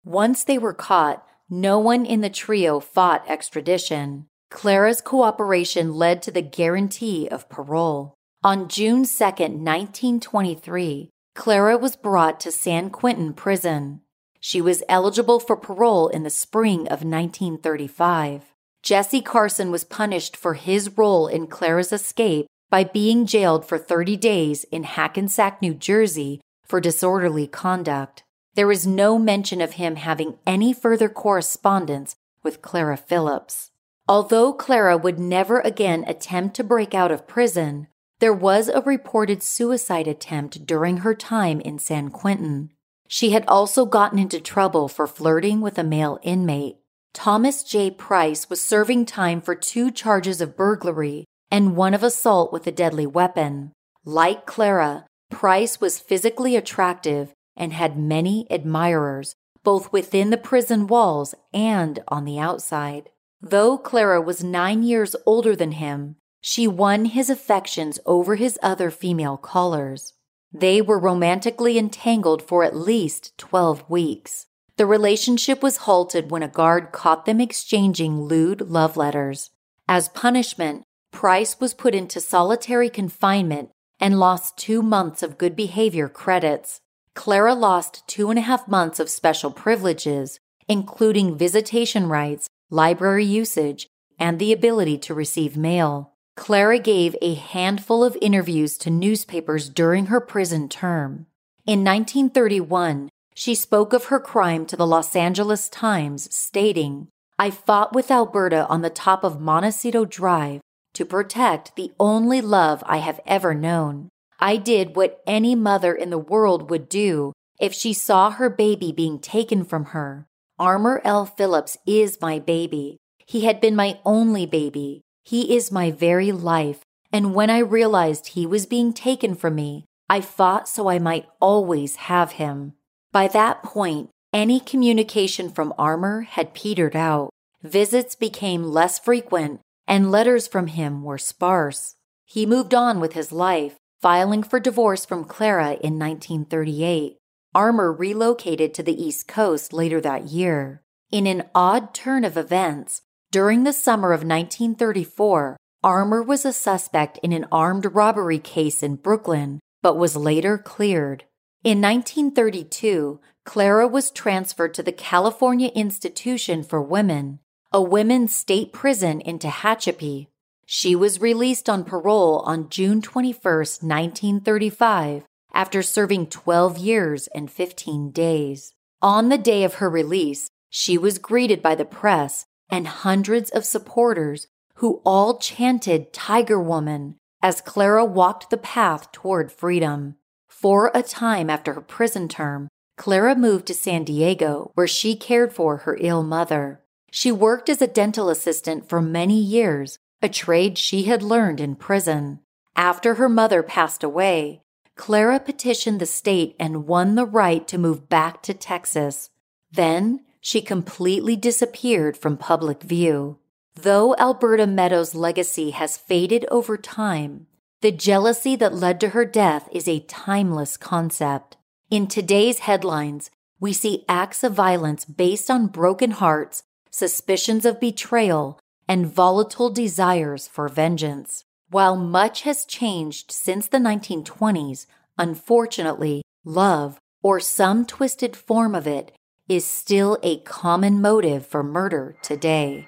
Once 0.04 0.44
they 0.44 0.56
were 0.56 0.74
caught, 0.74 1.26
no 1.50 1.78
one 1.78 2.06
in 2.06 2.22
the 2.22 2.30
trio 2.30 2.80
fought 2.80 3.22
extradition. 3.28 4.26
Clara's 4.50 5.02
cooperation 5.02 5.94
led 5.94 6.22
to 6.22 6.30
the 6.30 6.42
guarantee 6.42 7.28
of 7.28 7.48
parole. 7.50 8.17
On 8.44 8.68
June 8.68 9.04
2, 9.04 9.24
1923, 9.24 11.10
Clara 11.34 11.76
was 11.76 11.96
brought 11.96 12.38
to 12.38 12.52
San 12.52 12.88
Quentin 12.88 13.32
Prison. 13.32 14.02
She 14.38 14.60
was 14.60 14.84
eligible 14.88 15.40
for 15.40 15.56
parole 15.56 16.06
in 16.06 16.22
the 16.22 16.30
spring 16.30 16.82
of 16.82 17.02
1935. 17.02 18.54
Jesse 18.80 19.22
Carson 19.22 19.72
was 19.72 19.82
punished 19.82 20.36
for 20.36 20.54
his 20.54 20.96
role 20.96 21.26
in 21.26 21.48
Clara's 21.48 21.92
escape 21.92 22.46
by 22.70 22.84
being 22.84 23.26
jailed 23.26 23.64
for 23.64 23.76
30 23.76 24.16
days 24.16 24.62
in 24.70 24.84
Hackensack, 24.84 25.60
New 25.60 25.74
Jersey 25.74 26.40
for 26.64 26.80
disorderly 26.80 27.48
conduct. 27.48 28.22
There 28.54 28.70
is 28.70 28.86
no 28.86 29.18
mention 29.18 29.60
of 29.60 29.72
him 29.72 29.96
having 29.96 30.38
any 30.46 30.72
further 30.72 31.08
correspondence 31.08 32.14
with 32.44 32.62
Clara 32.62 32.96
Phillips. 32.96 33.72
Although 34.06 34.52
Clara 34.52 34.96
would 34.96 35.18
never 35.18 35.58
again 35.58 36.04
attempt 36.06 36.54
to 36.54 36.62
break 36.62 36.94
out 36.94 37.10
of 37.10 37.26
prison, 37.26 37.88
there 38.20 38.32
was 38.32 38.68
a 38.68 38.80
reported 38.82 39.42
suicide 39.42 40.08
attempt 40.08 40.66
during 40.66 40.98
her 40.98 41.14
time 41.14 41.60
in 41.60 41.78
San 41.78 42.10
Quentin. 42.10 42.70
She 43.06 43.30
had 43.30 43.46
also 43.46 43.86
gotten 43.86 44.18
into 44.18 44.40
trouble 44.40 44.88
for 44.88 45.06
flirting 45.06 45.60
with 45.60 45.78
a 45.78 45.84
male 45.84 46.18
inmate. 46.22 46.76
Thomas 47.14 47.62
J. 47.62 47.90
Price 47.90 48.50
was 48.50 48.60
serving 48.60 49.06
time 49.06 49.40
for 49.40 49.54
two 49.54 49.90
charges 49.90 50.40
of 50.40 50.56
burglary 50.56 51.24
and 51.50 51.76
one 51.76 51.94
of 51.94 52.02
assault 52.02 52.52
with 52.52 52.66
a 52.66 52.72
deadly 52.72 53.06
weapon. 53.06 53.72
Like 54.04 54.46
Clara, 54.46 55.06
Price 55.30 55.80
was 55.80 55.98
physically 55.98 56.56
attractive 56.56 57.32
and 57.56 57.72
had 57.72 57.98
many 57.98 58.46
admirers, 58.50 59.34
both 59.62 59.92
within 59.92 60.30
the 60.30 60.36
prison 60.36 60.86
walls 60.86 61.34
and 61.52 62.02
on 62.08 62.24
the 62.24 62.38
outside. 62.38 63.10
Though 63.40 63.78
Clara 63.78 64.20
was 64.20 64.42
nine 64.42 64.82
years 64.82 65.14
older 65.24 65.54
than 65.54 65.72
him, 65.72 66.16
she 66.40 66.66
won 66.66 67.06
his 67.06 67.30
affections 67.30 67.98
over 68.06 68.36
his 68.36 68.58
other 68.62 68.90
female 68.90 69.36
callers. 69.36 70.14
They 70.52 70.80
were 70.80 70.98
romantically 70.98 71.78
entangled 71.78 72.42
for 72.42 72.64
at 72.64 72.76
least 72.76 73.36
12 73.38 73.88
weeks. 73.90 74.46
The 74.76 74.86
relationship 74.86 75.62
was 75.62 75.78
halted 75.78 76.30
when 76.30 76.42
a 76.42 76.48
guard 76.48 76.92
caught 76.92 77.26
them 77.26 77.40
exchanging 77.40 78.22
lewd 78.22 78.60
love 78.60 78.96
letters. 78.96 79.50
As 79.88 80.08
punishment, 80.08 80.84
Price 81.10 81.58
was 81.58 81.74
put 81.74 81.94
into 81.94 82.20
solitary 82.20 82.88
confinement 82.90 83.70
and 83.98 84.20
lost 84.20 84.56
two 84.56 84.82
months 84.82 85.22
of 85.22 85.38
good 85.38 85.56
behavior 85.56 86.08
credits. 86.08 86.80
Clara 87.14 87.54
lost 87.54 88.06
two 88.06 88.30
and 88.30 88.38
a 88.38 88.42
half 88.42 88.68
months 88.68 89.00
of 89.00 89.10
special 89.10 89.50
privileges, 89.50 90.38
including 90.68 91.36
visitation 91.36 92.08
rights, 92.08 92.46
library 92.70 93.24
usage, 93.24 93.88
and 94.18 94.38
the 94.38 94.52
ability 94.52 94.98
to 94.98 95.14
receive 95.14 95.56
mail. 95.56 96.12
Clara 96.38 96.78
gave 96.78 97.16
a 97.20 97.34
handful 97.34 98.04
of 98.04 98.16
interviews 98.22 98.78
to 98.78 98.90
newspapers 98.90 99.68
during 99.68 100.06
her 100.06 100.20
prison 100.20 100.68
term. 100.68 101.26
In 101.66 101.84
1931, 101.84 103.10
she 103.34 103.54
spoke 103.54 103.92
of 103.92 104.04
her 104.04 104.20
crime 104.20 104.64
to 104.66 104.76
the 104.76 104.86
Los 104.86 105.14
Angeles 105.16 105.68
Times, 105.68 106.34
stating, 106.34 107.08
I 107.40 107.50
fought 107.50 107.92
with 107.92 108.10
Alberta 108.10 108.66
on 108.68 108.82
the 108.82 108.88
top 108.88 109.24
of 109.24 109.40
Montecito 109.40 110.04
Drive 110.04 110.60
to 110.94 111.04
protect 111.04 111.74
the 111.74 111.92
only 111.98 112.40
love 112.40 112.84
I 112.86 112.98
have 112.98 113.20
ever 113.26 113.52
known. 113.52 114.08
I 114.38 114.56
did 114.56 114.94
what 114.94 115.20
any 115.26 115.56
mother 115.56 115.92
in 115.92 116.10
the 116.10 116.18
world 116.18 116.70
would 116.70 116.88
do 116.88 117.32
if 117.60 117.74
she 117.74 117.92
saw 117.92 118.30
her 118.30 118.48
baby 118.48 118.92
being 118.92 119.18
taken 119.18 119.64
from 119.64 119.86
her. 119.86 120.26
Armour 120.56 121.00
L. 121.04 121.26
Phillips 121.26 121.76
is 121.84 122.20
my 122.20 122.38
baby. 122.38 122.96
He 123.26 123.44
had 123.44 123.60
been 123.60 123.74
my 123.74 123.98
only 124.04 124.46
baby. 124.46 125.02
He 125.28 125.54
is 125.54 125.70
my 125.70 125.90
very 125.90 126.32
life, 126.32 126.80
and 127.12 127.34
when 127.34 127.50
I 127.50 127.58
realized 127.58 128.28
he 128.28 128.46
was 128.46 128.64
being 128.64 128.94
taken 128.94 129.34
from 129.34 129.56
me, 129.56 129.84
I 130.08 130.22
fought 130.22 130.66
so 130.66 130.88
I 130.88 130.98
might 130.98 131.28
always 131.38 131.96
have 131.96 132.40
him. 132.40 132.72
By 133.12 133.28
that 133.28 133.62
point, 133.62 134.08
any 134.32 134.58
communication 134.58 135.50
from 135.50 135.74
Armour 135.76 136.22
had 136.22 136.54
petered 136.54 136.96
out. 136.96 137.28
Visits 137.62 138.14
became 138.14 138.72
less 138.72 138.98
frequent, 138.98 139.60
and 139.86 140.10
letters 140.10 140.48
from 140.48 140.68
him 140.68 141.02
were 141.02 141.18
sparse. 141.18 141.96
He 142.24 142.46
moved 142.46 142.72
on 142.72 142.98
with 142.98 143.12
his 143.12 143.30
life, 143.30 143.76
filing 144.00 144.42
for 144.42 144.58
divorce 144.58 145.04
from 145.04 145.26
Clara 145.26 145.72
in 145.72 145.98
1938. 145.98 147.18
Armour 147.54 147.92
relocated 147.92 148.72
to 148.72 148.82
the 148.82 148.98
East 148.98 149.28
Coast 149.28 149.74
later 149.74 150.00
that 150.00 150.28
year. 150.28 150.80
In 151.12 151.26
an 151.26 151.42
odd 151.54 151.92
turn 151.92 152.24
of 152.24 152.38
events, 152.38 153.02
during 153.30 153.64
the 153.64 153.72
summer 153.72 154.12
of 154.12 154.20
1934, 154.20 155.56
Armour 155.84 156.22
was 156.22 156.44
a 156.44 156.52
suspect 156.52 157.18
in 157.22 157.32
an 157.32 157.46
armed 157.52 157.86
robbery 157.94 158.38
case 158.38 158.82
in 158.82 158.96
Brooklyn, 158.96 159.60
but 159.82 159.98
was 159.98 160.16
later 160.16 160.56
cleared. 160.56 161.24
In 161.62 161.80
1932, 161.80 163.20
Clara 163.44 163.86
was 163.86 164.10
transferred 164.10 164.72
to 164.74 164.82
the 164.82 164.92
California 164.92 165.68
Institution 165.74 166.62
for 166.62 166.80
Women, 166.80 167.40
a 167.70 167.82
women's 167.82 168.34
state 168.34 168.72
prison 168.72 169.20
in 169.20 169.38
Tehachapi. 169.38 170.28
She 170.64 170.96
was 170.96 171.20
released 171.20 171.68
on 171.68 171.84
parole 171.84 172.40
on 172.40 172.70
June 172.70 173.02
21, 173.02 173.40
1935, 173.42 175.24
after 175.52 175.82
serving 175.82 176.28
12 176.28 176.78
years 176.78 177.26
and 177.28 177.50
15 177.50 178.10
days. 178.10 178.72
On 179.02 179.28
the 179.28 179.38
day 179.38 179.64
of 179.64 179.74
her 179.74 179.90
release, 179.90 180.50
she 180.70 180.96
was 180.96 181.18
greeted 181.18 181.62
by 181.62 181.74
the 181.74 181.84
press 181.84 182.46
and 182.70 182.86
hundreds 182.86 183.50
of 183.50 183.64
supporters 183.64 184.46
who 184.76 185.00
all 185.04 185.38
chanted 185.38 186.12
Tiger 186.12 186.60
Woman 186.60 187.16
as 187.42 187.60
Clara 187.60 188.04
walked 188.04 188.50
the 188.50 188.56
path 188.56 189.10
toward 189.12 189.52
freedom. 189.52 190.16
For 190.48 190.90
a 190.94 191.02
time 191.02 191.50
after 191.50 191.74
her 191.74 191.80
prison 191.80 192.28
term, 192.28 192.68
Clara 192.96 193.36
moved 193.36 193.66
to 193.66 193.74
San 193.74 194.04
Diego, 194.04 194.72
where 194.74 194.88
she 194.88 195.14
cared 195.14 195.52
for 195.52 195.78
her 195.78 195.96
ill 196.00 196.22
mother. 196.22 196.80
She 197.10 197.30
worked 197.30 197.68
as 197.68 197.80
a 197.80 197.86
dental 197.86 198.28
assistant 198.28 198.88
for 198.88 199.00
many 199.00 199.40
years, 199.40 199.98
a 200.20 200.28
trade 200.28 200.76
she 200.76 201.04
had 201.04 201.22
learned 201.22 201.60
in 201.60 201.76
prison. 201.76 202.40
After 202.74 203.14
her 203.14 203.28
mother 203.28 203.62
passed 203.62 204.02
away, 204.02 204.62
Clara 204.96 205.38
petitioned 205.38 206.00
the 206.00 206.06
state 206.06 206.56
and 206.58 206.86
won 206.86 207.14
the 207.14 207.24
right 207.24 207.66
to 207.68 207.78
move 207.78 208.08
back 208.08 208.42
to 208.42 208.52
Texas. 208.52 209.30
Then 209.70 210.24
she 210.40 210.60
completely 210.60 211.36
disappeared 211.36 212.16
from 212.16 212.36
public 212.36 212.82
view. 212.82 213.38
Though 213.74 214.16
Alberta 214.16 214.66
Meadows' 214.66 215.14
legacy 215.14 215.70
has 215.70 215.96
faded 215.96 216.44
over 216.50 216.76
time, 216.76 217.46
the 217.80 217.92
jealousy 217.92 218.56
that 218.56 218.74
led 218.74 218.98
to 219.00 219.10
her 219.10 219.24
death 219.24 219.68
is 219.70 219.86
a 219.86 220.00
timeless 220.00 220.76
concept. 220.76 221.56
In 221.90 222.06
today's 222.06 222.60
headlines, 222.60 223.30
we 223.60 223.72
see 223.72 224.04
acts 224.08 224.42
of 224.42 224.52
violence 224.52 225.04
based 225.04 225.50
on 225.50 225.68
broken 225.68 226.10
hearts, 226.12 226.64
suspicions 226.90 227.64
of 227.64 227.80
betrayal, 227.80 228.58
and 228.88 229.06
volatile 229.06 229.70
desires 229.70 230.48
for 230.48 230.68
vengeance. 230.68 231.44
While 231.70 231.96
much 231.96 232.42
has 232.42 232.64
changed 232.64 233.30
since 233.30 233.68
the 233.68 233.78
1920s, 233.78 234.86
unfortunately, 235.18 236.22
love, 236.44 236.98
or 237.22 237.40
some 237.40 237.84
twisted 237.84 238.36
form 238.36 238.74
of 238.74 238.86
it, 238.86 239.12
is 239.48 239.64
still 239.64 240.18
a 240.22 240.38
common 240.40 241.00
motive 241.00 241.46
for 241.46 241.62
murder 241.62 242.14
today. 242.22 242.86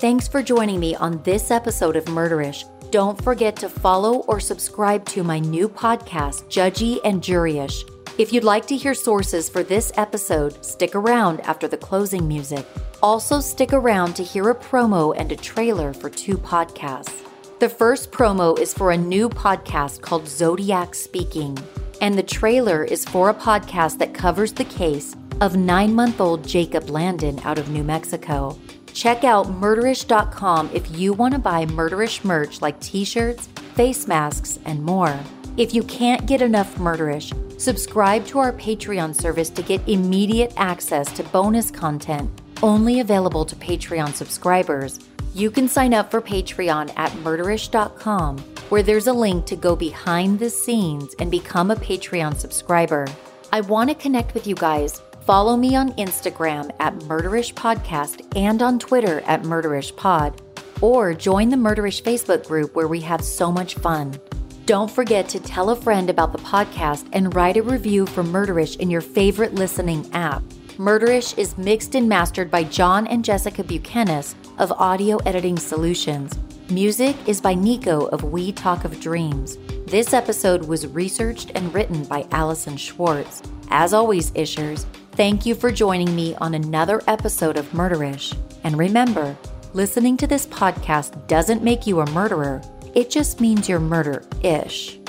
Thanks 0.00 0.26
for 0.26 0.42
joining 0.42 0.80
me 0.80 0.94
on 0.96 1.22
this 1.22 1.50
episode 1.50 1.94
of 1.94 2.06
Murderish. 2.06 2.64
Don't 2.90 3.22
forget 3.22 3.54
to 3.56 3.68
follow 3.68 4.20
or 4.20 4.40
subscribe 4.40 5.04
to 5.06 5.22
my 5.22 5.38
new 5.38 5.68
podcast, 5.68 6.44
Judgy 6.48 6.98
and 7.04 7.22
Juryish. 7.22 7.88
If 8.18 8.32
you'd 8.32 8.42
like 8.42 8.66
to 8.66 8.76
hear 8.76 8.94
sources 8.94 9.48
for 9.48 9.62
this 9.62 9.92
episode, 9.96 10.64
stick 10.64 10.94
around 10.94 11.40
after 11.42 11.68
the 11.68 11.76
closing 11.76 12.26
music. 12.26 12.66
Also, 13.02 13.40
stick 13.40 13.72
around 13.72 14.14
to 14.14 14.24
hear 14.24 14.50
a 14.50 14.54
promo 14.54 15.14
and 15.16 15.30
a 15.30 15.36
trailer 15.36 15.92
for 15.92 16.10
two 16.10 16.36
podcasts. 16.36 17.29
The 17.60 17.68
first 17.68 18.10
promo 18.10 18.58
is 18.58 18.72
for 18.72 18.90
a 18.90 18.96
new 18.96 19.28
podcast 19.28 20.00
called 20.00 20.26
Zodiac 20.26 20.94
Speaking, 20.94 21.58
and 22.00 22.16
the 22.16 22.22
trailer 22.22 22.84
is 22.84 23.04
for 23.04 23.28
a 23.28 23.34
podcast 23.34 23.98
that 23.98 24.14
covers 24.14 24.54
the 24.54 24.64
case 24.64 25.14
of 25.42 25.56
nine 25.56 25.94
month 25.94 26.22
old 26.22 26.42
Jacob 26.48 26.88
Landin 26.88 27.38
out 27.40 27.58
of 27.58 27.68
New 27.68 27.84
Mexico. 27.84 28.58
Check 28.94 29.24
out 29.24 29.48
murderish.com 29.48 30.70
if 30.72 30.90
you 30.98 31.12
want 31.12 31.34
to 31.34 31.38
buy 31.38 31.66
murderish 31.66 32.24
merch 32.24 32.62
like 32.62 32.80
t 32.80 33.04
shirts, 33.04 33.48
face 33.74 34.08
masks, 34.08 34.58
and 34.64 34.82
more. 34.82 35.20
If 35.58 35.74
you 35.74 35.82
can't 35.82 36.24
get 36.24 36.40
enough 36.40 36.76
murderish, 36.76 37.30
subscribe 37.60 38.24
to 38.28 38.38
our 38.38 38.54
Patreon 38.54 39.14
service 39.14 39.50
to 39.50 39.62
get 39.62 39.86
immediate 39.86 40.54
access 40.56 41.12
to 41.12 41.24
bonus 41.24 41.70
content 41.70 42.30
only 42.62 43.00
available 43.00 43.44
to 43.44 43.56
Patreon 43.56 44.12
subscribers, 44.14 45.00
you 45.34 45.50
can 45.50 45.68
sign 45.68 45.94
up 45.94 46.10
for 46.10 46.20
Patreon 46.20 46.92
at 46.96 47.12
murderish.com, 47.12 48.38
where 48.68 48.82
there's 48.82 49.06
a 49.06 49.12
link 49.12 49.46
to 49.46 49.56
go 49.56 49.76
behind 49.76 50.38
the 50.38 50.50
scenes 50.50 51.14
and 51.18 51.30
become 51.30 51.70
a 51.70 51.76
Patreon 51.76 52.36
subscriber. 52.36 53.06
I 53.52 53.60
want 53.62 53.90
to 53.90 53.94
connect 53.94 54.34
with 54.34 54.46
you 54.46 54.54
guys. 54.54 55.00
Follow 55.22 55.56
me 55.56 55.76
on 55.76 55.92
Instagram 55.92 56.70
at 56.80 56.98
Murderish 57.00 57.54
Podcast 57.54 58.26
and 58.36 58.62
on 58.62 58.78
Twitter 58.78 59.20
at 59.20 59.42
Murderish 59.42 59.94
Pod, 59.94 60.40
or 60.80 61.14
join 61.14 61.48
the 61.50 61.56
Murderish 61.56 62.02
Facebook 62.02 62.46
group 62.46 62.74
where 62.74 62.88
we 62.88 63.00
have 63.00 63.22
so 63.22 63.52
much 63.52 63.74
fun. 63.76 64.18
Don't 64.66 64.90
forget 64.90 65.28
to 65.30 65.40
tell 65.40 65.70
a 65.70 65.76
friend 65.76 66.10
about 66.10 66.32
the 66.32 66.38
podcast 66.38 67.08
and 67.12 67.34
write 67.34 67.56
a 67.56 67.62
review 67.62 68.06
for 68.06 68.22
Murderish 68.22 68.78
in 68.78 68.90
your 68.90 69.00
favorite 69.00 69.54
listening 69.54 70.08
app. 70.12 70.42
Murderish 70.80 71.36
is 71.36 71.58
mixed 71.58 71.94
and 71.94 72.08
mastered 72.08 72.50
by 72.50 72.64
John 72.64 73.06
and 73.06 73.22
Jessica 73.22 73.62
Buchanan 73.62 74.24
of 74.56 74.72
Audio 74.72 75.18
Editing 75.26 75.58
Solutions. 75.58 76.38
Music 76.70 77.14
is 77.28 77.38
by 77.38 77.52
Nico 77.52 78.06
of 78.06 78.24
We 78.24 78.50
Talk 78.50 78.86
of 78.86 78.98
Dreams. 78.98 79.58
This 79.86 80.14
episode 80.14 80.64
was 80.64 80.86
researched 80.86 81.52
and 81.54 81.74
written 81.74 82.04
by 82.04 82.26
Allison 82.30 82.78
Schwartz. 82.78 83.42
As 83.68 83.92
always, 83.92 84.30
Ishers, 84.30 84.86
thank 85.12 85.44
you 85.44 85.54
for 85.54 85.70
joining 85.70 86.16
me 86.16 86.34
on 86.36 86.54
another 86.54 87.02
episode 87.06 87.58
of 87.58 87.70
Murderish. 87.72 88.34
And 88.64 88.78
remember, 88.78 89.36
listening 89.74 90.16
to 90.16 90.26
this 90.26 90.46
podcast 90.46 91.26
doesn't 91.26 91.62
make 91.62 91.86
you 91.86 92.00
a 92.00 92.10
murderer, 92.12 92.62
it 92.94 93.10
just 93.10 93.38
means 93.38 93.68
you're 93.68 93.80
murder 93.80 94.24
ish. 94.42 94.99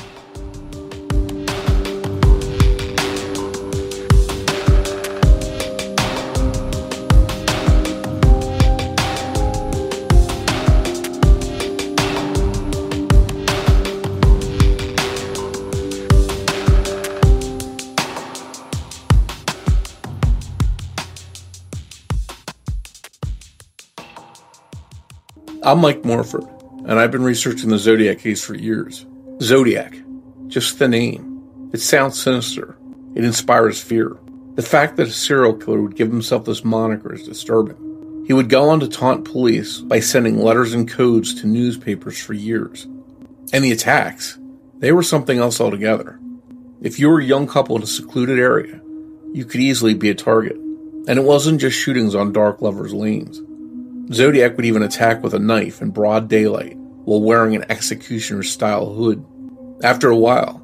I'm 25.71 25.79
Mike 25.79 26.03
Morford, 26.03 26.43
and 26.85 26.99
I've 26.99 27.11
been 27.11 27.23
researching 27.23 27.69
the 27.69 27.77
Zodiac 27.77 28.19
case 28.19 28.43
for 28.43 28.55
years. 28.55 29.05
Zodiac, 29.41 29.95
just 30.47 30.79
the 30.79 30.89
name. 30.89 31.69
It 31.71 31.79
sounds 31.79 32.21
sinister. 32.21 32.77
It 33.15 33.23
inspires 33.23 33.79
fear. 33.81 34.17
The 34.55 34.63
fact 34.63 34.97
that 34.97 35.07
a 35.07 35.11
serial 35.13 35.53
killer 35.53 35.81
would 35.81 35.95
give 35.95 36.11
himself 36.11 36.43
this 36.43 36.65
moniker 36.65 37.13
is 37.13 37.25
disturbing. 37.25 38.25
He 38.27 38.33
would 38.33 38.49
go 38.49 38.67
on 38.67 38.81
to 38.81 38.89
taunt 38.89 39.23
police 39.23 39.79
by 39.79 40.01
sending 40.01 40.39
letters 40.39 40.73
and 40.73 40.89
codes 40.91 41.35
to 41.35 41.47
newspapers 41.47 42.19
for 42.19 42.33
years. 42.33 42.83
And 43.53 43.63
the 43.63 43.71
attacks, 43.71 44.37
they 44.79 44.91
were 44.91 45.03
something 45.03 45.39
else 45.39 45.61
altogether. 45.61 46.19
If 46.81 46.99
you 46.99 47.07
were 47.07 47.21
a 47.21 47.25
young 47.25 47.47
couple 47.47 47.77
in 47.77 47.83
a 47.83 47.87
secluded 47.87 48.39
area, 48.39 48.81
you 49.31 49.45
could 49.45 49.61
easily 49.61 49.93
be 49.93 50.09
a 50.09 50.15
target. 50.15 50.57
And 50.57 51.11
it 51.11 51.23
wasn't 51.23 51.61
just 51.61 51.77
shootings 51.79 52.13
on 52.13 52.33
dark 52.33 52.61
lovers' 52.61 52.93
lanes. 52.93 53.41
Zodiac 54.13 54.57
would 54.57 54.65
even 54.65 54.83
attack 54.83 55.23
with 55.23 55.33
a 55.33 55.39
knife 55.39 55.81
in 55.81 55.91
broad 55.91 56.27
daylight 56.27 56.75
while 56.75 57.21
wearing 57.21 57.55
an 57.55 57.65
executioner 57.69 58.43
style 58.43 58.93
hood. 58.93 59.25
After 59.83 60.09
a 60.09 60.17
while, 60.17 60.61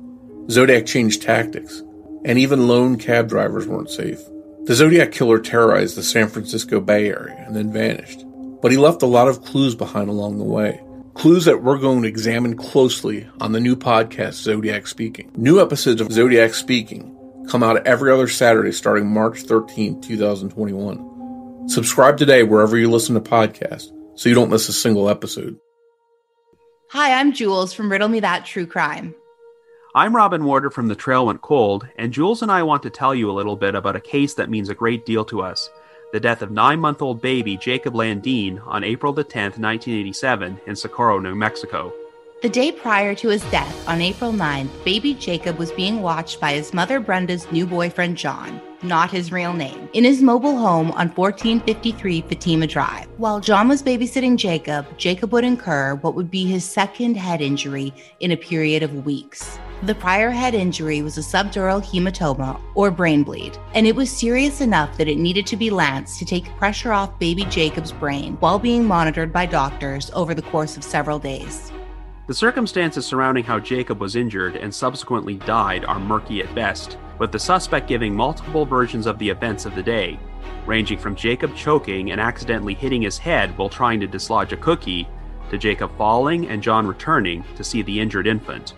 Zodiac 0.50 0.86
changed 0.86 1.22
tactics, 1.22 1.82
and 2.26 2.38
even 2.38 2.68
lone 2.68 2.98
cab 2.98 3.30
drivers 3.30 3.66
weren't 3.66 3.90
safe. 3.90 4.20
The 4.66 4.76
Zodiac 4.76 5.14
killer 5.14 5.40
terrorized 5.40 5.96
the 5.96 6.04
San 6.04 6.28
Francisco 6.28 6.82
Bay 6.82 7.08
Area 7.08 7.42
and 7.48 7.56
then 7.56 7.72
vanished, 7.72 8.26
but 8.62 8.72
he 8.72 8.78
left 8.78 9.02
a 9.02 9.08
lot 9.08 9.30
of 9.30 9.42
clues 9.44 9.76
behind 9.76 10.10
along 10.10 10.38
the 10.38 10.44
way. 10.44 10.82
Clues 11.14 11.46
that 11.46 11.64
we're 11.64 11.80
going 11.80 12.02
to 12.02 12.08
examine 12.08 12.58
closely 12.58 13.28
on 13.40 13.54
the 13.54 13.62
new 13.62 13.78
podcast, 13.78 14.34
Zodiac 14.34 14.88
Speaking. 14.88 15.32
New 15.38 15.62
episodes 15.62 16.02
of 16.02 16.12
Zodiac 16.12 16.54
Speaking 16.54 17.14
come 17.50 17.64
out 17.64 17.88
every 17.88 18.12
other 18.12 18.28
Saturday 18.28 18.74
starting 18.74 19.08
March 19.08 19.44
13, 19.44 20.02
2021. 20.02 21.17
Subscribe 21.68 22.18
today 22.18 22.44
wherever 22.44 22.78
you 22.78 22.90
listen 22.90 23.14
to 23.16 23.22
podcasts 23.22 23.92
so 24.16 24.30
you 24.30 24.36
don't 24.36 24.50
miss 24.50 24.70
a 24.70 24.74
single 24.74 25.10
episode. 25.10 25.60
Hi, 26.92 27.20
I'm 27.20 27.34
Jules 27.34 27.74
from 27.74 27.92
Riddle 27.92 28.08
Me 28.08 28.22
That 28.22 28.46
True 28.46 28.66
Crime. 28.66 29.14
I'm 29.94 30.16
Robin 30.16 30.46
Warder 30.46 30.70
from 30.70 30.88
The 30.88 30.96
Trail 30.96 31.26
Went 31.26 31.42
Cold, 31.42 31.86
and 31.98 32.14
Jules 32.14 32.42
and 32.42 32.50
I 32.50 32.64
want 32.64 32.84
to 32.84 32.90
tell 32.90 33.14
you 33.14 33.30
a 33.30 33.34
little 33.34 33.58
bit 33.58 33.76
about 33.76 33.98
a 33.98 34.02
case 34.02 34.34
that 34.36 34.50
means 34.50 34.70
a 34.70 34.76
great 34.76 35.06
deal 35.06 35.26
to 35.26 35.42
us 35.42 35.70
the 36.14 36.22
death 36.22 36.42
of 36.42 36.52
nine 36.52 36.80
month 36.80 37.02
old 37.02 37.22
baby 37.22 37.58
Jacob 37.58 37.94
Landine 37.94 38.66
on 38.66 38.86
April 38.86 39.12
the 39.12 39.26
10th, 39.26 39.60
1987, 39.60 40.62
in 40.68 40.76
Socorro, 40.76 41.20
New 41.20 41.36
Mexico. 41.36 41.94
The 42.42 42.50
day 42.50 42.72
prior 42.72 43.14
to 43.16 43.28
his 43.28 43.44
death, 43.52 43.90
on 43.90 44.00
April 44.00 44.32
9th, 44.32 44.70
baby 44.86 45.14
Jacob 45.16 45.58
was 45.58 45.72
being 45.74 46.02
watched 46.02 46.40
by 46.40 46.54
his 46.54 46.74
mother 46.74 47.02
Brenda's 47.02 47.52
new 47.52 47.66
boyfriend 47.66 48.16
John, 48.16 48.62
not 48.84 49.12
his 49.12 49.32
real 49.32 49.54
name, 49.54 49.90
in 49.94 50.04
his 50.04 50.22
mobile 50.22 50.58
home 50.58 50.92
on 50.92 51.10
1453 51.10 52.22
Fatima 52.22 52.68
Drive. 52.68 53.08
While 53.18 53.40
John 53.40 53.68
was 53.68 53.84
babysitting 53.84 54.38
Jacob, 54.38 54.86
Jacob 54.98 55.32
would 55.34 55.44
incur 55.44 55.96
what 55.96 56.16
would 56.16 56.30
be 56.30 56.46
his 56.46 56.64
second 56.64 57.16
head 57.16 57.42
injury 57.42 57.94
in 58.20 58.32
a 58.32 58.38
period 58.38 58.84
of 58.84 59.06
weeks. 59.06 59.60
The 59.84 59.94
prior 59.94 60.32
head 60.32 60.56
injury 60.56 61.04
was 61.04 61.18
a 61.18 61.22
subdural 61.22 61.84
hematoma 61.84 62.60
or 62.74 62.90
brain 62.90 63.22
bleed, 63.22 63.58
and 63.76 63.86
it 63.86 63.96
was 63.96 64.10
serious 64.10 64.60
enough 64.60 64.98
that 64.98 65.08
it 65.08 65.20
needed 65.20 65.46
to 65.48 65.56
be 65.56 65.70
lanced 65.70 66.18
to 66.20 66.26
take 66.26 66.46
pressure 66.58 66.92
off 66.92 67.20
baby 67.20 67.46
Jacob's 67.46 67.92
brain 67.92 68.38
while 68.40 68.58
being 68.58 68.84
monitored 68.84 69.32
by 69.32 69.46
doctors 69.46 70.10
over 70.16 70.34
the 70.34 70.42
course 70.42 70.78
of 70.78 70.84
several 70.84 71.20
days. 71.20 71.72
The 72.28 72.34
circumstances 72.34 73.06
surrounding 73.06 73.46
how 73.46 73.58
Jacob 73.58 74.02
was 74.02 74.18
injured 74.18 74.58
and 74.58 74.76
subsequently 74.76 75.36
died 75.36 75.86
are 75.86 75.98
murky 75.98 76.42
at 76.42 76.54
best, 76.54 76.98
with 77.20 77.32
the 77.32 77.40
suspect 77.40 77.88
giving 77.88 78.14
multiple 78.14 78.66
versions 78.66 79.06
of 79.06 79.18
the 79.18 79.30
events 79.30 79.66
of 79.66 79.76
the 79.76 79.82
day, 79.82 80.20
ranging 80.66 80.98
from 80.98 81.16
Jacob 81.16 81.56
choking 81.56 82.12
and 82.12 82.20
accidentally 82.20 82.74
hitting 82.74 83.02
his 83.02 83.18
head 83.18 83.58
while 83.58 83.70
trying 83.70 84.02
to 84.02 84.08
dislodge 84.08 84.52
a 84.52 84.58
cookie, 84.58 85.08
to 85.50 85.58
Jacob 85.58 85.90
falling 85.98 86.50
and 86.50 86.62
John 86.62 86.86
returning 86.86 87.46
to 87.56 87.64
see 87.64 87.82
the 87.82 87.98
injured 87.98 88.28
infant. 88.28 88.74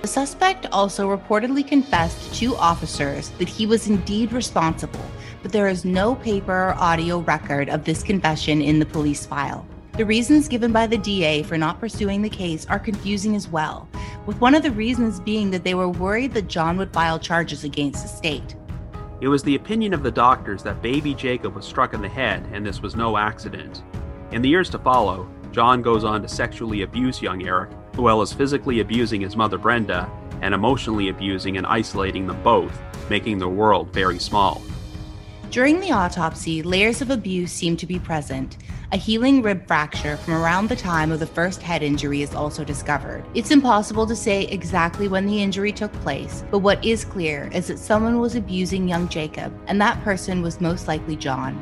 The 0.00 0.08
suspect 0.08 0.64
also 0.72 1.14
reportedly 1.14 1.68
confessed 1.68 2.34
to 2.36 2.56
officers 2.56 3.28
that 3.36 3.50
he 3.50 3.66
was 3.66 3.88
indeed 3.88 4.32
responsible, 4.32 5.04
but 5.42 5.52
there 5.52 5.68
is 5.68 5.84
no 5.84 6.14
paper 6.14 6.68
or 6.68 6.74
audio 6.78 7.18
record 7.18 7.68
of 7.68 7.84
this 7.84 8.02
confession 8.02 8.62
in 8.62 8.78
the 8.78 8.86
police 8.86 9.26
file. 9.26 9.66
The 10.00 10.06
reasons 10.06 10.48
given 10.48 10.72
by 10.72 10.86
the 10.86 10.96
DA 10.96 11.42
for 11.42 11.58
not 11.58 11.78
pursuing 11.78 12.22
the 12.22 12.30
case 12.30 12.64
are 12.70 12.78
confusing 12.78 13.36
as 13.36 13.48
well, 13.48 13.86
with 14.24 14.40
one 14.40 14.54
of 14.54 14.62
the 14.62 14.70
reasons 14.70 15.20
being 15.20 15.50
that 15.50 15.62
they 15.62 15.74
were 15.74 15.90
worried 15.90 16.32
that 16.32 16.48
John 16.48 16.78
would 16.78 16.90
file 16.90 17.18
charges 17.18 17.64
against 17.64 18.04
the 18.04 18.08
state. 18.08 18.56
It 19.20 19.28
was 19.28 19.42
the 19.42 19.56
opinion 19.56 19.92
of 19.92 20.02
the 20.02 20.10
doctors 20.10 20.62
that 20.62 20.80
baby 20.80 21.12
Jacob 21.12 21.54
was 21.54 21.66
struck 21.66 21.92
in 21.92 22.00
the 22.00 22.08
head 22.08 22.48
and 22.50 22.64
this 22.64 22.80
was 22.80 22.96
no 22.96 23.18
accident. 23.18 23.82
In 24.32 24.40
the 24.40 24.48
years 24.48 24.70
to 24.70 24.78
follow, 24.78 25.28
John 25.52 25.82
goes 25.82 26.02
on 26.02 26.22
to 26.22 26.28
sexually 26.28 26.80
abuse 26.80 27.20
young 27.20 27.46
Eric, 27.46 27.68
as 27.92 27.98
well 27.98 28.22
as 28.22 28.32
physically 28.32 28.80
abusing 28.80 29.20
his 29.20 29.36
mother 29.36 29.58
Brenda 29.58 30.10
and 30.40 30.54
emotionally 30.54 31.10
abusing 31.10 31.58
and 31.58 31.66
isolating 31.66 32.26
them 32.26 32.42
both, 32.42 32.72
making 33.10 33.36
the 33.36 33.50
world 33.50 33.92
very 33.92 34.18
small. 34.18 34.62
During 35.50 35.80
the 35.80 35.90
autopsy, 35.90 36.62
layers 36.62 37.02
of 37.02 37.10
abuse 37.10 37.50
seem 37.50 37.76
to 37.78 37.86
be 37.86 37.98
present. 37.98 38.56
A 38.92 38.96
healing 38.96 39.42
rib 39.42 39.66
fracture 39.66 40.16
from 40.18 40.34
around 40.34 40.68
the 40.68 40.76
time 40.76 41.10
of 41.10 41.18
the 41.18 41.26
first 41.26 41.60
head 41.60 41.82
injury 41.82 42.22
is 42.22 42.36
also 42.36 42.62
discovered. 42.62 43.24
It's 43.34 43.50
impossible 43.50 44.06
to 44.06 44.14
say 44.14 44.44
exactly 44.44 45.08
when 45.08 45.26
the 45.26 45.42
injury 45.42 45.72
took 45.72 45.92
place, 45.94 46.44
but 46.52 46.60
what 46.60 46.84
is 46.84 47.04
clear 47.04 47.50
is 47.52 47.66
that 47.66 47.80
someone 47.80 48.20
was 48.20 48.36
abusing 48.36 48.88
young 48.88 49.08
Jacob, 49.08 49.52
and 49.66 49.80
that 49.80 50.00
person 50.04 50.40
was 50.40 50.60
most 50.60 50.86
likely 50.86 51.16
John. 51.16 51.58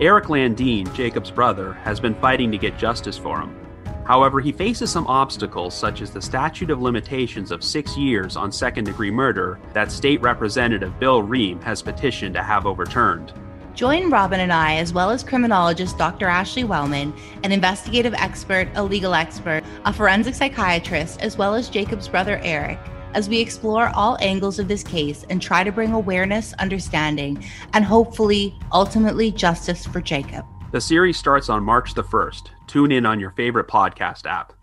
Eric 0.00 0.26
Landine, 0.26 0.94
Jacob's 0.94 1.32
brother, 1.32 1.72
has 1.72 1.98
been 1.98 2.14
fighting 2.14 2.52
to 2.52 2.58
get 2.58 2.78
justice 2.78 3.18
for 3.18 3.40
him. 3.40 3.61
However, 4.04 4.40
he 4.40 4.52
faces 4.52 4.90
some 4.90 5.06
obstacles, 5.06 5.74
such 5.74 6.00
as 6.00 6.10
the 6.10 6.20
statute 6.20 6.70
of 6.70 6.82
limitations 6.82 7.50
of 7.50 7.62
six 7.62 7.96
years 7.96 8.36
on 8.36 8.50
second 8.50 8.84
degree 8.84 9.10
murder 9.10 9.60
that 9.72 9.92
State 9.92 10.20
Representative 10.20 10.98
Bill 10.98 11.22
Rehm 11.22 11.62
has 11.62 11.82
petitioned 11.82 12.34
to 12.34 12.42
have 12.42 12.66
overturned. 12.66 13.32
Join 13.74 14.10
Robin 14.10 14.40
and 14.40 14.52
I, 14.52 14.76
as 14.76 14.92
well 14.92 15.10
as 15.10 15.24
criminologist 15.24 15.96
Dr. 15.96 16.26
Ashley 16.26 16.64
Wellman, 16.64 17.14
an 17.42 17.52
investigative 17.52 18.12
expert, 18.14 18.68
a 18.74 18.82
legal 18.82 19.14
expert, 19.14 19.64
a 19.86 19.92
forensic 19.92 20.34
psychiatrist, 20.34 21.22
as 21.22 21.38
well 21.38 21.54
as 21.54 21.70
Jacob's 21.70 22.08
brother 22.08 22.38
Eric, 22.42 22.78
as 23.14 23.28
we 23.28 23.40
explore 23.40 23.90
all 23.94 24.18
angles 24.20 24.58
of 24.58 24.68
this 24.68 24.82
case 24.82 25.24
and 25.30 25.40
try 25.40 25.64
to 25.64 25.72
bring 25.72 25.92
awareness, 25.92 26.52
understanding, 26.54 27.42
and 27.72 27.84
hopefully, 27.84 28.54
ultimately, 28.72 29.30
justice 29.30 29.86
for 29.86 30.00
Jacob. 30.02 30.44
The 30.72 30.80
series 30.80 31.18
starts 31.18 31.50
on 31.50 31.62
March 31.64 31.92
the 31.92 32.02
1st. 32.02 32.48
Tune 32.66 32.92
in 32.92 33.04
on 33.04 33.20
your 33.20 33.32
favorite 33.32 33.68
podcast 33.68 34.24
app. 34.24 34.54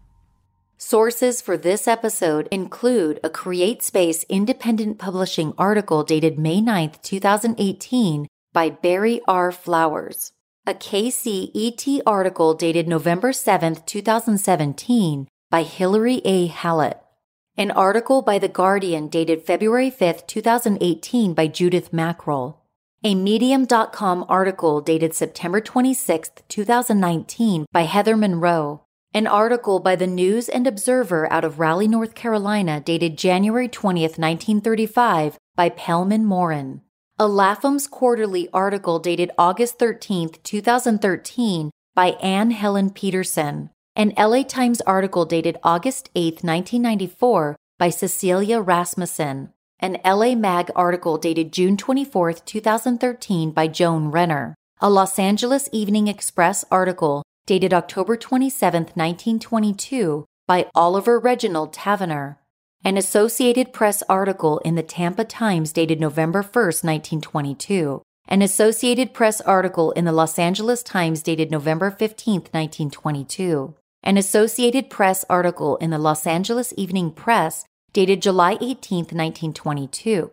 Sources 0.75 1.39
for 1.39 1.55
this 1.55 1.87
episode 1.87 2.47
include 2.49 3.19
a 3.23 3.29
CreateSpace 3.29 4.27
independent 4.27 4.97
publishing 4.97 5.53
article 5.55 6.03
dated 6.03 6.39
May 6.39 6.61
9th, 6.61 6.99
2018 7.03 8.27
by 8.51 8.71
Barry 8.71 9.21
R. 9.27 9.51
Flowers. 9.51 10.31
A 10.65 10.73
KCET 10.73 12.01
article 12.07 12.55
dated 12.55 12.87
November 12.87 13.31
7, 13.31 13.75
2017, 13.85 15.27
by 15.51 15.61
Hilary 15.61 16.23
A. 16.25 16.47
Hallett. 16.47 16.99
An 17.55 17.69
article 17.69 18.23
by 18.23 18.39
The 18.39 18.47
Guardian 18.47 19.09
dated 19.09 19.43
February 19.43 19.91
5, 19.91 20.25
2018, 20.25 21.35
by 21.35 21.45
Judith 21.45 21.91
Mackrell. 21.91 22.58
A 23.01 23.15
Medium.com 23.15 24.25
article 24.27 24.81
dated 24.81 25.13
September 25.13 25.61
26, 25.61 26.31
2019, 26.49 27.65
by 27.71 27.83
Heather 27.83 28.17
Monroe. 28.17 28.83
An 29.13 29.25
article 29.25 29.79
by 29.79 29.95
the 29.95 30.05
News 30.05 30.49
and 30.49 30.67
Observer 30.67 31.31
out 31.31 31.45
of 31.45 31.59
Raleigh, 31.59 31.87
North 31.87 32.13
Carolina, 32.13 32.81
dated 32.81 33.17
January 33.17 33.69
20, 33.69 34.01
1935, 34.01 35.37
by 35.55 35.69
Relman 35.69 36.25
Morin. 36.25 36.81
A 37.17 37.25
Lapham's 37.25 37.87
Quarterly 37.87 38.49
article 38.51 38.99
dated 38.99 39.31
August 39.37 39.79
13, 39.79 40.31
2013, 40.43 41.71
by 41.95 42.07
Anne 42.21 42.51
Helen 42.51 42.89
Petersen. 42.89 43.69
An 43.95 44.11
LA 44.17 44.43
Times 44.43 44.81
article 44.81 45.23
dated 45.23 45.57
August 45.63 46.09
8, 46.15 46.43
1994, 46.43 47.55
by 47.77 47.89
Cecilia 47.89 48.59
Rasmussen. 48.59 49.53
An 49.81 49.97
LA 50.03 50.35
Mag 50.35 50.69
article 50.75 51.17
dated 51.17 51.53
June 51.53 51.77
24, 51.77 52.33
2013, 52.33 53.51
by 53.51 53.67
Joan 53.67 54.11
Renner. 54.11 54.53
A 54.81 54.89
Los 54.89 55.17
Angeles 55.17 55.69
Evening 55.71 56.09
Express 56.09 56.65
article 56.69 57.23
dated 57.45 57.73
October 57.73 58.17
27, 58.17 58.83
1922, 58.83 60.25
by 60.45 60.67
Oliver 60.75 61.17
Reginald 61.17 61.71
Taverner. 61.71 62.39
An 62.83 62.97
Associated 62.97 63.71
Press 63.71 64.03
article 64.09 64.59
in 64.59 64.75
the 64.75 64.83
Tampa 64.83 65.23
Times 65.23 65.71
dated 65.71 66.01
November 66.01 66.41
1, 66.41 66.51
1922. 66.53 68.01
An 68.27 68.41
Associated 68.41 69.13
Press 69.13 69.39
article 69.41 69.91
in 69.91 70.03
the 70.03 70.11
Los 70.11 70.37
Angeles 70.37 70.83
Times 70.83 71.23
dated 71.23 71.51
November 71.51 71.89
15, 71.89 72.33
1922. 72.51 73.75
An 74.03 74.17
Associated 74.17 74.89
Press 74.89 75.23
article 75.29 75.77
in 75.77 75.89
the 75.89 75.97
Los 75.97 76.27
Angeles 76.27 76.73
Evening 76.75 77.11
Press 77.11 77.65
dated 77.93 78.21
July 78.21 78.57
18, 78.61 79.05
1922. 79.05 80.31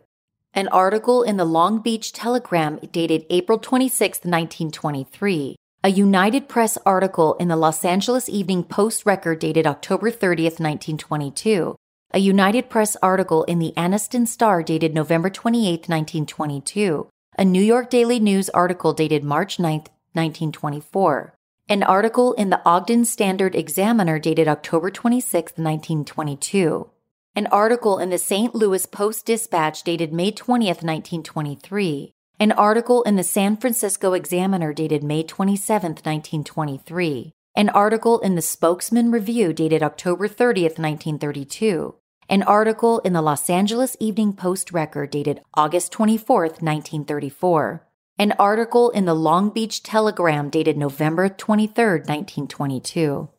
An 0.53 0.67
article 0.69 1.23
in 1.23 1.37
the 1.37 1.45
Long 1.45 1.79
Beach 1.79 2.11
Telegram 2.13 2.79
dated 2.91 3.25
April 3.29 3.59
26, 3.59 4.19
1923 4.19 5.55
a 5.83 5.89
United 5.89 6.49
Press 6.49 6.77
article 6.85 7.35
in 7.35 7.47
the 7.47 7.55
Los 7.55 7.85
Angeles 7.85 8.27
Evening 8.27 8.63
Post 8.63 9.05
Record 9.05 9.39
dated 9.39 9.67
October 9.67 10.09
30th, 10.09 10.59
1922, 10.59 11.75
a 12.11 12.19
United 12.19 12.69
Press 12.69 12.97
article 13.01 13.43
in 13.43 13.59
the 13.59 13.73
Anniston 13.77 14.27
Star 14.27 14.63
dated 14.63 14.93
November 14.93 15.29
28, 15.29 15.87
1922, 15.87 17.07
a 17.37 17.45
New 17.45 17.61
York 17.61 17.89
Daily 17.89 18.19
News 18.19 18.49
article 18.49 18.91
dated 18.91 19.23
March 19.23 19.59
9, 19.59 19.71
1924, 20.13 21.35
an 21.69 21.83
article 21.83 22.33
in 22.33 22.49
the 22.49 22.61
Ogden 22.65 23.05
Standard 23.05 23.55
Examiner 23.55 24.19
dated 24.19 24.47
October 24.47 24.89
26, 24.89 25.53
1922, 25.53 26.89
an 27.37 27.45
article 27.51 27.99
in 27.99 28.09
the 28.09 28.17
St. 28.17 28.55
Louis 28.55 28.87
Post 28.87 29.27
Dispatch 29.27 29.83
dated 29.83 30.11
May 30.11 30.31
20, 30.31 30.65
1923, 30.65 32.11
an 32.39 32.51
article 32.51 33.03
in 33.03 33.15
the 33.15 33.23
San 33.23 33.55
Francisco 33.55 34.13
Examiner 34.13 34.73
dated 34.73 35.03
May 35.03 35.21
27, 35.21 35.91
1923. 35.91 37.33
An 37.55 37.69
article 37.69 38.19
in 38.21 38.33
the 38.33 38.41
Spokesman 38.41 39.11
Review 39.11 39.53
dated 39.53 39.83
October 39.83 40.27
30, 40.27 40.63
1932. 40.63 41.93
An 42.27 42.41
article 42.41 42.99
in 43.01 43.13
the 43.13 43.21
Los 43.21 43.51
Angeles 43.51 43.95
Evening 43.99 44.33
Post 44.33 44.71
Record 44.71 45.11
dated 45.11 45.41
August 45.53 45.91
24, 45.91 46.41
1934. 46.41 47.87
An 48.17 48.31
article 48.39 48.89
in 48.89 49.05
the 49.05 49.13
Long 49.13 49.51
Beach 49.51 49.83
Telegram 49.83 50.49
dated 50.49 50.75
November 50.75 51.29
23, 51.29 51.99
1922. 51.99 53.29